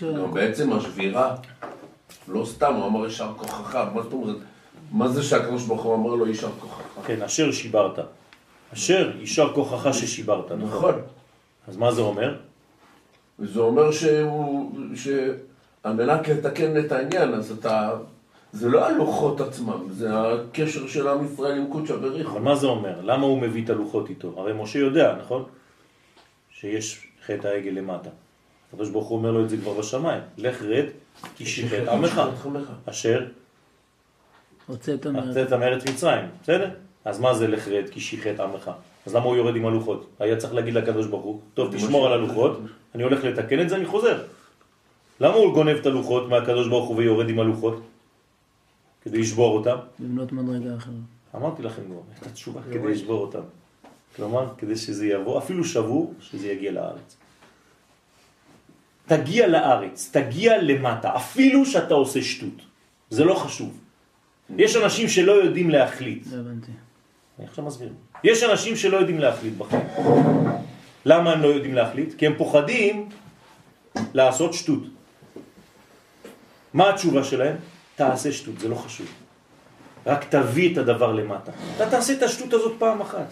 גם 0.00 0.34
בעצם 0.34 0.72
השבירה, 0.72 1.36
לא 2.28 2.44
סתם, 2.44 2.74
הוא 2.74 2.86
אמר 2.86 3.04
יישר 3.04 3.32
כוחך, 3.36 3.74
מה 3.94 4.02
זאת 4.02 4.12
אומרת? 4.12 4.36
מה 4.92 5.08
זה 5.08 5.22
שהקדוש 5.22 5.66
ברוך 5.66 5.82
הוא 5.82 5.94
אמר 5.94 6.14
לו 6.14 6.26
יישר 6.26 6.50
כוחך? 6.60 6.82
כן, 7.06 7.22
אשר 7.22 7.52
שיברת. 7.52 7.98
אשר 8.72 9.10
יישר 9.20 9.52
כוחך 9.54 9.94
ששיברת, 9.94 10.52
נכון? 10.52 10.68
נכון. 10.68 10.94
אז 11.68 11.76
מה 11.76 11.92
זה 11.92 12.00
אומר? 12.00 12.36
וזה 13.38 13.60
אומר 13.60 13.90
שהוא, 13.90 14.72
שעל 14.94 15.92
מנת 15.96 16.28
לתקן 16.28 16.80
את 16.80 16.92
העניין, 16.92 17.34
אז 17.34 17.50
אתה, 17.50 17.90
זה 18.52 18.68
לא 18.68 18.86
הלוחות 18.86 19.40
עצמם, 19.40 19.86
זה 19.90 20.08
הקשר 20.12 20.86
של 20.86 21.08
עם 21.08 21.24
ישראל 21.24 21.58
עם 21.58 21.66
קודשא 21.68 21.96
בריחו. 21.96 22.30
אבל 22.30 22.40
מה 22.40 22.56
זה 22.56 22.66
אומר? 22.66 23.00
למה 23.02 23.26
הוא 23.26 23.42
מביא 23.42 23.64
את 23.64 23.70
הלוחות 23.70 24.10
איתו? 24.10 24.34
הרי 24.36 24.52
משה 24.52 24.78
יודע, 24.78 25.16
נכון? 25.20 25.44
שיש 26.50 27.06
חטא 27.26 27.48
העגל 27.48 27.70
למטה. 27.70 28.10
הקדוש 28.72 28.90
ברוך 28.90 29.08
הוא 29.08 29.18
אומר 29.18 29.30
לו 29.30 29.44
את 29.44 29.48
זה 29.50 29.56
כבר 29.56 29.72
בשמיים. 29.72 30.22
לך 30.38 30.62
רד, 30.62 30.84
כי 31.36 31.46
שיחת 31.46 31.88
עמך. 31.88 32.22
אשר 32.86 33.26
הוצאת 34.66 35.06
מארץ 35.52 35.86
מצרים, 35.88 36.24
בסדר? 36.42 36.70
אז 37.04 37.20
מה 37.20 37.34
זה 37.34 37.48
לך 37.48 37.68
רד 37.68 37.84
כי 37.90 38.00
שיחת 38.00 38.40
עמך? 38.40 38.70
אז 39.06 39.14
למה 39.14 39.24
הוא 39.24 39.36
יורד 39.36 39.56
עם 39.56 39.66
הלוחות? 39.66 40.06
היה 40.18 40.36
צריך 40.36 40.54
להגיד 40.54 40.74
לקדוש 40.74 41.06
ברוך 41.06 41.24
הוא, 41.24 41.40
טוב 41.54 41.76
תשמור 41.76 42.06
על 42.06 42.12
הלוחות, 42.12 42.60
אני 42.94 43.02
הולך 43.02 43.24
לתקן 43.24 43.60
את 43.60 43.68
זה, 43.68 43.76
אני 43.76 43.86
חוזר. 43.86 44.22
למה 45.20 45.34
הוא 45.34 45.54
גונב 45.54 45.76
את 45.76 45.86
הלוחות 45.86 46.28
מהקדוש 46.28 46.68
ברוך 46.68 46.88
הוא 46.88 46.96
ויורד 46.96 47.28
עם 47.28 47.40
הלוחות? 47.40 47.82
כדי 49.02 49.18
לשבור 49.18 49.58
אותם? 49.58 49.76
לבנות 50.00 50.32
מדרגה 50.32 50.76
אחרת. 50.76 50.94
אמרתי 51.34 51.62
לכם 51.62 51.82
כבר, 51.86 52.00
את 52.18 52.26
התשובה 52.26 52.60
כדי 52.72 52.88
לשבור 52.88 53.20
אותם. 53.20 53.40
כלומר, 54.16 54.46
כדי 54.58 54.76
שזה 54.76 55.06
יבוא, 55.06 55.38
אפילו 55.38 55.64
שבור, 55.64 56.14
שזה 56.20 56.48
יגיע 56.48 56.72
לארץ. 56.72 57.16
תגיע 59.06 59.46
לארץ, 59.46 60.10
תגיע 60.12 60.62
למטה, 60.62 61.16
אפילו 61.16 61.66
שאתה 61.66 61.94
עושה 61.94 62.22
שטות. 62.22 62.62
זה 63.10 63.24
לא 63.24 63.34
חשוב. 63.34 63.78
יש 64.58 64.76
אנשים 64.76 65.08
שלא 65.08 65.32
יודעים 65.32 65.70
להחליט. 65.70 66.26
לא 66.32 66.40
הבנתי. 66.40 66.72
אני 67.38 67.46
עכשיו 67.46 67.64
מסביר. 67.64 67.92
יש 68.24 68.42
אנשים 68.42 68.76
שלא 68.76 68.96
יודעים 68.96 69.18
להחליט 69.18 69.54
בחיים. 69.58 69.82
למה 71.04 71.32
הם 71.32 71.42
לא 71.42 71.48
יודעים 71.48 71.74
להחליט? 71.74 72.14
כי 72.18 72.26
הם 72.26 72.34
פוחדים 72.38 73.08
לעשות 74.14 74.54
שטות. 74.54 74.82
מה 76.74 76.90
התשובה 76.90 77.24
שלהם? 77.24 77.56
תעשה 77.96 78.32
שטות, 78.32 78.58
זה 78.58 78.68
לא 78.68 78.74
חשוב. 78.74 79.06
רק 80.06 80.24
תביא 80.24 80.72
את 80.72 80.78
הדבר 80.78 81.12
למטה. 81.12 81.52
אתה 81.76 81.90
תעשה 81.90 82.12
את 82.12 82.22
השטות 82.22 82.52
הזאת 82.52 82.72
פעם 82.78 83.00
אחת. 83.00 83.26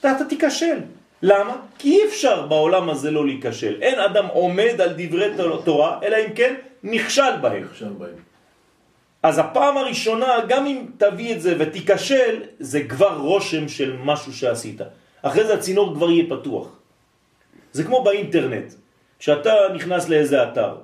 אתה, 0.00 0.12
אתה 0.12 0.24
תיכשל. 0.24 0.78
למה? 1.22 1.56
כי 1.78 1.88
אי 1.90 2.04
אפשר 2.08 2.46
בעולם 2.46 2.90
הזה 2.90 3.10
לא 3.10 3.26
להיכשל. 3.26 3.82
אין 3.82 4.00
אדם 4.00 4.26
עומד 4.26 4.80
על 4.80 4.88
דברי 4.96 5.30
תורה, 5.64 5.98
אלא 6.02 6.16
אם 6.16 6.32
כן 6.34 6.54
נכשל 6.82 7.36
בהם. 7.40 7.64
עכשיו 7.70 7.88
באים. 7.98 8.14
אז 9.22 9.38
הפעם 9.38 9.76
הראשונה, 9.76 10.26
גם 10.48 10.66
אם 10.66 10.86
תביא 10.98 11.34
את 11.34 11.40
זה 11.40 11.56
ותיכשל, 11.58 12.42
זה 12.58 12.84
כבר 12.84 13.16
רושם 13.16 13.68
של 13.68 13.96
משהו 14.04 14.32
שעשית. 14.32 14.80
אחרי 15.22 15.44
זה 15.44 15.54
הצינור 15.54 15.94
כבר 15.94 16.10
יהיה 16.10 16.24
פתוח. 16.30 16.68
זה 17.72 17.84
כמו 17.84 18.04
באינטרנט, 18.04 18.72
כשאתה 19.18 19.52
נכנס 19.74 20.08
לאיזה 20.08 20.42
אתר, 20.42 20.74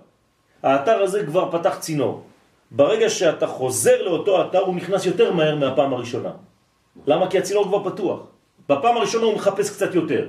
האתר 0.63 1.03
הזה 1.03 1.27
כבר 1.27 1.51
פתח 1.53 1.79
צינור. 1.79 2.23
ברגע 2.71 3.11
שאתה 3.11 3.47
חוזר 3.47 4.03
לאותו 4.03 4.43
אתר, 4.43 4.59
הוא 4.59 4.75
נכנס 4.75 5.07
יותר 5.07 5.33
מהר 5.33 5.57
מהפעם 5.57 5.93
הראשונה. 5.95 6.31
למה? 7.07 7.31
כי 7.31 7.39
הצינור 7.39 7.65
כבר 7.65 7.91
פתוח. 7.91 8.21
בפעם 8.69 8.97
הראשונה 8.97 9.25
הוא 9.25 9.35
מחפש 9.35 9.71
קצת 9.71 9.95
יותר. 9.95 10.29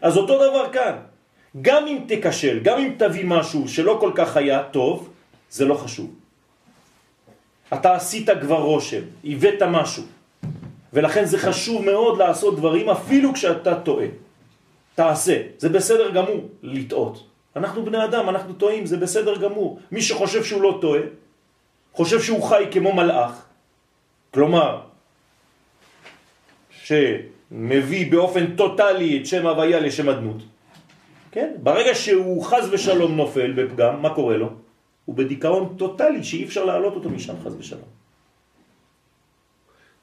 אז 0.00 0.16
אותו 0.16 0.34
דבר 0.34 0.72
כאן. 0.72 0.96
גם 1.62 1.86
אם 1.86 1.98
תקשל, 2.08 2.58
גם 2.62 2.78
אם 2.78 2.92
תביא 2.98 3.24
משהו 3.24 3.68
שלא 3.68 3.96
כל 4.00 4.12
כך 4.14 4.36
היה 4.36 4.62
טוב, 4.62 5.08
זה 5.50 5.64
לא 5.64 5.74
חשוב. 5.74 6.14
אתה 7.74 7.94
עשית 7.94 8.28
כבר 8.40 8.60
רושם, 8.60 9.02
הבאת 9.24 9.62
משהו. 9.62 10.02
ולכן 10.92 11.24
זה 11.24 11.38
חשוב 11.38 11.84
מאוד 11.84 12.18
לעשות 12.18 12.56
דברים 12.56 12.88
אפילו 12.88 13.34
כשאתה 13.34 13.80
טועה. 13.80 14.06
תעשה, 14.94 15.42
זה 15.58 15.68
בסדר 15.68 16.10
גמור 16.10 16.48
לטעות. 16.62 17.24
אנחנו 17.56 17.84
בני 17.84 18.04
אדם, 18.04 18.28
אנחנו 18.28 18.54
טועים, 18.54 18.86
זה 18.86 18.96
בסדר 18.96 19.36
גמור. 19.36 19.80
מי 19.92 20.02
שחושב 20.02 20.44
שהוא 20.44 20.62
לא 20.62 20.78
טועה, 20.80 21.00
חושב 21.92 22.20
שהוא 22.20 22.42
חי 22.42 22.64
כמו 22.70 22.92
מלאך, 22.92 23.32
כלומר, 24.34 24.80
שמביא 27.50 28.10
באופן 28.10 28.56
טוטלי 28.56 29.20
את 29.20 29.26
שם 29.26 29.46
הוויה 29.46 29.80
לשם 29.80 30.08
אדנות, 30.08 30.42
כן? 31.30 31.54
ברגע 31.62 31.94
שהוא 31.94 32.44
חז 32.44 32.68
ושלום 32.72 33.16
נופל 33.16 33.52
בפגם, 33.52 34.02
מה 34.02 34.14
קורה 34.14 34.36
לו? 34.36 34.50
הוא 35.04 35.16
בדיכאון 35.16 35.74
טוטלי 35.78 36.24
שאי 36.24 36.44
אפשר 36.44 36.64
להעלות 36.64 36.94
אותו 36.94 37.10
משם 37.10 37.34
חז 37.44 37.56
ושלום. 37.58 37.88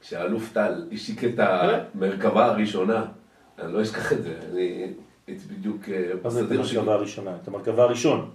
כשאלוף 0.00 0.52
טל 0.52 0.88
השיק 0.92 1.24
את 1.24 1.38
המרכבה 1.38 2.44
הראשונה, 2.46 3.04
אני 3.58 3.72
לא 3.72 3.82
אשכח 3.82 4.12
את 4.12 4.22
זה, 4.22 4.38
אני 4.52 4.92
הייתי 5.26 5.44
בדיוק 5.54 5.88
אה, 5.88 6.12
מה 6.22 6.30
זה 6.30 6.40
את. 6.40 6.50
המרכבה 6.50 6.94
הראשונה? 6.94 7.36
את 7.42 7.48
המרכבה 7.48 7.82
הראשון. 7.82 8.30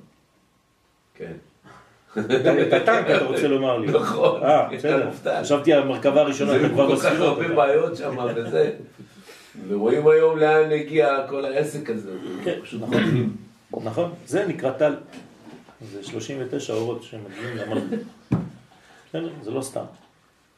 כן. 1.15 1.33
את 2.17 2.73
הטנק 2.73 3.05
אתה 3.09 3.25
רוצה 3.25 3.47
לומר 3.47 3.77
לי. 3.77 3.87
נכון, 3.87 4.41
אתה. 4.41 5.05
מופתע. 5.05 5.41
חשבתי 5.41 5.73
המרכבה 5.73 6.21
הראשונה, 6.21 6.55
אתה 6.55 6.61
זה 6.61 6.69
כבר 6.69 6.87
כל 6.87 7.01
כך 7.01 7.05
מסביר 7.05 7.23
הרבה. 7.23 7.47
בעיות 7.47 7.97
שם 7.97 8.17
וזה. 8.35 8.71
ורואים 9.67 10.07
היום 10.07 10.37
לאן 10.37 10.71
הגיע 10.71 11.27
כל 11.29 11.45
העסק 11.45 11.89
הזה. 11.89 12.11
כן, 12.43 12.53
פשוט 12.63 12.81
נכון. 12.81 13.01
נכון, 13.83 14.11
זה 14.25 14.45
נקרא 14.47 14.71
טל. 14.71 14.95
זה 15.91 16.03
39 16.03 16.73
אורות 16.73 17.03
שמגיעים 17.03 17.57
למלכות. 17.57 17.99
בסדר? 19.09 19.29
זה 19.41 19.51
לא 19.51 19.61
סתם. 19.61 19.83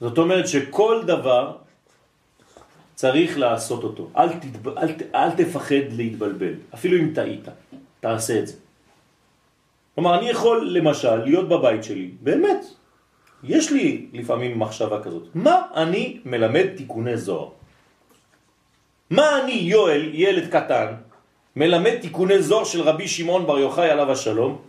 זאת 0.02 0.18
אומרת 0.18 0.48
שכל 0.48 1.02
דבר 1.06 1.56
צריך 2.96 3.38
לעשות 3.38 3.84
אותו. 3.84 4.10
אל, 4.18 4.30
תתב... 4.30 4.70
אל. 4.70 4.88
אל 5.16 5.32
תפחד 5.32 5.76
להתבלבל, 5.92 6.54
אפילו 6.74 6.98
אם 6.98 7.12
טעית, 7.16 7.48
תעשה 8.00 8.40
את 8.40 8.48
זה. 8.48 8.54
כלומר, 9.96 10.20
אני 10.20 10.30
יכול 10.30 10.70
למשל 10.78 11.16
להיות 11.16 11.50
בבית 11.50 11.84
שלי, 11.84 12.12
באמת, 12.22 12.66
יש 13.44 13.72
לי 13.72 14.08
לפעמים 14.14 14.60
מחשבה 14.60 15.04
כזאת, 15.04 15.24
מה 15.36 15.62
אני 15.76 16.20
מלמד 16.26 16.68
תיקוני 16.78 17.18
זוהר? 17.18 17.50
מה 19.10 19.44
אני, 19.44 19.52
יואל, 19.52 20.10
ילד 20.14 20.50
קטן, 20.50 20.94
מלמד 21.56 21.96
תיקוני 22.02 22.42
זוהר 22.42 22.64
של 22.64 22.82
רבי 22.82 23.08
שמעון 23.08 23.46
בר 23.46 23.60
יוחאי 23.60 23.90
עליו 23.90 24.12
השלום, 24.12 24.62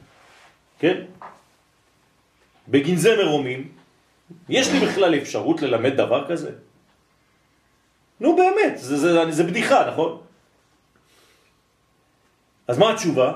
כן? 0.78 1.04
בגנזי 2.68 3.16
מרומים, 3.16 3.68
יש 4.48 4.72
לי 4.72 4.80
בכלל 4.80 5.14
אפשרות 5.14 5.62
ללמד 5.62 5.96
דבר 5.96 6.28
כזה? 6.28 6.50
נו 8.20 8.36
באמת, 8.36 8.78
זה, 8.78 8.96
זה, 8.96 9.30
זה 9.30 9.42
בדיחה, 9.44 9.90
נכון? 9.90 10.20
אז 12.68 12.78
מה 12.78 12.92
התשובה? 12.92 13.32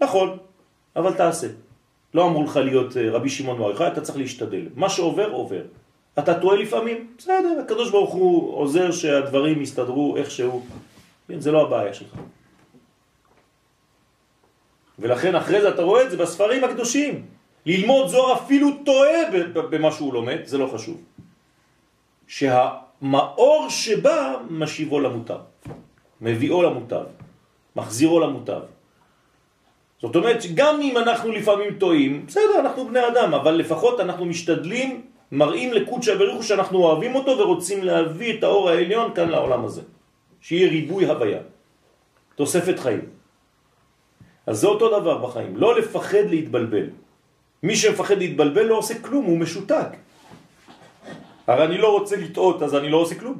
נכון, 0.00 0.38
אבל 0.96 1.14
תעשה. 1.14 1.46
לא 2.14 2.26
אמרו 2.26 2.44
לך 2.44 2.56
להיות 2.56 2.96
אה, 2.96 3.10
רבי 3.10 3.28
שמעון 3.28 3.58
בר 3.58 3.88
אתה 3.88 4.00
צריך 4.00 4.18
להשתדל. 4.18 4.68
מה 4.74 4.88
שעובר, 4.88 5.30
עובר. 5.30 5.62
אתה 6.18 6.40
טועה 6.40 6.56
לפעמים? 6.56 7.06
בסדר, 7.18 7.60
הקדוש 7.64 7.90
ברוך 7.90 8.14
הוא 8.14 8.56
עוזר 8.56 8.90
שהדברים 8.90 9.62
יסתדרו 9.62 10.16
איכשהו. 10.16 10.66
כן, 11.28 11.40
זה 11.40 11.52
לא 11.52 11.66
הבעיה 11.66 11.94
שלך. 11.94 12.14
ולכן 14.98 15.34
אחרי 15.34 15.60
זה 15.60 15.68
אתה 15.68 15.82
רואה 15.82 16.02
את 16.02 16.10
זה 16.10 16.16
בספרים 16.16 16.64
הקדושים. 16.64 17.26
ללמוד 17.66 18.08
זוהר 18.08 18.34
אפילו 18.34 18.68
טועה 18.84 19.18
במה 19.54 19.92
שהוא 19.92 20.14
לומד, 20.14 20.38
זה 20.44 20.58
לא 20.58 20.66
חשוב. 20.74 21.02
שהמאור 22.26 23.66
שבא 23.68 24.36
משיבו 24.50 25.00
למוטב, 25.00 25.40
מביאו 26.20 26.62
למוטב, 26.62 27.04
מחזירו 27.76 28.20
למוטב. 28.20 28.60
זאת 30.00 30.16
אומרת 30.16 30.42
שגם 30.42 30.80
אם 30.80 30.98
אנחנו 30.98 31.32
לפעמים 31.32 31.78
טועים, 31.78 32.26
בסדר, 32.26 32.60
אנחנו 32.60 32.88
בני 32.88 33.08
אדם, 33.08 33.34
אבל 33.34 33.54
לפחות 33.54 34.00
אנחנו 34.00 34.24
משתדלים, 34.24 35.02
מראים 35.32 35.72
לקודשא 35.72 36.14
בריך 36.16 36.34
הוא 36.34 36.42
שאנחנו 36.42 36.78
אוהבים 36.78 37.14
אותו 37.14 37.38
ורוצים 37.38 37.84
להביא 37.84 38.38
את 38.38 38.42
האור 38.42 38.68
העליון 38.68 39.14
כאן 39.14 39.28
לעולם 39.28 39.64
הזה. 39.64 39.82
שיהיה 40.40 40.68
ריבוי 40.68 41.04
הוויה, 41.06 41.40
תוספת 42.34 42.78
חיים. 42.78 43.04
אז 44.46 44.60
זה 44.60 44.66
אותו 44.66 45.00
דבר 45.00 45.18
בחיים, 45.18 45.56
לא 45.56 45.78
לפחד 45.78 46.32
להתבלבל. 46.32 46.86
מי 47.62 47.76
שמפחד 47.76 48.18
להתבלבל 48.18 48.62
לא 48.62 48.76
עושה 48.80 48.94
כלום, 49.04 49.24
הוא 49.24 49.38
משותק. 49.38 49.88
הרי 51.46 51.64
אני 51.64 51.78
לא 51.78 51.92
רוצה 51.92 52.16
לטעות, 52.16 52.62
אז 52.62 52.74
אני 52.74 52.88
לא 52.88 52.96
עושה 52.96 53.14
כלום. 53.20 53.36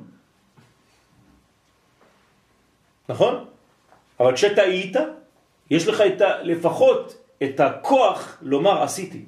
נכון? 3.08 3.44
אבל 4.20 4.32
כשטעית, 4.34 4.96
יש 5.70 5.88
לך 5.88 6.00
את 6.00 6.20
ה, 6.20 6.42
לפחות 6.42 7.16
את 7.42 7.60
הכוח 7.60 8.38
לומר 8.42 8.82
עשיתי. 8.82 9.24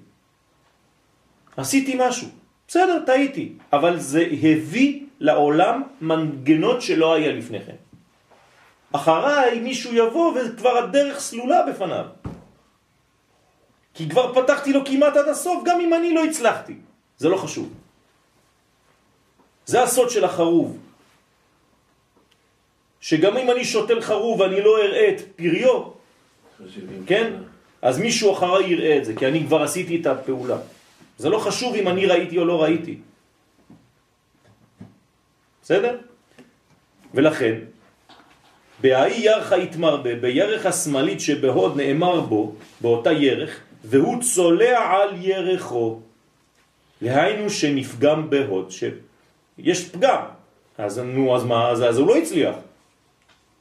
עשיתי 1.57 1.95
משהו. 1.99 2.29
בסדר, 2.69 3.03
טעיתי, 3.07 3.53
אבל 3.73 3.99
זה 3.99 4.27
הביא 4.43 5.01
לעולם 5.21 5.83
מנגנות 6.01 6.83
שלא 6.83 7.15
היה 7.15 7.33
לפני 7.33 7.61
כן. 7.61 7.77
אחריי 8.93 9.61
מישהו 9.61 9.95
יבוא 9.95 10.35
וכבר 10.35 10.79
הדרך 10.79 11.19
סלולה 11.21 11.67
בפניו. 11.67 12.07
כי 13.95 14.09
כבר 14.09 14.35
פתחתי 14.35 14.73
לו 14.73 14.85
כמעט 14.85 15.17
עד 15.17 15.29
הסוף, 15.29 15.65
גם 15.65 15.81
אם 15.81 15.95
אני 15.95 16.15
לא 16.15 16.25
הצלחתי. 16.25 16.75
זה 17.19 17.29
לא 17.29 17.37
חשוב. 17.37 17.73
זה 19.67 19.83
הסוד 19.83 20.11
של 20.11 20.25
החרוב. 20.25 20.79
שגם 23.01 23.37
אם 23.37 23.51
אני 23.51 23.65
שותל 23.65 24.01
חרוב 24.01 24.41
ואני 24.41 24.61
לא 24.61 24.79
אראה 24.83 25.09
את 25.09 25.21
פריו, 25.37 25.83
כן? 27.07 27.33
אז 27.83 27.99
מישהו 27.99 28.33
אחריי 28.33 28.71
יראה 28.71 28.99
את 28.99 29.05
זה, 29.05 29.13
כי 29.17 29.27
אני 29.27 29.45
כבר 29.47 29.63
עשיתי 29.63 30.01
את 30.01 30.07
הפעולה. 30.07 30.59
זה 31.19 31.29
לא 31.29 31.39
חשוב 31.39 31.75
אם 31.75 31.89
אני 31.89 32.07
ראיתי 32.07 32.39
או 32.39 32.45
לא 32.45 32.63
ראיתי. 32.63 32.99
בסדר? 35.63 35.99
ולכן, 37.15 37.55
בהאי 38.81 39.21
ירחה 39.21 39.59
יתמרבה, 39.59 40.15
בירך 40.15 40.67
השמאלית 40.67 41.21
שבהוד 41.21 41.77
נאמר 41.77 42.21
בו, 42.21 42.55
באותה 42.81 43.13
ירך, 43.13 43.61
והוא 43.85 44.23
צולע 44.23 44.79
על 44.79 45.09
ירחו. 45.21 46.01
להיינו 47.03 47.51
שנפגם 47.51 48.31
בהוד, 48.31 48.71
שיש 48.71 49.89
פגם. 49.89 50.23
אז 50.79 50.99
נו, 50.99 51.37
אז 51.37 51.45
מה? 51.45 51.69
אז, 51.69 51.83
אז 51.83 51.99
הוא 51.99 52.09
לא 52.09 52.17
הצליח. 52.17 52.55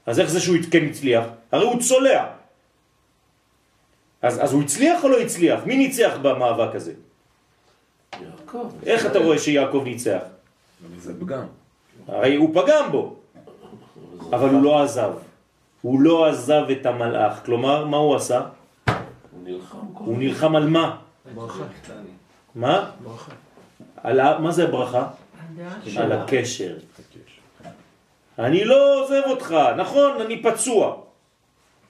אז 0.05 0.19
איך 0.19 0.29
זה 0.29 0.39
שהוא 0.39 0.57
כן 0.71 0.85
הצליח? 0.85 1.25
הרי 1.51 1.65
הוא 1.65 1.79
צולע. 1.81 2.40
אז, 4.21 4.43
אז 4.43 4.53
הוא 4.53 4.61
הצליח 4.63 5.03
או 5.03 5.09
לא 5.09 5.19
הצליח? 5.19 5.59
מי 5.65 5.77
ניצח 5.77 6.17
במאבק 6.21 6.75
הזה? 6.75 6.93
יעקב. 8.21 8.69
איך 8.85 9.05
אתה 9.05 9.19
רואה 9.19 9.39
שיעקב 9.39 9.81
ניצח? 9.85 10.21
זה 10.97 11.19
פגם. 11.19 11.43
הרי 12.07 12.35
הוא 12.35 12.49
פגם 12.53 12.91
בו, 12.91 13.15
אבל 14.31 14.49
הוא 14.49 14.63
לא 14.63 14.83
עזב. 14.83 15.11
הוא 15.81 16.01
לא 16.01 16.29
עזב 16.29 16.63
את 16.71 16.85
המלאך. 16.85 17.45
כלומר, 17.45 17.85
מה 17.85 17.97
הוא 17.97 18.15
עשה? 18.15 18.41
הוא 19.93 20.17
נלחם 20.17 20.55
על 20.55 20.67
מה? 20.69 20.97
מה? 22.55 22.91
ברכה. 23.03 23.31
על 23.97 24.19
ה... 24.19 24.39
מה 24.39 24.51
זה 24.51 24.67
ברכה? 24.67 25.07
על 25.97 26.11
הקשר. 26.11 26.73
אני 28.39 28.65
לא 28.65 29.03
עוזב 29.03 29.21
אותך, 29.27 29.55
נכון, 29.77 30.21
אני 30.21 30.43
פצוע. 30.43 30.97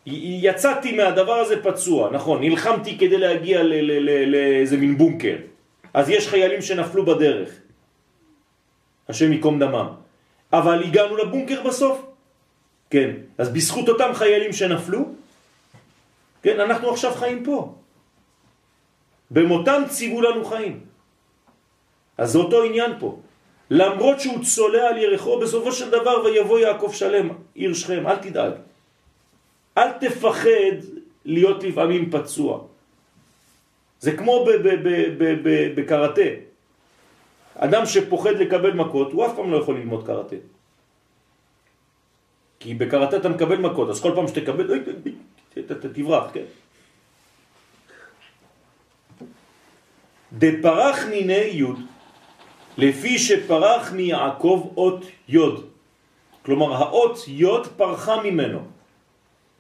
יצאתי 0.06 0.92
מהדבר 0.92 1.34
הזה 1.34 1.64
פצוע, 1.64 2.10
נכון, 2.12 2.42
נלחמתי 2.42 2.98
כדי 2.98 3.18
להגיע 3.18 3.64
לאיזה 4.28 4.78
מין 4.78 4.98
בונקר. 4.98 5.36
אז 5.94 6.10
יש 6.10 6.28
חיילים 6.28 6.62
שנפלו 6.62 7.06
בדרך, 7.06 7.50
השם 9.10 9.32
ייקום 9.32 9.60
דמם, 9.60 9.88
אבל 10.54 10.84
הגענו 10.84 11.18
לבונקר 11.18 11.64
בסוף. 11.64 12.06
כן, 12.90 13.10
אז 13.38 13.50
בזכות 13.50 13.90
אותם 13.90 14.12
חיילים 14.14 14.54
שנפלו, 14.54 15.06
כן, 16.44 16.60
אנחנו 16.60 16.92
עכשיו 16.92 17.12
חיים 17.12 17.44
פה. 17.44 17.76
במותם 19.32 19.82
ציוו 19.90 20.22
לנו 20.22 20.46
חיים. 20.46 20.80
אז 22.18 22.32
זה 22.32 22.38
אותו 22.38 22.64
עניין 22.64 22.92
פה. 23.00 23.20
למרות 23.70 24.20
שהוא 24.20 24.44
צולע 24.44 24.90
על 24.90 24.98
ירחו, 24.98 25.40
בסופו 25.40 25.72
של 25.72 25.90
דבר 25.90 26.24
ויבוא 26.26 26.60
יעקב 26.60 26.92
שלם, 26.94 27.30
עיר 27.56 27.74
שכם, 27.74 28.08
אל 28.08 28.16
תדאג. 28.16 28.54
אל 29.78 29.92
תפחד 29.92 30.78
להיות 31.26 31.64
לפעמים 31.64 32.12
פצוע. 32.12 32.64
זה 34.00 34.18
כמו 34.18 34.46
בקראטה. 35.76 36.22
אדם 37.56 37.86
שפוחד 37.86 38.30
לקבל 38.40 38.74
מכות, 38.74 39.12
הוא 39.12 39.26
אף 39.26 39.32
פעם 39.36 39.52
לא 39.52 39.58
יכול 39.58 39.76
ללמוד 39.78 40.06
קראטה. 40.08 40.36
כי 42.60 42.74
בקראטה 42.74 43.18
אתה 43.18 43.30
מקבל 43.30 43.58
מכות, 43.58 43.90
אז 43.90 44.02
כל 44.02 44.12
פעם 44.16 44.28
שתקבל, 44.28 44.80
ת- 45.54 45.72
תברח, 45.94 46.32
כן? 46.34 46.46
דפרח 50.34 51.06
מיני 51.10 51.50
יוד, 51.54 51.80
לפי 52.78 53.20
שפרח 53.20 53.92
מיעקב 53.92 54.72
אות 54.78 55.06
יוד. 55.28 55.66
כלומר, 56.46 56.74
האות 56.76 57.18
יוד 57.28 57.68
פרחה 57.78 58.22
ממנו, 58.24 58.60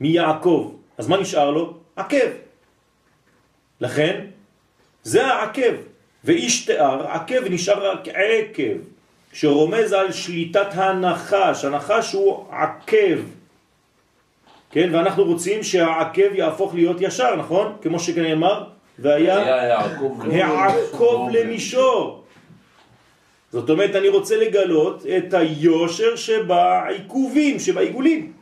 מיעקב. 0.01 0.71
אז 0.97 1.07
מה 1.07 1.17
נשאר 1.17 1.51
לו? 1.51 1.73
עקב. 1.95 2.29
לכן, 3.81 4.25
זה 5.03 5.25
העקב. 5.25 5.73
ואיש 6.23 6.65
תיאר, 6.65 7.07
עקב 7.07 7.47
נשאר 7.49 7.91
רק 7.91 8.07
עקב, 8.07 8.77
שרומז 9.33 9.93
על 9.93 10.11
שליטת 10.11 10.67
הנחש. 10.73 11.65
הנחש 11.65 12.13
הוא 12.13 12.45
עקב. 12.51 13.19
כן, 14.71 14.89
ואנחנו 14.91 15.23
רוצים 15.23 15.63
שהעקב 15.63 16.35
יהפוך 16.35 16.73
להיות 16.75 16.97
ישר, 16.99 17.35
נכון? 17.35 17.75
כמו 17.81 17.99
שנאמר, 17.99 18.63
והיה 18.99 19.37
העקוב 20.47 21.29
למישור. 21.29 22.23
זאת 23.51 23.69
אומרת, 23.69 23.95
אני 23.95 24.09
רוצה 24.09 24.37
לגלות 24.37 25.05
את 25.17 25.33
היושר 25.33 26.15
שבעיכובים, 26.15 27.59
שבעיגולים. 27.59 28.40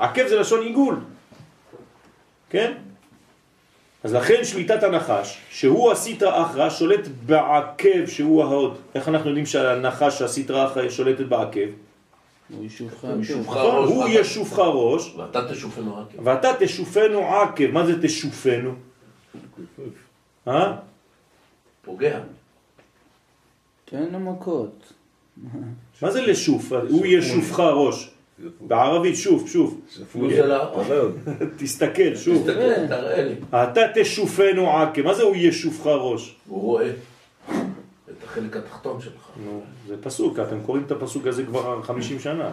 עקב 0.00 0.28
זה 0.28 0.38
לשון 0.40 0.62
עיגול, 0.62 0.96
כן? 2.50 2.72
אז 4.04 4.14
לכן 4.14 4.44
שליטת 4.44 4.82
הנחש, 4.82 5.38
שהוא 5.50 5.92
הסטרא 5.92 6.42
אחרא, 6.46 6.70
שולט 6.70 7.00
בעקב 7.26 8.06
שהוא 8.06 8.42
ההוד. 8.44 8.76
איך 8.94 9.08
אנחנו 9.08 9.28
יודעים 9.28 9.46
שהנחש, 9.46 10.22
הסטרא 10.22 10.66
אחרא, 10.66 10.88
שולטת 10.88 11.24
בעקב? 11.26 11.68
הוא 12.48 12.64
נכון? 12.86 13.60
ראש, 13.60 13.88
הוא 13.90 14.04
ואתה- 14.04 14.10
ישובך 14.20 14.58
ראש, 14.58 15.14
ואתה 15.16 15.52
תשופנו 15.52 16.00
עקב. 16.00 16.26
ואתה 16.26 16.48
תשופנו 16.60 17.20
עקב. 17.36 17.66
מה 17.70 17.86
זה 17.86 18.02
תשופנו? 18.02 18.74
אה? 20.48 20.76
פוגע. 21.82 22.20
תן 23.84 24.04
לו 24.12 24.18
מכות. 24.20 24.92
מה 26.02 26.10
זה 26.10 26.22
לשוף? 26.22 26.72
הוא 26.72 27.06
ישופך 27.06 27.60
ראש. 27.60 28.10
בערבית. 28.60 29.14
הוא 30.12 30.32
זה 30.32 30.46
לא... 30.46 31.10
תסתכל, 31.58 32.16
שוב. 32.16 32.38
תסתכל, 32.38 32.86
תראה 32.88 33.22
לי. 33.22 33.34
אתה 33.50 33.80
תשופנו 33.94 34.70
עקב. 34.70 35.02
מה 35.02 35.14
זה 35.14 35.22
הוא 35.22 35.36
ישופך 35.36 35.86
ראש? 35.86 36.36
הוא 36.48 36.60
רואה 36.60 36.90
את 37.50 38.24
החלק 38.24 38.56
התחתון 38.56 39.00
שלך. 39.00 39.28
נו, 39.44 39.62
זה 39.86 39.96
פסוק, 40.02 40.38
אתם 40.38 40.60
קוראים 40.66 40.84
את 40.84 40.90
הפסוק 40.90 41.26
הזה 41.26 41.44
כבר 41.44 41.82
50 41.82 42.20
שנה. 42.20 42.50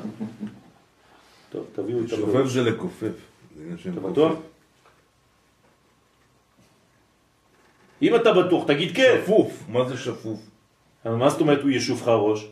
טוב, 1.51 1.65
תביאו 1.75 1.99
את 1.99 2.09
שופף 2.09 2.23
הפירוש. 2.23 2.53
זה 2.53 2.63
לכופף. 2.63 3.11
אתה. 3.81 3.99
בטוח? 3.99 4.33
אם 8.01 8.15
אתה 8.15 8.33
בטוח, 8.33 8.67
תגיד 8.67 8.95
כן. 8.95 9.21
שפוף, 9.23 9.63
מה 9.69 9.89
זה 9.89 9.97
שפוף? 9.97 10.39
מה 11.05 11.29
זאת 11.29 11.41
אומרת 11.41 11.61
הוא 11.61 11.69
ישופך 11.69 12.07
ראש? 12.07 12.47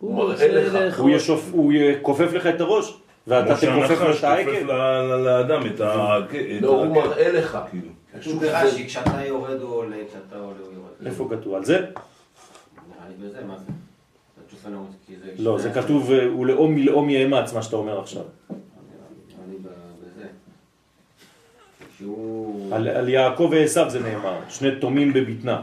הוא 0.00 0.22
הוא 0.22 0.28
מראה 0.28 0.48
לך. 0.88 1.00
הוא 1.00 1.10
ישוף- 1.10 1.48
הוא 1.52 1.72
יכופף 1.72 2.32
לך 2.32 2.46
את 2.46 2.60
הראש, 2.60 2.98
ואתה 3.26 3.56
כמו 3.56 3.80
תכופף 3.80 4.00
לו 4.00 4.14
שהנחש 4.14 4.18
את 4.18 4.24
העקב? 4.24 4.50
כופף 4.50 4.62
ל- 4.62 4.72
ל- 4.72 5.24
לאדם 5.24 5.66
את 5.66 5.80
ה... 5.80 6.18
את 6.56 6.62
לא, 6.62 6.68
הוא 6.68 6.80
העקב. 6.96 7.06
מראה 7.08 7.32
לך. 7.32 7.58
כאילו. 7.70 7.86
כתוב 8.12 8.20
השוף 8.20 8.42
ברש"י, 8.42 8.86
כשאתה 8.86 9.24
יורד 9.26 9.60
הוא 9.60 9.74
עולה, 9.74 9.96
כשאתה 10.08 10.36
עולה 10.36 10.56
הוא 10.66 10.74
יורד. 10.74 11.06
איפה 11.06 11.28
כתוב? 11.30 11.54
על 11.54 11.64
זה? 11.64 11.74
נראה 11.78 11.86
לי 13.08 13.28
בזה, 13.28 13.38
מה 13.46 13.54
זה? 13.58 13.64
לא, 15.38 15.58
זה 15.58 15.70
כתוב 15.70 16.12
אה, 16.12 16.34
ולאום 16.34 16.74
מלאום 16.74 17.10
יאמץ, 17.10 17.52
מה 17.52 17.62
שאתה 17.62 17.76
אומר 17.76 18.00
עכשיו. 18.00 18.22
על, 22.72 23.08
יעקב 23.08 23.48
ועשיו 23.52 23.90
זה 23.90 24.00
נאמר, 24.00 24.36
שני 24.48 24.68
תומים 24.80 25.12
בבטנה. 25.12 25.60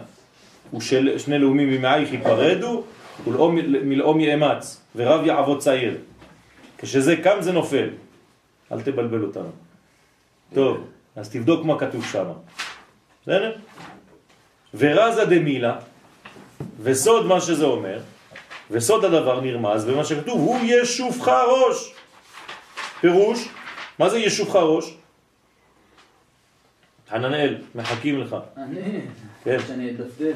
ושל, 0.77 1.17
שני 1.17 1.39
לאומים 1.39 1.69
ממעייך 1.69 2.13
ייפרדו, 2.13 2.83
ולאום 3.25 4.19
יאמץ, 4.19 4.81
ורב 4.95 5.25
יעבוד 5.25 5.59
צעיר. 5.59 5.97
כשזה 6.77 7.15
קם 7.23 7.37
זה 7.39 7.51
נופל. 7.51 7.89
אל 8.71 8.81
תבלבל 8.81 9.23
אותנו. 9.23 9.49
טוב, 10.53 10.87
אז 11.15 11.29
תבדוק 11.29 11.65
מה 11.65 11.79
כתוב 11.79 12.05
שם. 12.05 12.25
בסדר? 13.23 13.55
ורזה 14.73 15.25
דמילה, 15.25 15.79
וסוד 16.81 17.25
מה 17.25 17.41
שזה 17.41 17.65
אומר, 17.65 17.99
וסוד 18.71 19.05
הדבר 19.05 19.41
נרמז 19.41 19.85
במה 19.85 20.05
שכתוב, 20.05 20.39
הוא 20.39 20.57
ישופך 20.63 21.27
ראש. 21.27 21.93
פירוש, 22.99 23.49
מה 23.99 24.09
זה 24.09 24.17
ישופך 24.17 24.55
ראש? 24.55 24.97
חננאל, 27.09 27.57
מחכים 27.75 28.19
לך. 28.19 28.35
אני, 28.57 29.01
כן, 29.43 29.57
שאני 29.67 29.91
אדפדף. 29.91 30.35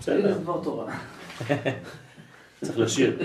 בסדר. 0.00 0.18
בסדר. 0.20 0.38
דבר 0.38 0.60
תורה. 0.62 0.86
צריך 2.66 2.78
לשיר. 2.78 3.18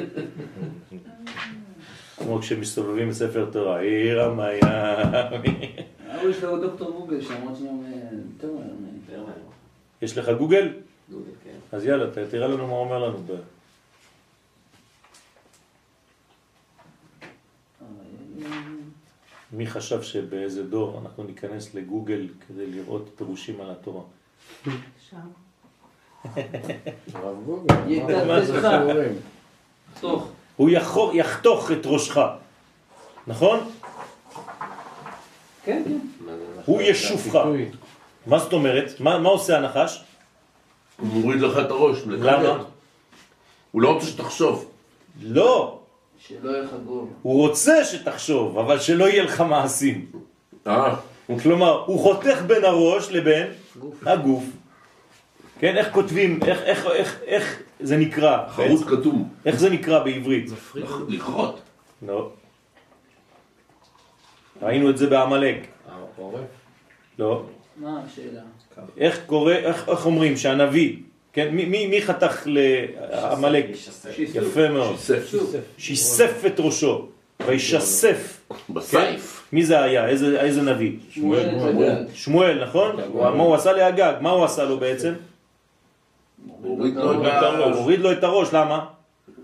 כמו 2.18 2.40
כשמסתובבים 2.40 3.10
בספר 3.10 3.50
תורה, 3.52 3.80
עיר 3.80 4.22
המיאמי. 4.22 5.76
ההוא 6.10 6.30
יש 6.30 6.44
לו 6.44 6.62
דוקטור 6.68 6.92
גוגל 6.92 7.22
אני- 7.70 8.22
יותר 8.34 8.54
מהר. 9.24 9.34
יש 10.02 10.18
לך 10.18 10.30
גוגל? 10.38 10.70
דודי, 11.10 11.32
כן. 11.44 11.78
אז 11.78 11.86
יאללה, 11.86 12.12
תראה 12.32 12.48
לנו 12.48 12.68
מה 12.68 12.74
אומר 12.74 13.00
לנו. 13.08 13.18
מי 19.52 19.68
חשב 19.68 20.02
שבאיזה 20.02 20.64
דור 20.68 21.00
אנחנו 21.02 21.24
ניכנס 21.24 21.74
לגוגל 21.76 22.28
כדי 22.48 22.66
לראות 22.68 23.10
פירושים 23.16 23.62
על 23.62 23.72
התורה? 23.72 24.02
הרב 27.14 27.36
גוגל, 27.46 28.26
מה 28.28 28.42
זה? 28.46 29.12
תוך. 30.00 30.28
הוא 30.56 30.70
יחתוך 31.14 31.72
את 31.72 31.86
ראשך, 31.86 32.18
נכון? 33.28 33.60
כן, 35.66 35.82
כן. 35.86 35.98
הוא 36.66 36.82
ישופך. 36.82 37.40
מה 38.28 38.40
זאת 38.40 38.54
אומרת? 38.54 39.00
מה, 39.00 39.20
מה 39.20 39.30
עושה 39.30 39.58
הנחש? 39.58 40.04
הוא 41.00 41.08
מוריד 41.08 41.42
לך 41.42 41.58
את 41.66 41.72
הראש. 41.72 41.98
למה? 42.08 42.64
הוא 43.72 43.82
לא 43.82 43.94
רוצה 43.94 44.08
שתחשוב. 44.08 44.72
לא, 45.22 45.80
שלא 46.28 46.52
יהיה 46.52 46.64
לך 46.64 46.72
גוב. 46.86 47.10
הוא 47.22 47.48
רוצה 47.48 47.86
שתחשוב, 47.86 48.58
אבל 48.58 48.80
שלא 48.80 49.06
יהיה 49.06 49.24
לך 49.24 49.42
מעשים. 49.42 50.06
אה, 50.68 50.96
כלומר, 51.44 51.84
הוא 51.86 52.00
חותך 52.00 52.42
בין 52.48 52.66
הראש 52.66 53.12
לבין 53.12 53.48
הגוף. 54.06 54.44
כן, 55.62 55.78
איך 55.78 55.94
כותבים, 55.94 56.40
איך, 56.48 56.62
איך, 56.62 56.86
איך, 56.94 57.20
איך 57.26 57.60
זה 57.80 57.98
נקרא? 57.98 58.38
חרוט? 58.50 58.88
כתום. 58.88 59.30
איך 59.46 59.56
זה 59.60 59.70
נקרא 59.70 60.04
בעברית? 60.04 60.50
לכרות. 61.10 61.60
לא. 62.08 62.30
ראינו 64.62 64.90
את 64.90 64.98
זה 64.98 65.08
בעמלק. 65.10 65.68
העורף? 66.18 66.40
לא. 67.20 67.44
מה 67.78 68.02
השאלה? 68.06 68.42
איך 68.98 69.20
קורה, 69.26 69.56
איך, 69.56 69.90
איך 69.90 70.06
אומרים 70.06 70.38
שהנביא, 70.38 70.96
כן, 71.34 71.48
מי, 71.56 71.66
מי, 71.66 71.88
מי 71.88 72.02
חתך 72.02 72.42
לעמלק? 72.46 73.66
יפה 74.36 74.70
מאוד. 74.70 74.96
שיסף. 74.98 75.34
שיסף 75.78 76.42
את 76.46 76.60
ראשו, 76.60 77.08
וישסף. 77.48 78.42
בסייף. 78.70 79.48
מי 79.54 79.64
זה 79.66 79.82
היה? 79.84 80.08
איזה, 80.08 80.42
איזה 80.42 80.62
נביא? 80.62 80.92
שמואל. 81.10 81.50
שמואל, 82.14 82.64
נכון? 82.64 83.00
הוא- 83.00 83.30
מה 83.30 83.44
הוא 83.44 83.56
עשה 83.56 83.74
לאגג? 83.74 84.14
מה 84.22 84.30
הוא 84.30 84.46
עשה 84.46 84.64
לו 84.64 84.80
בעצם? 84.80 85.14
הוריד 86.64 86.96
לו 86.96 87.14
הוא 87.14 87.28
את 87.28 87.44
הראש. 87.44 87.76
הוריד 87.78 88.00
לו 88.00 88.12
את 88.12 88.24
הראש, 88.24 88.54
למה? 88.54 88.86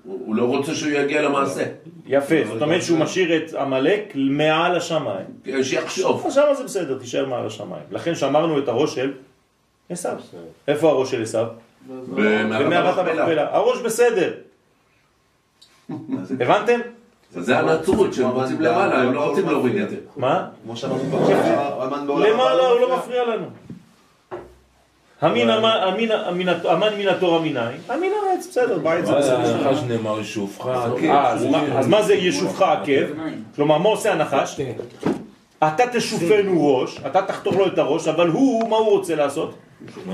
הוא 0.04 0.20
הוא 0.26 0.36
לא 0.36 0.44
רוצה 0.44 0.76
שהוא 0.76 0.92
יגיע 0.92 1.22
למעשה. 1.22 1.64
יפה, 2.06 2.36
זאת 2.48 2.62
אומרת 2.62 2.82
שהוא 2.84 3.00
משאיר 3.00 3.38
את 3.38 3.54
עמלק 3.54 4.14
מעל 4.16 4.76
השמיים. 4.76 5.26
כן, 5.44 5.64
שיחשוב. 5.64 6.28
שמה 6.30 6.54
זה 6.54 6.64
בסדר, 6.64 6.98
תישאר 7.00 7.26
מעל 7.26 7.46
השמיים. 7.46 7.84
לכן 7.92 8.16
שמרנו 8.16 8.60
את 8.60 8.68
הראש 8.68 8.96
של 8.96 9.14
עשו. 9.90 10.10
איפה 10.68 10.90
הראש 10.90 11.12
של 11.12 11.24
עשו? 11.24 11.44
במערת 12.16 12.98
המכפלה. 12.98 13.56
הראש 13.56 13.80
בסדר. 13.82 14.34
הבנתם? 16.40 16.80
זה 17.32 17.60
הנצרות, 17.60 18.14
שהם 18.14 18.30
רוצים 18.30 18.62
למעלה, 18.62 19.02
הם 19.02 19.14
לא 19.14 19.30
רוצים 19.30 19.50
להוריד 19.50 19.76
את 19.76 19.90
זה. 19.90 19.96
מה? 20.18 20.48
כמו 20.64 20.78
שאמרנו 20.78 21.04
כבר, 21.04 21.84
המן 21.84 22.08
בעולם 22.08 22.32
למעלה 22.34 22.68
הוא 22.68 22.80
לא. 22.80 22.98
מפריע 22.98 23.26
לנו. 23.26 23.46
המין 25.22 25.50
המן- 25.50 25.80
המין- 25.82 26.12
המין- 26.12 26.50
המן 26.70 26.94
מן 27.00 27.08
התורה 27.08 27.40
מנין? 27.40 27.58
המין 27.90 28.12
העץ, 28.32 28.48
בסדר, 28.50 28.78
בעץ 28.78 29.06
זה 29.06 29.14
בסדר. 29.16 29.68
הנחש 29.68 29.84
נאמר 29.88 30.20
ישופך, 30.20 30.68
אה, 30.68 30.84
אז 31.32 31.46
מה- 31.46 31.80
אז 31.80 31.88
מה 31.88 32.02
זה 32.02 32.14
ישופך 32.14 32.62
עקב? 32.62 33.06
כלומר, 33.56 33.78
מה 33.78 33.90
עושה 33.90 34.12
הנחש? 34.14 34.60
אתה 35.64 35.84
תשופנו 35.94 36.68
ראש, 36.78 36.98
אתה 37.08 37.22
תחתוך 37.22 37.56
לו 37.56 37.68
את 37.68 37.78
הראש, 37.78 38.08
אבל 38.08 38.28
הוא, 38.30 38.70
מה 38.70 38.76
הוא 38.78 38.90
רוצה 38.90 39.16
לעשות? 39.16 39.56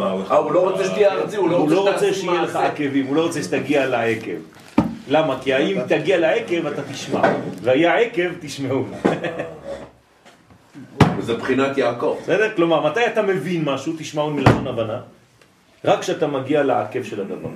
אה, 0.01 0.11
הוא 0.37 0.51
לא 0.51 0.69
רוצה 0.69 0.85
שתהיה 0.85 1.13
ארצי, 1.13 1.35
הוא 1.37 1.49
לא 1.49 1.55
רוצה 1.79 2.07
לא 2.07 2.13
שיהיה 2.13 2.41
לך. 2.41 2.55
עקבים, 2.55 3.05
הוא 3.07 3.15
לא 3.15 3.21
רוצה 3.25 3.43
שתגיע 3.43 3.85
לעקב. 3.87 4.31
למה? 5.09 5.37
כי 5.41 5.53
האם 5.53 5.77
תגיע 5.87 6.17
לעקב 6.17 6.65
אתה 6.67 6.81
תשמע, 6.93 7.21
והיה 7.61 7.95
עקב 7.97 8.29
תשמעו. 8.41 8.83
וזה 11.23 11.33
בחינת 11.33 11.77
יעקב. 11.77 12.17
בסדר? 12.23 12.55
כלומר, 12.55 12.91
מתי 12.91 13.07
אתה 13.07 13.21
מבין 13.21 13.63
משהו, 13.63 13.93
תשמעו 13.97 14.29
מלשון 14.29 14.67
הבנה? 14.67 15.01
רק 15.85 15.99
כשאתה 15.99 16.27
מגיע 16.27 16.63
לעקב 16.63 17.03
של 17.03 17.21
הדבר. 17.21 17.49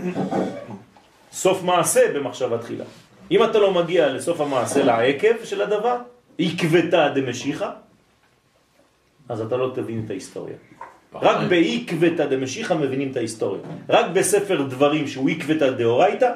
סוף 1.32 1.63
מעשה 1.63 2.13
במחשבה 2.13 2.57
תחילה. 2.57 2.86
אם 3.32 3.43
אתה 3.43 3.59
לא 3.59 3.74
מגיע 3.74 4.07
לסוף 4.07 4.41
המעשה, 4.41 4.84
לעקב 4.84 5.43
של 5.43 5.61
הדבר, 5.61 5.97
עקבתא 6.39 7.09
דמשיחא, 7.09 7.70
אז 9.30 9.41
אתה 9.41 9.57
לא 9.57 9.72
תבין 9.76 10.01
את 10.05 10.09
ההיסטוריה. 10.09 10.55
רק 11.13 11.38
בעקבתא 11.49 12.26
דמשיחא 12.26 12.74
מבינים 12.74 13.11
את 13.11 13.18
ההיסטוריה. 13.18 13.61
רק 13.89 14.05
בספר 14.13 14.61
דברים 14.61 15.07
שהוא 15.07 15.30
עקבתא 15.30 15.72
דאורייתא, 15.72 16.32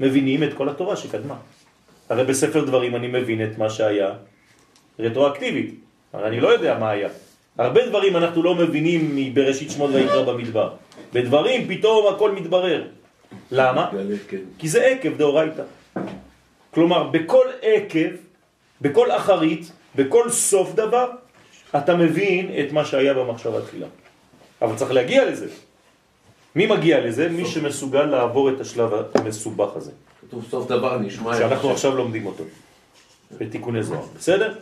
מבינים 0.00 0.44
את 0.44 0.52
כל 0.54 0.68
התורה 0.68 0.96
שקדמה. 0.96 1.34
הרי 2.08 2.24
בספר 2.24 2.64
דברים 2.64 2.96
אני 2.96 3.08
מבין 3.08 3.44
את 3.44 3.58
מה 3.58 3.70
שהיה 3.70 4.12
רטרואקטיבית. 4.98 5.89
הרי 6.12 6.28
אני 6.28 6.40
לא 6.40 6.48
יודע 6.48 6.78
מה 6.78 6.90
היה. 6.90 7.08
הרבה 7.58 7.86
דברים 7.86 8.16
אנחנו 8.16 8.42
לא 8.42 8.54
מבינים 8.54 9.16
מבראשית 9.16 9.70
שמות 9.70 9.90
ויקרא 9.90 10.22
במדבר. 10.22 10.72
בדברים 11.12 11.68
פתאום 11.68 12.14
הכל 12.14 12.30
מתברר. 12.30 12.84
למה? 13.50 13.90
כי 14.58 14.68
זה 14.68 14.86
עקב 14.86 15.16
דאורייתא. 15.16 15.62
כלומר, 16.70 17.02
בכל 17.02 17.46
עקב, 17.62 18.10
בכל 18.80 19.10
אחרית, 19.10 19.72
בכל 19.96 20.30
סוף 20.30 20.74
דבר, 20.74 21.10
אתה 21.76 21.96
מבין 21.96 22.50
את 22.60 22.72
מה 22.72 22.84
שהיה 22.84 23.14
במחשבה 23.14 23.60
תחילה. 23.62 23.86
אבל 24.62 24.76
צריך 24.76 24.90
להגיע 24.90 25.30
לזה. 25.30 25.46
מי 26.56 26.66
מגיע 26.66 27.00
לזה? 27.00 27.28
מי 27.28 27.46
שמסוגל 27.46 28.04
לעבור 28.04 28.50
את 28.50 28.60
השלב 28.60 28.90
המסובך 29.14 29.76
הזה. 29.76 29.92
כתוב 30.20 30.44
סוף 30.50 30.68
דבר 30.68 30.98
נשמע. 30.98 31.36
שאנחנו 31.36 31.70
עכשיו 31.70 31.96
לומדים 31.96 32.26
אותו. 32.26 32.44
בתיקוני 33.38 33.82
זוהר. 33.82 34.02
בסדר? 34.18 34.54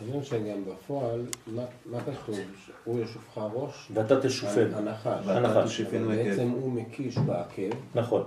מעניין 0.00 0.24
שגם 0.24 0.64
בפועל, 0.64 1.20
מה 1.46 1.62
מה 1.90 1.98
כתוב? 2.00 2.38
הוא 2.84 3.00
ישופך 3.00 3.38
ראש? 3.52 3.88
ואתה 3.94 4.20
תשופן. 4.20 4.74
הנחש. 4.74 5.26
הנחש. 5.26 5.80
בעצם 5.80 6.48
הוא 6.48 6.72
מקיש 6.72 7.18
בעקב, 7.18 7.70
נכון, 7.94 8.22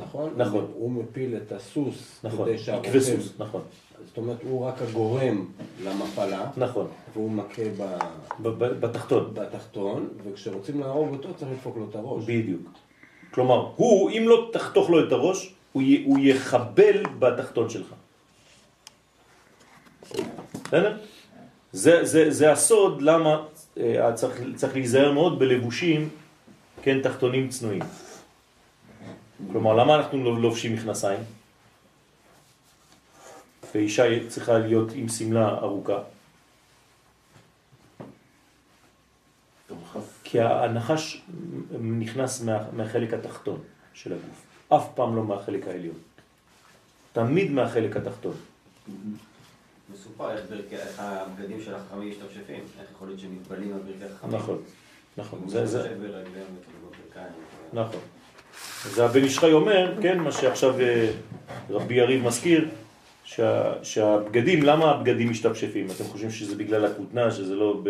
נכון? 0.00 0.30
נכון. 0.36 0.66
הוא 0.74 0.90
מפיל 0.90 1.36
את 1.36 1.52
הסוס 1.52 2.20
נכון. 2.24 2.46
כדי 2.48 2.58
שהרופא... 2.58 2.88
עקבי 2.88 3.00
סוס, 3.00 3.32
נכון, 3.38 3.62
זאת 4.06 4.16
אומרת, 4.16 4.36
הוא 4.42 4.64
רק 4.64 4.82
הגורם 4.82 5.46
למפלה, 5.84 6.50
נכון. 6.56 6.86
והוא 7.12 7.30
מכה 7.30 7.62
ב- 8.42 8.48
בתחתון. 8.80 9.30
בתחתון, 9.34 10.08
וכשרוצים 10.24 10.80
להרוג 10.80 11.12
אותו 11.12 11.34
צריך 11.34 11.50
לדפוק 11.52 11.76
לו 11.76 11.86
את 11.90 11.94
הראש. 11.94 12.24
בדיוק. 12.24 12.62
כלומר, 13.30 13.70
הוא, 13.76 14.10
אם 14.10 14.24
לא 14.28 14.50
תחתוך 14.52 14.90
לו 14.90 15.06
את 15.06 15.12
הראש, 15.12 15.54
הוא, 15.72 15.82
הוא 16.04 16.18
יחבל 16.18 17.02
בתחתון 17.18 17.70
שלך. 17.70 17.94
זה, 21.72 22.04
זה, 22.04 22.30
זה 22.30 22.52
הסוד 22.52 23.02
למה 23.02 23.42
אה, 23.76 24.12
צריך, 24.12 24.40
צריך 24.54 24.74
להיזהר 24.74 25.12
מאוד 25.12 25.38
בלבושים, 25.38 26.08
כן, 26.82 27.02
תחתונים 27.02 27.48
צנועים. 27.48 27.82
כלומר, 29.52 29.74
למה 29.74 29.94
אנחנו 29.94 30.24
לא 30.24 30.42
לובשים 30.42 30.74
מכנסיים? 30.74 31.20
ואישה 33.74 34.28
צריכה 34.28 34.58
להיות 34.58 34.88
עם 34.94 35.08
סמלה 35.08 35.48
ארוכה. 35.48 35.98
כי 40.24 40.40
הנחש 40.40 41.22
נכנס 41.80 42.42
מה, 42.42 42.58
מהחלק 42.72 43.14
התחתון 43.14 43.60
של 43.94 44.12
הגוף, 44.12 44.44
אף 44.68 44.88
פעם 44.94 45.16
לא 45.16 45.24
מהחלק 45.24 45.68
העליון. 45.68 45.96
תמיד 47.12 47.50
מהחלק 47.50 47.96
התחתון. 47.96 48.36
מסופר 50.02 50.30
איך 50.32 50.40
ברכי- 50.50 50.76
איך 50.76 51.00
הבגדים 51.00 51.60
של 51.64 51.74
החכמים 51.74 52.08
משתפשפים, 52.10 52.60
איך 52.80 52.88
יכול 52.94 53.08
להיות 53.08 53.20
שהם 53.20 53.36
מתבלים 53.40 53.72
על 53.72 53.78
ברכי 53.78 54.12
החכמים. 54.14 54.34
נכון, 54.36 54.58
נכון. 55.16 55.40
זה, 55.46 55.66
זה, 55.66 55.80
וכאילו 55.80 55.96
בברכיים. 55.98 56.46
נכון. 57.72 58.00
זה 58.94 59.04
הבן 59.04 59.22
איש 59.24 59.38
חי 59.38 59.52
אומר, 59.52 59.94
כן, 60.02 60.18
מה 60.18 60.32
שעכשיו 60.32 60.80
אה, 60.80 61.10
רבי 61.70 61.94
יריב 61.94 62.22
מזכיר, 62.22 62.68
שה, 63.24 63.84
שהבגדים, 63.84 64.62
למה 64.62 64.90
הבגדים 64.90 65.30
משתפשפים? 65.30 65.86
אתם 65.96 66.04
חושבים 66.04 66.30
שזה 66.30 66.54
בגלל 66.54 66.84
הכותנה, 66.84 67.30
שזה 67.30 67.54
לא 67.54 67.82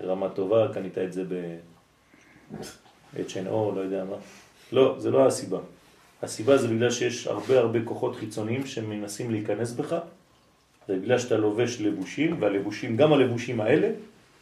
ברמה 0.00 0.28
טובה, 0.28 0.68
קנית 0.74 0.98
את 0.98 1.12
זה 1.12 1.24
ב-H&O, 1.24 3.50
לא 3.50 3.80
יודע 3.80 4.04
מה. 4.04 4.16
לא, 4.72 4.94
זה 4.98 5.10
לא 5.10 5.26
הסיבה. 5.26 5.58
הסיבה 6.22 6.56
זה 6.56 6.68
בגלל 6.68 6.90
שיש 6.90 7.26
הרבה 7.26 7.58
הרבה 7.58 7.78
כוחות 7.84 8.16
חיצוניים 8.16 8.66
שמנסים 8.66 9.30
להיכנס 9.30 9.72
בך, 9.72 9.96
זה 10.88 10.96
בגלל 10.96 11.18
שאתה 11.18 11.36
לובש 11.36 11.80
לבושים, 11.80 12.42
והלבושים, 12.42 12.96
גם 12.96 13.12
הלבושים 13.12 13.60
האלה, 13.60 13.90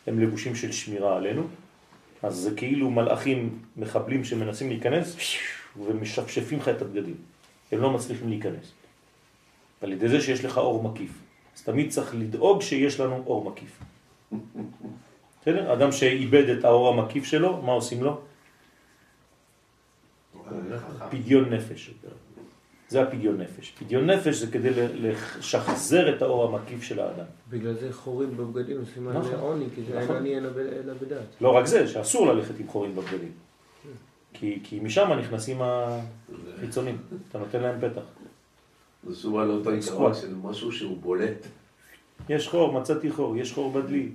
הם 0.07 0.20
לבושים 0.20 0.55
של 0.55 0.72
שמירה 0.72 1.16
עלינו, 1.16 1.43
אז 2.22 2.34
זה 2.36 2.55
כאילו 2.57 2.91
מלאכים 2.91 3.59
מחבלים 3.76 4.24
שמנסים 4.24 4.68
להיכנס 4.68 5.16
ומשפשפים 5.76 6.59
לך 6.59 6.68
את 6.68 6.82
הבגדים. 6.82 7.16
הם 7.72 7.80
לא 7.80 7.91
מצליחים 7.91 8.28
להיכנס. 8.28 8.72
על 9.80 9.93
ידי 9.93 10.09
זה 10.09 10.20
שיש 10.20 10.45
לך 10.45 10.59
אור 10.59 10.82
מקיף. 10.82 11.11
אז 11.57 11.62
תמיד 11.62 11.91
צריך 11.91 12.14
לדאוג 12.14 12.62
שיש 12.62 13.01
לנו 13.01 13.22
אור 13.26 13.51
מקיף. 13.51 13.80
בסדר? 15.43 15.72
אדם 15.72 15.93
שאיבד 15.93 16.49
את 16.49 16.64
האור 16.64 16.89
המקיף 16.89 17.24
שלו, 17.24 17.62
מה 17.62 17.72
עושים 17.72 18.05
לו? 18.05 18.20
פדיון 21.11 21.53
נפש. 21.55 21.91
זה 22.89 23.03
הפדיון 23.03 23.41
נפש. 23.41 23.70
פדיון 23.78 24.11
נפש 24.11 24.36
זה 24.36 24.53
כדי 24.53 24.70
לשחזר 24.95 26.16
את 26.16 26.22
האור 26.22 26.45
המקיף 26.45 26.82
של 26.82 27.01
האדם. 27.01 27.24
בגלל 27.51 27.74
זה 27.74 27.93
חורים 27.93 28.36
בבגדים 28.36 28.84
זה 28.84 28.93
סימן 28.95 29.16
נכון. 29.16 29.32
לעוני, 29.32 29.64
כי 29.74 29.82
זה 29.82 29.95
אין 29.95 30.05
נכון. 30.05 30.16
עני 30.16 30.39
אלא 30.39 30.95
בדעת. 31.03 31.26
לא 31.41 31.49
רק 31.49 31.66
זה, 31.66 31.89
שאסור 31.89 32.26
ללכת 32.32 32.61
עם 32.61 32.68
חורים 32.68 32.97
בבגדים. 32.97 33.32
כי, 34.32 34.61
כי 34.64 34.80
משם 34.80 35.12
נכנסים 35.12 35.59
החיצונים, 35.62 36.97
אתה 37.28 37.39
נותן 37.39 37.62
להם 37.62 37.80
פתח. 37.80 38.03
זה 39.07 39.16
שוב 39.16 39.36
על 39.36 39.51
אותו 39.51 39.70
עיקרון 39.70 40.14
של 40.14 40.34
משהו 40.43 40.72
שהוא 40.72 40.99
בולט. 41.01 41.47
יש 42.28 42.49
חור, 42.49 42.80
מצאתי 42.80 43.11
חור, 43.11 43.36
יש 43.36 43.53
חור 43.53 43.72
בדלי. 43.72 44.09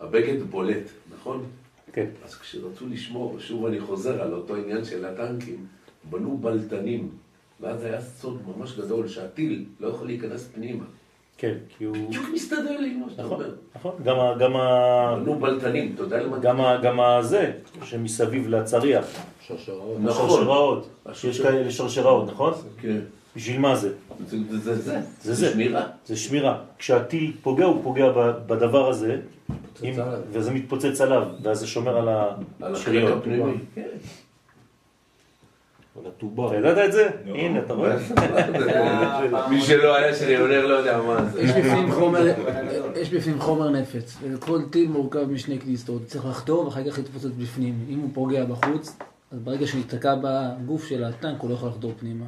הבגד 0.00 0.42
בולט, 0.42 0.84
נכון? 1.14 1.46
כן, 1.92 2.06
אז 2.24 2.34
כשרצו 2.34 2.86
לשמור, 2.88 3.38
שוב 3.38 3.66
אני 3.66 3.80
חוזר 3.80 4.22
על 4.22 4.32
אותו 4.32 4.56
עניין 4.56 4.84
של 4.84 5.04
הטנקים, 5.04 5.66
בנו 6.10 6.38
בלטנים, 6.38 7.10
ואז 7.60 7.84
היה 7.84 8.00
סוד 8.00 8.38
ממש 8.58 8.78
גדול 8.78 9.08
שהטיל 9.08 9.64
לא 9.80 9.88
יכול 9.88 10.06
להיכנס 10.06 10.48
פנימה. 10.54 10.84
כן, 11.38 11.54
כי 11.78 11.84
הוא... 11.84 11.96
בדיוק 12.08 12.26
מסתדר 12.34 12.80
לי 12.80 12.94
מה 12.94 13.06
שאתה 13.10 13.22
נכון, 13.22 13.34
אומר. 13.40 13.54
נכון. 13.76 13.92
גם, 14.04 14.20
ה- 14.20 14.34
גם, 14.38 14.56
ה- 14.56 15.16
בנו 15.20 15.34
בלטנים, 15.38 15.92
אתה 15.94 16.02
יודע 16.02 16.22
למה? 16.22 16.38
גם, 16.38 16.60
ה- 16.60 16.76
גם 16.82 17.00
הזה, 17.00 17.52
שמסביב 17.84 18.48
לצריח, 18.48 19.04
שרשראות. 19.46 19.98
נכון. 20.00 20.26
השרשראות. 20.26 20.88
יש 21.24 21.40
כאלה 21.40 21.70
שרשראות, 21.70 22.26
נכון? 22.30 22.52
כן. 22.80 22.98
בשביל 23.36 23.60
מה 23.60 23.76
זה? 23.76 23.92
זה 24.28 24.74
זה. 24.82 25.00
זה 25.22 25.34
זה. 25.34 25.52
שמירה. 25.52 25.86
זה 26.06 26.16
שמירה. 26.16 26.58
כשהטיל 26.78 27.32
פוגע, 27.42 27.64
הוא 27.64 27.80
פוגע 27.82 28.08
בדבר 28.46 28.88
הזה. 28.88 29.20
וזה 30.32 30.50
מתפוצץ 30.50 31.00
עליו, 31.00 31.26
ואז 31.42 31.58
זה 31.60 31.66
שומר 31.66 31.96
על 31.96 32.08
על 32.62 32.74
החלק. 32.74 33.04
הפנימי. 33.18 33.52
על 36.00 36.06
הטובה. 36.06 36.46
אתה 36.46 36.56
ידעת 36.56 36.78
את 36.78 36.92
זה? 36.92 37.08
לא. 37.26 37.34
הנה, 37.34 37.58
אתה 37.58 37.74
רואה? 37.74 37.96
מי 39.50 39.60
שלא 39.60 39.96
היה 39.96 40.14
שלי 40.14 40.36
עונר 40.36 40.66
לא 40.66 40.74
יודע 40.74 41.00
מה 41.02 41.24
זה. 41.24 41.42
יש 41.42 41.50
בפנים 41.50 41.92
חומר, 41.92 42.26
יש 42.96 43.10
בפנים 43.14 43.40
חומר 43.40 43.70
נפץ, 43.70 44.16
וכל 44.22 44.60
טיל 44.70 44.88
מורכב 44.88 45.24
משני 45.30 45.58
כניסות, 45.58 46.06
צריך 46.06 46.26
לחדור 46.26 46.64
ואחר 46.66 46.90
כך 46.90 46.98
להתפוצץ 46.98 47.30
בפנים. 47.38 47.74
אם 47.88 47.98
הוא 47.98 48.10
פוגע 48.12 48.44
בחוץ, 48.44 48.96
אז 49.32 49.38
ברגע 49.38 49.66
שנתקע 49.66 50.14
בגוף 50.22 50.86
של 50.86 51.04
הטנק 51.04 51.40
הוא 51.40 51.50
לא 51.50 51.54
יכול 51.54 51.68
לחדור 51.68 51.92
פנימה. 52.00 52.24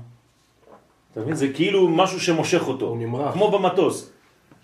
אתה 1.12 1.20
מבין? 1.20 1.34
זה 1.34 1.48
כאילו 1.48 1.88
משהו 1.88 2.20
שמושך 2.20 2.68
אותו. 2.68 2.86
הוא 2.86 2.98
נמרח. 2.98 3.32
כמו 3.32 3.50
במטוס. 3.50 4.10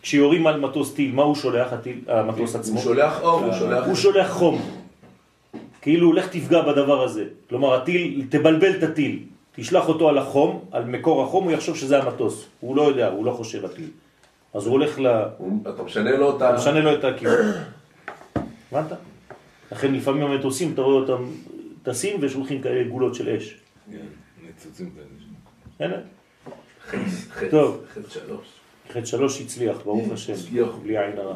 כשיורים 0.02 0.46
על 0.46 0.60
מטוס 0.60 0.94
טיל, 0.94 1.14
מה 1.14 1.22
הוא 1.22 1.34
שולח, 1.34 1.72
הטיל, 1.72 2.00
המטוס 2.08 2.56
עצמו? 2.56 2.74
הוא 2.74 2.84
שולח 2.84 3.22
אור, 3.22 3.44
הוא 3.44 3.52
שולח... 3.52 3.86
הוא 3.86 3.94
שולח 3.94 4.30
חום. 4.30 4.81
כאילו 5.82 6.12
לך 6.12 6.28
תפגע 6.28 6.62
בדבר 6.62 7.02
הזה. 7.02 7.24
כלומר, 7.48 7.74
הטיל, 7.74 8.26
תבלבל 8.28 8.76
את 8.78 8.82
הטיל, 8.82 9.18
תשלח 9.54 9.88
אותו 9.88 10.08
על 10.08 10.18
החום, 10.18 10.64
על 10.70 10.84
מקור 10.84 11.22
החום, 11.22 11.44
הוא 11.44 11.52
יחשוב 11.52 11.76
שזה 11.76 12.02
המטוס. 12.02 12.46
הוא 12.60 12.76
לא 12.76 12.82
יודע, 12.82 13.08
הוא 13.08 13.24
לא 13.24 13.30
חושב 13.30 13.64
הטיל. 13.64 13.90
אז 14.54 14.66
הוא 14.66 14.72
הולך 14.72 14.98
ל... 14.98 15.06
אתה 15.68 15.82
משנה 15.82 16.16
לו 16.16 16.36
את 16.36 16.42
ה... 16.42 16.50
אתה 16.50 16.58
משנה 16.58 16.80
לו 16.80 16.94
את 16.94 17.04
הכיוון. 17.04 17.46
הבנת? 18.72 18.92
לכן 19.72 19.94
לפעמים 19.94 20.22
המטוסים, 20.22 20.72
אתה 20.74 20.82
רואה 20.82 20.94
אותם 20.94 21.24
טסים 21.82 22.16
ושולחים 22.20 22.62
כאלה 22.62 22.88
גולות 22.88 23.14
של 23.14 23.36
אש. 23.36 23.56
כן, 23.90 23.96
ניצוצים 24.46 24.90
כאלה. 25.78 25.96
טוב. 27.50 27.84
חץ 27.94 28.12
שלוש. 28.12 28.46
חטא 28.90 29.04
שלוש 29.04 29.40
הצליח, 29.40 29.76
ברוך 29.84 30.12
השם, 30.12 30.32
הצליח. 30.32 30.68
בלי 30.82 30.98
עין 30.98 31.18
הרע. 31.18 31.34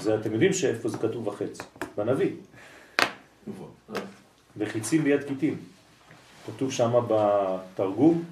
זה 0.00 0.14
אתם 0.14 0.32
יודעים 0.32 0.52
שאיפה 0.52 0.88
זה 0.88 0.98
כתוב 0.98 1.24
בחץ? 1.24 1.58
בנביא. 1.96 2.30
וחיצים 4.56 5.04
ביד 5.04 5.22
קיטים. 5.24 5.56
כתוב 6.46 6.72
שם 6.72 6.92
בתרגום, 7.08 8.24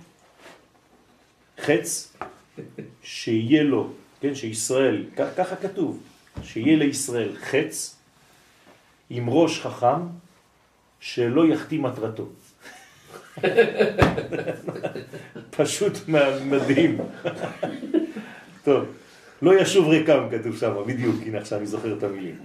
חץ 1.61 2.17
שיהיה 3.03 3.63
לו, 3.63 3.91
כן, 4.21 4.35
שישראל, 4.35 5.05
ככה 5.37 5.57
כתוב, 5.57 6.03
שיהיה 6.43 6.77
לישראל 6.77 7.37
חץ 7.37 7.97
עם 9.11 9.31
ראש 9.31 9.61
חכם 9.61 10.07
שלא 11.01 11.47
יחטיא 11.47 11.81
מטרתו. 11.81 12.29
פשוט 15.57 15.93
מדהים. 16.45 16.99
טוב, 18.65 18.85
לא 19.43 19.61
ישוב 19.61 19.89
ריקם 19.89 20.29
כתוב 20.31 20.57
שם, 20.57 20.73
בדיוק, 20.87 21.17
הנה 21.27 21.39
עכשיו 21.39 21.59
אני 21.59 21.67
זוכר 21.67 21.99
את 21.99 22.03
המילים. 22.03 22.37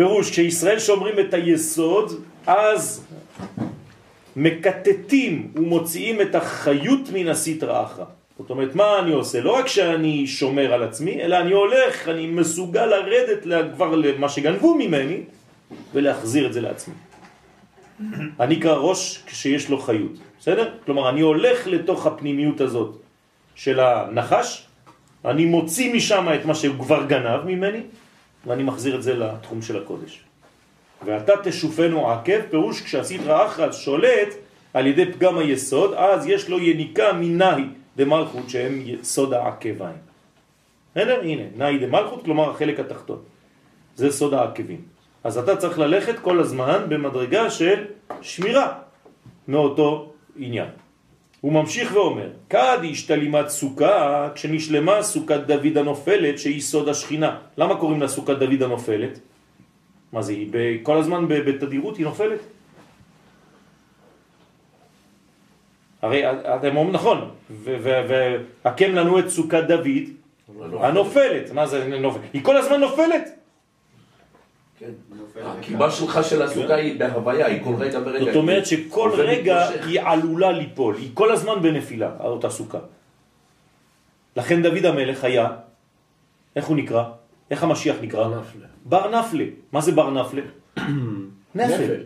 פירוש, 0.00 0.30
כשישראל 0.30 0.78
שומרים 0.78 1.18
את 1.20 1.34
היסוד, 1.34 2.24
אז 2.46 3.04
מקטטים 4.36 5.52
ומוציאים 5.54 6.20
את 6.20 6.34
החיות 6.34 7.00
מן 7.12 7.28
הסטרא 7.28 7.84
אחרא. 7.84 8.04
זאת 8.38 8.50
אומרת, 8.50 8.74
מה 8.74 8.98
אני 8.98 9.12
עושה? 9.12 9.40
לא 9.40 9.52
רק 9.52 9.66
שאני 9.66 10.26
שומר 10.26 10.72
על 10.72 10.82
עצמי, 10.82 11.20
אלא 11.20 11.36
אני 11.38 11.52
הולך, 11.52 12.08
אני 12.08 12.26
מסוגל 12.26 12.86
לרדת 12.86 13.72
כבר 13.74 13.94
למה 13.94 14.28
שגנבו 14.28 14.74
ממני, 14.74 15.20
ולהחזיר 15.94 16.46
את 16.46 16.52
זה 16.52 16.60
לעצמי. 16.60 16.94
אני 18.40 18.56
נקרא 18.56 18.74
ראש 18.74 19.22
כשיש 19.26 19.68
לו 19.68 19.78
חיות, 19.78 20.16
בסדר? 20.40 20.68
כלומר, 20.84 21.08
אני 21.08 21.20
הולך 21.20 21.66
לתוך 21.66 22.06
הפנימיות 22.06 22.60
הזאת 22.60 22.96
של 23.54 23.80
הנחש, 23.80 24.66
אני 25.24 25.44
מוציא 25.44 25.94
משם 25.94 26.26
את 26.34 26.44
מה 26.44 26.54
שהוא 26.54 26.76
כבר 26.78 27.04
גנב 27.06 27.44
ממני, 27.44 27.80
ואני 28.46 28.62
מחזיר 28.62 28.96
את 28.96 29.02
זה 29.02 29.14
לתחום 29.14 29.62
של 29.62 29.82
הקודש. 29.82 30.24
ואתה 31.04 31.32
תשופנו 31.42 32.10
עקב, 32.10 32.40
פירוש 32.50 32.82
כשהסדרה 32.82 33.46
אחת 33.46 33.72
שולט 33.72 34.28
על 34.74 34.86
ידי 34.86 35.12
פגם 35.12 35.38
היסוד, 35.38 35.94
אז 35.94 36.26
יש 36.26 36.48
לו 36.48 36.58
יניקה 36.58 37.12
מנהי 37.12 37.64
דמלכות 37.96 38.50
שהם 38.50 38.84
סוד 39.02 39.32
העקביים. 39.32 39.96
בסדר? 40.94 41.20
הנה, 41.22 41.42
נהי 41.56 41.78
דמלכות, 41.78 42.24
כלומר 42.24 42.50
החלק 42.50 42.80
התחתון. 42.80 43.18
זה 43.96 44.12
סוד 44.12 44.34
העקבים. 44.34 44.80
אז 45.24 45.38
אתה 45.38 45.56
צריך 45.56 45.78
ללכת 45.78 46.18
כל 46.18 46.40
הזמן 46.40 46.86
במדרגה 46.88 47.50
של 47.50 47.84
שמירה 48.22 48.78
מאותו 49.48 50.12
עניין. 50.36 50.68
הוא 51.40 51.52
ממשיך 51.52 51.96
ואומר, 51.96 52.30
כד 52.50 52.78
השתלימת 52.90 53.48
סוכה, 53.48 54.28
כשנשלמה 54.34 55.02
סוכת 55.02 55.40
דוד 55.46 55.76
הנופלת 55.76 56.38
שהיא 56.38 56.60
סוד 56.60 56.88
השכינה. 56.88 57.36
למה 57.58 57.76
קוראים 57.76 58.00
לה 58.00 58.08
סוכת 58.08 58.36
דוד 58.36 58.62
הנופלת? 58.62 59.18
מה 60.12 60.22
זה, 60.22 60.32
היא 60.32 60.78
כל 60.82 60.96
הזמן 60.98 61.28
בתדירות 61.28 61.96
היא 61.96 62.04
נופלת? 62.04 62.40
הרי 66.02 66.30
אתם 66.30 66.76
אומרים 66.76 66.92
נכון, 66.92 67.30
והקם 67.64 68.94
לנו 68.94 69.18
את 69.18 69.28
סוכת 69.28 69.64
דוד 69.68 69.98
הנופלת. 70.80 71.50
מה 71.52 71.66
זה 71.66 71.84
נופלת? 72.00 72.22
היא 72.32 72.44
כל 72.44 72.56
הזמן 72.56 72.80
נופלת. 72.80 73.39
הקיבה 75.44 75.90
שלך 75.90 76.20
של 76.24 76.42
הסוכה 76.42 76.74
היא 76.74 76.98
בהוויה, 76.98 77.46
היא 77.46 77.64
כל 77.64 77.74
רגע 77.78 77.98
ורגע. 78.04 78.24
זאת 78.24 78.36
אומרת 78.36 78.66
שכל 78.66 79.10
רגע. 79.16 79.68
היא 79.68 80.00
עלולה 80.00 80.52
ליפול, 80.52 80.94
היא 80.96 81.10
כל 81.14 81.32
הזמן 81.32 81.62
בנפילה, 81.62 82.10
אותה 82.20 82.50
סוכה. 82.50 82.78
לכן 84.36 84.62
דוד 84.62 84.84
המלך 84.84 85.24
היה, 85.24 85.48
איך 86.56 86.64
הוא 86.66 86.76
נקרא? 86.76 87.04
איך 87.50 87.62
המשיח 87.62 87.96
נקרא? 88.02 88.28
בר 88.84 89.20
נפלה. 89.20 89.46
מה 89.72 89.80
זה 89.80 89.92
בר 89.92 90.10
נפלה? 90.10 90.42
נפל. 91.54 91.74
נפל. 91.74 92.02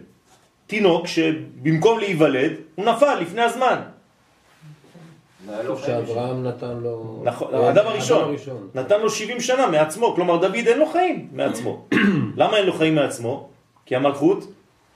תינוק 0.66 1.06
שבמקום 1.06 1.98
להיוולד, 1.98 2.52
הוא 2.74 2.84
נפל 2.84 3.14
לפני 3.20 3.42
הזמן. 3.42 3.93
לא 5.46 5.62
כתוב 5.62 5.80
חיים 5.80 6.06
שאברהם 6.06 6.46
נתן 6.46 6.76
לו... 6.82 7.22
נכון, 7.24 7.54
אה, 7.54 7.66
האדם 7.68 7.86
הראשון. 7.86 8.22
הראשון. 8.22 8.68
נתן 8.74 9.00
לו 9.00 9.10
70 9.10 9.40
שנה 9.40 9.66
מעצמו, 9.66 10.14
כלומר 10.14 10.36
דוד 10.36 10.54
אין 10.54 10.78
לו 10.78 10.86
חיים 10.86 11.28
מעצמו. 11.32 11.86
למה 12.40 12.56
אין 12.56 12.66
לו 12.66 12.72
חיים 12.72 12.94
מעצמו? 12.94 13.48
כי 13.86 13.96
המלכות 13.96 14.52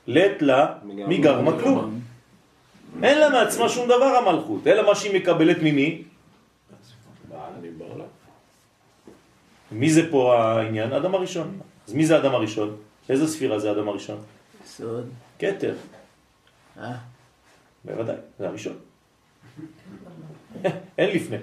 לית 0.07 0.41
לה 0.41 0.73
מגרמה 0.83 1.51
כלום. 1.59 1.99
אין 3.03 3.19
לה 3.19 3.29
מעצמה 3.29 3.69
שום 3.69 3.85
דבר 3.85 4.05
המלכות, 4.05 4.67
אלא 4.67 4.87
מה 4.87 4.95
שהיא 4.95 5.21
מקבלת 5.21 5.57
ממי? 5.61 6.03
מי 9.71 9.89
זה 9.89 10.11
פה 10.11 10.35
העניין? 10.35 10.93
האדם 10.93 11.15
הראשון. 11.15 11.59
אז 11.87 11.93
מי 11.93 12.05
זה 12.05 12.15
האדם 12.15 12.35
הראשון? 12.35 12.75
איזה 13.09 13.27
ספירה 13.27 13.59
זה 13.59 13.69
האדם 13.69 13.87
הראשון? 13.87 14.17
סוד. 14.65 15.09
כתר, 15.39 15.75
אה, 16.77 16.95
בוודאי, 17.85 18.15
זה 18.39 18.47
הראשון. 18.47 18.73
אין 20.97 21.15
לפני. 21.15 21.37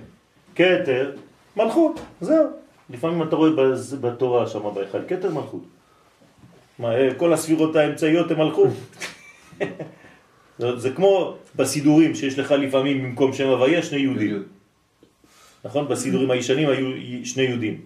כתר, 0.55 1.13
מלכות, 1.57 2.01
זהו. 2.21 2.47
לפעמים 2.91 3.23
אתה 3.23 3.37
רואה 3.37 3.51
בתורה 4.01 4.47
שם 4.47 4.75
בהיכל, 4.75 4.99
כתר 5.09 5.31
מלכות. 5.31 5.63
מה, 6.79 6.95
אה, 6.95 7.15
כל 7.15 7.33
הספירות 7.33 7.77
האמצעיות 7.77 8.31
הם 8.31 8.39
מלכות. 8.39 8.73
זה, 10.59 10.77
זה 10.77 10.91
כמו 10.91 11.37
בסידורים 11.57 12.15
שיש 12.15 12.39
לך 12.39 12.51
לפעמים 12.51 13.03
במקום 13.03 13.33
שם 13.33 13.49
הוויה 13.49 13.83
שני 13.83 13.99
יהודים. 13.99 14.43
נכון? 15.65 15.89
בסידורים 15.89 16.31
הישנים 16.31 16.69
היו 16.69 16.87
שני 17.25 17.43
יהודים. 17.43 17.81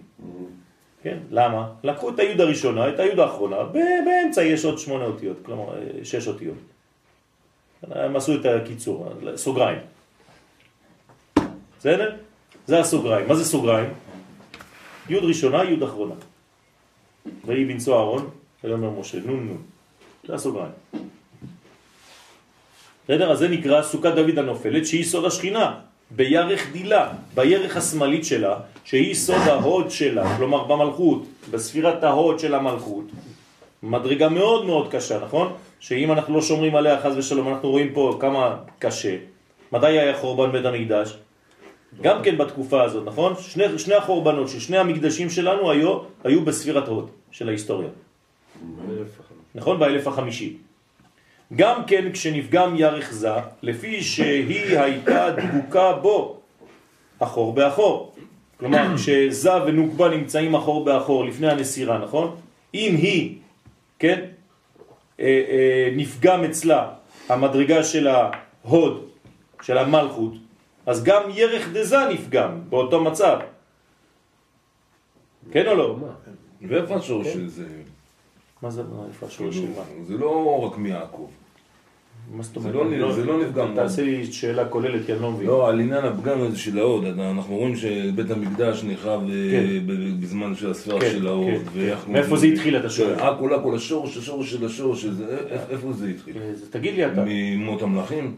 כן? 1.03 1.17
למה? 1.29 1.69
לקחו 1.83 2.09
את 2.09 2.19
היוד 2.19 2.41
הראשונה, 2.41 2.89
את 2.89 2.99
היוד 2.99 3.19
האחרונה, 3.19 3.63
באמצע 4.05 4.43
יש 4.43 4.65
עוד 4.65 4.79
שמונה 4.79 5.05
אותיות, 5.05 5.37
כלומר 5.45 5.75
אה, 5.75 6.05
שש 6.05 6.27
אותיות. 6.27 6.57
הם 7.91 8.15
עשו 8.15 8.35
את 8.35 8.45
הקיצור, 8.45 9.13
סוגריים. 9.35 9.79
בסדר? 11.81 12.15
זה 12.67 12.79
הסוגריים. 12.79 13.27
מה 13.27 13.35
זה 13.35 13.45
סוגריים? 13.45 13.89
יוד 15.09 15.23
ראשונה, 15.23 15.63
יוד 15.63 15.83
אחרונה. 15.83 16.13
ויהי 17.45 17.65
בנשוא 17.65 17.97
אהרון, 17.97 18.29
ויאמר 18.63 18.89
משה, 18.89 19.17
נון 19.25 19.47
נון. 19.47 19.61
זה 20.27 20.33
הסוגריים. 20.35 20.71
בסדר? 23.03 23.31
אז 23.31 23.39
זה 23.39 23.47
נקרא 23.47 23.81
סוכת 23.81 24.13
דוד 24.15 24.37
הנופלת, 24.37 24.85
שהיא 24.85 25.05
סוד 25.05 25.25
השכינה, 25.25 25.79
בירך 26.11 26.71
דילה, 26.71 27.13
בירך 27.33 27.77
השמאלית 27.77 28.25
שלה, 28.25 28.59
שהיא 28.85 29.15
סוד 29.15 29.41
ההוד 29.47 29.91
שלה, 29.91 30.37
כלומר 30.37 30.63
במלכות, 30.63 31.25
בספירת 31.51 32.03
ההוד 32.03 32.39
של 32.39 32.53
המלכות. 32.55 33.05
מדרגה 33.83 34.29
מאוד 34.29 34.65
מאוד 34.65 34.91
קשה, 34.91 35.19
נכון? 35.19 35.53
שאם 35.79 36.11
אנחנו 36.11 36.35
לא 36.35 36.41
שומרים 36.41 36.75
עליה 36.75 37.01
חז 37.01 37.17
ושלום, 37.17 37.47
אנחנו 37.47 37.69
רואים 37.69 37.93
פה 37.93 38.17
כמה 38.21 38.57
קשה. 38.79 39.17
מתי 39.71 39.87
היה 39.87 40.17
חורבן 40.17 40.51
בית 40.51 40.65
המקדש? 40.65 41.17
גם 42.01 42.23
כן 42.23 42.37
בתקופה 42.37 42.83
הזאת, 42.83 43.07
נכון? 43.07 43.33
שני, 43.39 43.79
שני 43.79 43.95
החורבנות 43.95 44.49
של 44.49 44.59
שני 44.59 44.77
המקדשים 44.77 45.29
שלנו 45.29 45.71
היו, 45.71 45.99
היו 46.23 46.45
בספירת 46.45 46.87
הוד 46.87 47.09
של 47.31 47.49
ההיסטוריה. 47.49 47.89
נכון? 49.55 49.79
באלף 49.79 50.07
החמישי. 50.07 50.57
גם 51.55 51.85
כן 51.87 52.11
כשנפגם 52.11 52.75
ירך 52.75 53.11
זה, 53.11 53.29
לפי 53.61 54.03
שהיא 54.03 54.79
הייתה 54.79 55.29
דבוקה 55.29 55.93
בו, 55.93 56.39
אחור 57.19 57.53
באחור. 57.53 58.13
כלומר, 58.57 58.85
כשזה 58.97 59.63
ונוקבה 59.63 60.09
נמצאים 60.09 60.55
אחור 60.55 60.85
באחור 60.85 61.25
לפני 61.25 61.51
הנסירה, 61.51 61.97
נכון? 61.97 62.35
אם 62.73 62.95
היא, 62.95 63.35
כן, 63.99 64.19
אה, 65.19 65.25
אה, 65.25 65.89
נפגם 65.95 66.43
אצלה 66.43 66.89
המדרגה 67.29 67.83
של 67.83 68.07
ההוד, 68.07 69.05
של 69.61 69.77
המלכות, 69.77 70.33
אז 70.85 71.03
גם 71.03 71.21
ירך 71.33 71.67
דזה 71.73 71.97
נפגם 72.13 72.59
באותו 72.69 73.03
מצב. 73.03 73.39
כן 75.51 75.67
או 75.67 75.75
לא? 75.75 75.95
ואיפה 76.67 76.95
השורש 76.95 77.27
של 77.27 77.47
זה? 77.49 77.65
מה 78.61 78.69
זה, 78.69 78.83
מה, 78.83 79.05
איפה 79.07 79.25
השורש 79.25 79.55
של 79.55 79.61
מה? 79.69 79.83
זה 80.07 80.17
לא 80.17 80.59
רק 80.71 80.77
מיעקב. 80.77 81.27
מה 82.33 82.43
זאת 82.43 82.55
אומרת? 82.55 82.73
לא 82.75 82.85
נ- 82.85 83.11
זה 83.13 83.25
לא 83.25 83.39
נפגם. 83.45 83.71
תעשה 83.75 84.01
לי 84.03 84.25
שאלה 84.33 84.65
כוללת, 84.69 85.05
כי 85.05 85.13
אני 85.13 85.21
לא 85.21 85.31
מבין. 85.31 85.47
לא, 85.47 85.69
על 85.69 85.79
עניין 85.79 86.05
הפגם 86.05 86.41
הזה 86.41 86.57
של 86.57 86.79
ההוד, 86.79 87.05
אנחנו 87.05 87.55
רואים 87.55 87.75
שבית 87.75 88.31
המקדש 88.31 88.83
נחרב 88.83 89.21
אה, 89.21 89.27
כן. 89.51 89.67
בזמן 90.21 90.55
של 90.55 90.71
הספירה 90.71 90.99
כן, 90.99 91.09
של 91.11 91.27
ההוד. 91.27 91.47
כן, 91.73 91.95
כן. 92.05 92.11
מאיפה 92.11 92.37
זה 92.37 92.45
התחיל, 92.47 92.77
אתה 92.77 92.89
שואל? 92.89 93.13
הכל 93.19 93.53
הכל 93.53 93.75
השורש, 93.75 94.17
השורש 94.17 94.51
של 94.51 94.65
השורש, 94.65 95.05
איפה- 95.69 95.93
זה 95.93 96.07
התחיל? 96.09 96.37
אה, 96.37 96.51
תגיד 96.69 96.93
לי 96.95 97.05
אתה. 97.05 97.23
ממות 97.27 97.81
המלאכים? 97.81 98.35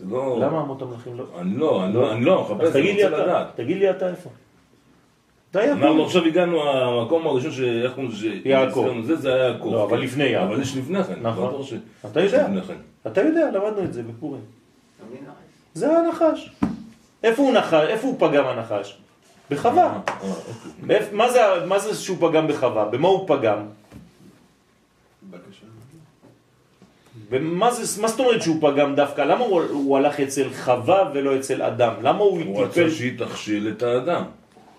זה 0.00 0.06
לא... 0.10 0.38
למה 0.40 0.60
אמות 0.60 0.82
המלאכים 0.82 1.18
לא? 1.18 1.24
אני 1.38 1.56
לא, 1.56 1.84
אני 1.84 1.94
לא, 1.94 2.12
אני 2.12 2.24
לא, 2.24 2.42
מחפש, 2.42 2.76
אני 2.76 2.92
רוצה 2.92 3.08
אתה, 3.08 3.22
לדעת. 3.22 3.46
תגיד 3.56 3.76
לי 3.76 3.90
אתה 3.90 4.08
איפה. 4.08 4.30
אנחנו. 5.54 6.04
עכשיו 6.04 6.24
הגענו, 6.24 6.62
המקום 6.62 7.26
הראשון 7.26 7.50
ש... 7.50 7.60
איך 7.60 7.92
קוראים 7.92 8.10
לזה? 8.12 8.28
יעקב. 8.44 8.86
זה, 9.04 9.16
זה 9.16 9.34
היה 9.34 9.44
יעקב. 9.44 9.68
לא, 9.72 9.84
אבל 9.84 9.96
כן. 9.96 10.02
לפני 10.02 10.24
יעקב. 10.24 10.52
אבל 10.52 10.62
יש 10.62 10.76
לפני 10.76 11.04
כן. 11.04 11.18
נכון. 11.22 11.62
אתה 12.10 12.20
יודע, 12.20 12.48
כן. 12.66 12.74
אתה 13.06 13.20
יודע, 13.20 13.50
למדנו 13.50 13.84
את 13.84 13.92
זה 13.92 14.02
בפורים. 14.02 14.40
זה 15.74 15.98
הנחש. 15.98 16.50
איפה 17.22 17.42
הוא 17.42 17.52
נחש? 17.52 17.88
איפה 17.88 18.06
הוא 18.06 18.16
פגם 18.18 18.46
הנחש? 18.46 18.98
בחווה. 19.50 19.84
אה, 19.84 20.00
אוקיי. 20.22 20.98
מה 21.12 21.30
זה, 21.30 21.40
מה 21.66 21.78
זה 21.78 21.94
שהוא 21.94 22.16
פגם 22.20 22.48
בחווה? 22.48 22.84
במה 22.84 23.08
הוא 23.08 23.28
פגם? 23.28 23.58
בבקשה. 25.22 25.66
ומה 27.30 27.72
זה, 27.72 28.02
מה 28.02 28.08
זאת 28.08 28.20
אומרת 28.20 28.42
שהוא 28.42 28.56
פגם 28.60 28.94
דווקא? 28.94 29.20
למה 29.20 29.44
הוא, 29.44 29.62
הוא 29.62 29.96
הלך 29.96 30.20
אצל 30.20 30.50
חווה 30.50 31.10
ולא 31.14 31.36
אצל 31.36 31.62
אדם? 31.62 31.94
למה 32.02 32.18
הוא 32.18 32.42
הוא 32.42 32.66
טיפל... 32.66 32.82
רצה 32.84 32.94
שהיא 32.96 33.18
תכשיל 33.18 33.68
את 33.68 33.82
האדם. 33.82 34.22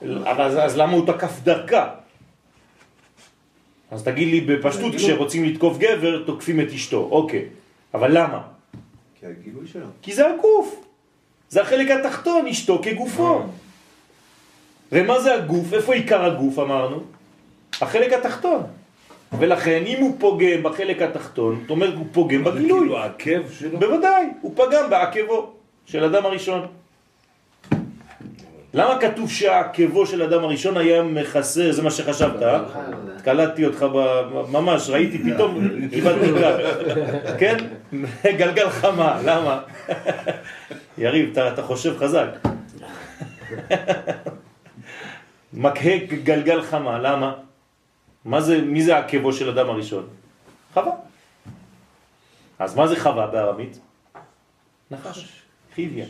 אבל 0.01 0.41
אז, 0.41 0.57
אז 0.57 0.77
למה 0.77 0.93
הוא 0.93 1.07
תקף 1.07 1.39
דרכה? 1.43 1.89
אז 3.91 4.03
תגיד 4.03 4.27
לי 4.27 4.41
בפשטות, 4.41 4.95
כשרוצים 4.95 5.45
לתקוף 5.45 5.77
גבר, 5.77 6.23
תוקפים 6.25 6.59
את 6.59 6.69
אשתו. 6.73 7.07
אוקיי. 7.11 7.45
אבל 7.93 8.17
למה? 8.17 8.41
כי 9.19 9.25
הגילוי 9.25 9.67
שלו. 9.67 9.85
כי 10.01 10.13
זה 10.13 10.29
הגוף. 10.29 10.85
זה 11.49 11.61
החלק 11.61 11.91
התחתון, 11.91 12.47
אשתו 12.47 12.81
כגופו. 12.83 13.41
ומה 14.91 15.19
זה 15.19 15.35
הגוף? 15.35 15.73
איפה 15.73 15.93
עיקר 15.93 16.25
הגוף 16.25 16.59
אמרנו? 16.59 17.03
החלק 17.81 18.13
התחתון. 18.13 18.63
ולכן 19.39 19.83
אם 19.85 19.97
הוא 20.01 20.15
פוגם 20.19 20.63
בחלק 20.63 21.01
התחתון, 21.01 21.59
זאת 21.61 21.69
אומרת 21.69 21.93
הוא 21.93 22.05
פוגם 22.11 22.43
זה 22.43 22.51
בגילוי. 22.51 22.79
כאילו 22.79 22.97
העקב 22.97 23.51
שלו. 23.51 23.79
בוודאי, 23.79 24.25
הוא 24.41 24.53
פגם 24.55 24.89
בעקבו 24.89 25.51
של 25.85 26.03
אדם 26.03 26.25
הראשון. 26.25 26.67
למה 28.73 28.97
כתוב 28.99 29.29
שהעקבו 29.29 30.05
של 30.05 30.21
אדם 30.23 30.43
הראשון 30.43 30.77
היה 30.77 31.03
מכסה, 31.03 31.71
זה 31.71 31.81
מה 31.81 31.91
שחשבת, 31.91 32.43
אה? 32.43 32.59
קלטתי 33.23 33.65
אותך. 33.65 33.85
ממש, 34.51 34.89
ראיתי 34.89 35.19
פתאום, 35.19 35.69
קיבלתי 35.89 36.31
גל. 36.31 36.57
כן? 37.39 37.57
גלגל 38.25 38.69
חמה, 38.69 39.21
למה? 39.25 39.59
יריב, 40.97 41.29
אתה, 41.31 41.47
אתה 41.53 41.61
חושב 41.61 41.97
חזק. 41.97 42.27
מקהה 45.53 45.97
גלגל 46.23 46.61
חמה, 46.61 46.99
למה? 46.99 47.33
מה 48.25 48.41
זה, 48.41 48.61
מי 48.61 48.83
זה 48.83 48.97
עקבו 48.97 49.33
של 49.33 49.49
אדם 49.49 49.69
הראשון? 49.69 50.07
חווה. 50.73 50.93
אז 52.59 52.75
מה 52.75 52.87
זה 52.87 52.99
חווה 52.99 53.27
בארמית? 53.27 53.79
נחש, 54.91 55.41
חיביה. 55.75 56.05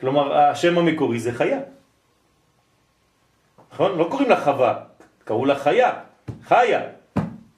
כלומר, 0.00 0.32
השם 0.38 0.78
המקורי 0.78 1.20
זה 1.20 1.32
חיה. 1.32 1.60
נכון? 3.72 3.98
לא 3.98 4.06
קוראים 4.10 4.28
לה 4.28 4.40
חווה, 4.40 4.84
קראו 5.24 5.44
לה 5.44 5.58
חיה. 5.58 6.00
חיה. 6.44 6.80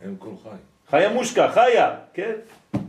הם 0.01 0.17
כל 0.19 0.33
חי. 0.43 0.57
חיה 0.91 1.09
מושקה, 1.13 1.53
חיה, 1.53 1.97
כן? 2.15 2.33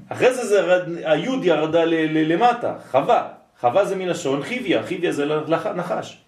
אחרי 0.10 0.34
זה, 0.34 0.46
זה 0.46 0.58
ירד, 0.58 0.82
היוד 1.04 1.46
ירדה 1.46 1.86
ל, 1.86 1.94
ל, 1.94 2.34
למטה, 2.34 2.76
חווה. 2.92 3.34
חווה 3.60 3.86
זה 3.86 3.96
מלשון 3.96 4.44
חיביה, 4.44 4.84
חיביה 4.84 5.12
זה 5.12 5.26
לח, 5.26 5.68
נחש. 5.68 6.22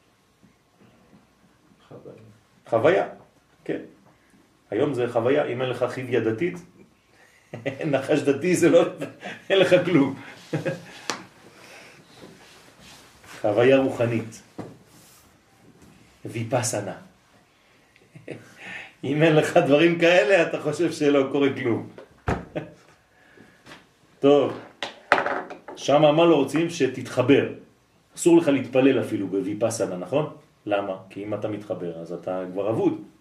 חוויה, 2.70 3.08
כן. 3.66 3.80
היום 4.74 4.94
זה 4.94 5.06
חוויה, 5.12 5.46
אם 5.46 5.62
אין 5.62 5.70
לך 5.70 5.86
חיביה 5.90 6.20
דתית, 6.20 6.58
נחש 7.92 8.20
דתי 8.20 8.56
זה 8.56 8.70
לא, 8.70 8.84
אין 9.50 9.60
לך 9.60 9.76
כלום. 9.86 10.16
חוויה 13.42 13.78
רוחנית. 13.78 14.42
ויפסנה. 16.26 16.96
אם 19.04 19.24
אין 19.24 19.36
לך 19.36 19.58
דברים 19.58 20.00
כאלה, 20.00 20.48
אתה 20.48 20.62
חושב 20.62 20.92
שלא 20.92 21.28
קורה 21.32 21.50
כלום. 21.54 21.90
טוב, 24.20 24.60
שמה 25.76 26.12
מה 26.12 26.26
לא 26.26 26.36
רוצים? 26.36 26.70
שתתחבר. 26.70 27.50
אסור 28.16 28.38
לך 28.38 28.48
להתפלל 28.48 29.00
אפילו 29.02 29.28
בויפסנה, 29.28 29.98
נכון? 29.98 30.36
למה? 30.66 30.98
כי 31.10 31.24
אם 31.24 31.34
אתה 31.34 31.48
מתחבר, 31.48 32.00
אז 32.00 32.14
אתה 32.14 32.44
כבר 32.52 32.70
אבוד. 32.70 33.13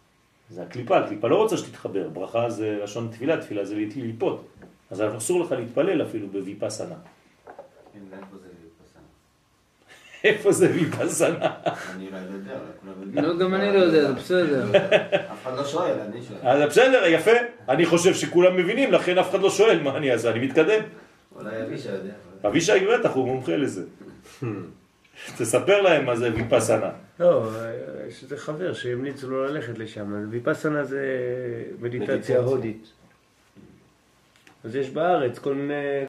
זה 0.52 0.62
הקליפה, 0.62 0.98
הקליפה 0.98 1.28
לא 1.28 1.36
רוצה 1.36 1.56
שתתחבר. 1.56 2.08
ברכה 2.08 2.50
זה 2.50 2.78
לשון 2.82 3.08
תפילה, 3.12 3.40
תפילה 3.40 3.64
זה 3.64 3.74
ליפות. 3.96 4.48
אז 4.90 5.02
אסור 5.16 5.40
לך 5.40 5.52
להתפלל 5.52 6.02
אפילו 6.02 6.28
בויפסנה. 6.28 6.94
כן, 7.92 7.98
איפה 10.24 10.52
זה 10.52 10.70
ויפסנה? 10.74 11.06
זה? 11.08 11.30
אני 11.94 12.10
לא 12.10 12.16
יודע. 12.16 12.58
לא, 13.22 13.38
גם 13.38 13.54
אני 13.54 13.72
לא 13.72 13.78
יודע, 13.78 14.06
זה 14.06 14.12
בסדר. 14.12 14.64
אף 15.32 15.42
אחד 15.42 15.56
לא 15.56 15.64
שואל, 15.64 16.00
אני 16.00 16.22
שואל. 16.22 16.38
אז 16.42 16.68
בסדר, 16.68 17.06
יפה. 17.06 17.30
אני 17.68 17.86
חושב 17.86 18.14
שכולם 18.14 18.56
מבינים, 18.56 18.92
לכן 18.92 19.18
אף 19.18 19.30
אחד 19.30 19.40
לא 19.40 19.50
שואל 19.50 19.82
מה 19.82 19.96
אני 19.96 20.12
אעשה, 20.12 20.30
אני 20.30 20.46
מתקדם. 20.46 20.82
אולי 21.36 21.62
אבישי 21.62 21.88
יודע. 21.88 22.12
אבישי 22.46 22.86
בטח, 22.86 23.10
הוא 23.10 23.26
מומחה 23.26 23.56
לזה. 23.56 23.82
תספר 25.38 25.80
להם 25.80 26.06
מה 26.06 26.16
זה 26.16 26.34
ויפסנה. 26.34 26.90
לא, 27.20 27.50
יש 28.08 28.22
איזה 28.22 28.36
חבר 28.36 28.72
שהמליצו 28.72 29.30
לו 29.30 29.44
ללכת 29.44 29.78
לשם. 29.78 30.26
ויפסנה 30.30 30.84
זה 30.84 31.00
מדיטציה 31.80 32.38
הודית. 32.38 32.92
אז 34.64 34.76
יש 34.76 34.90
בארץ 34.90 35.38
כל 35.38 35.54
מיני 35.54 36.04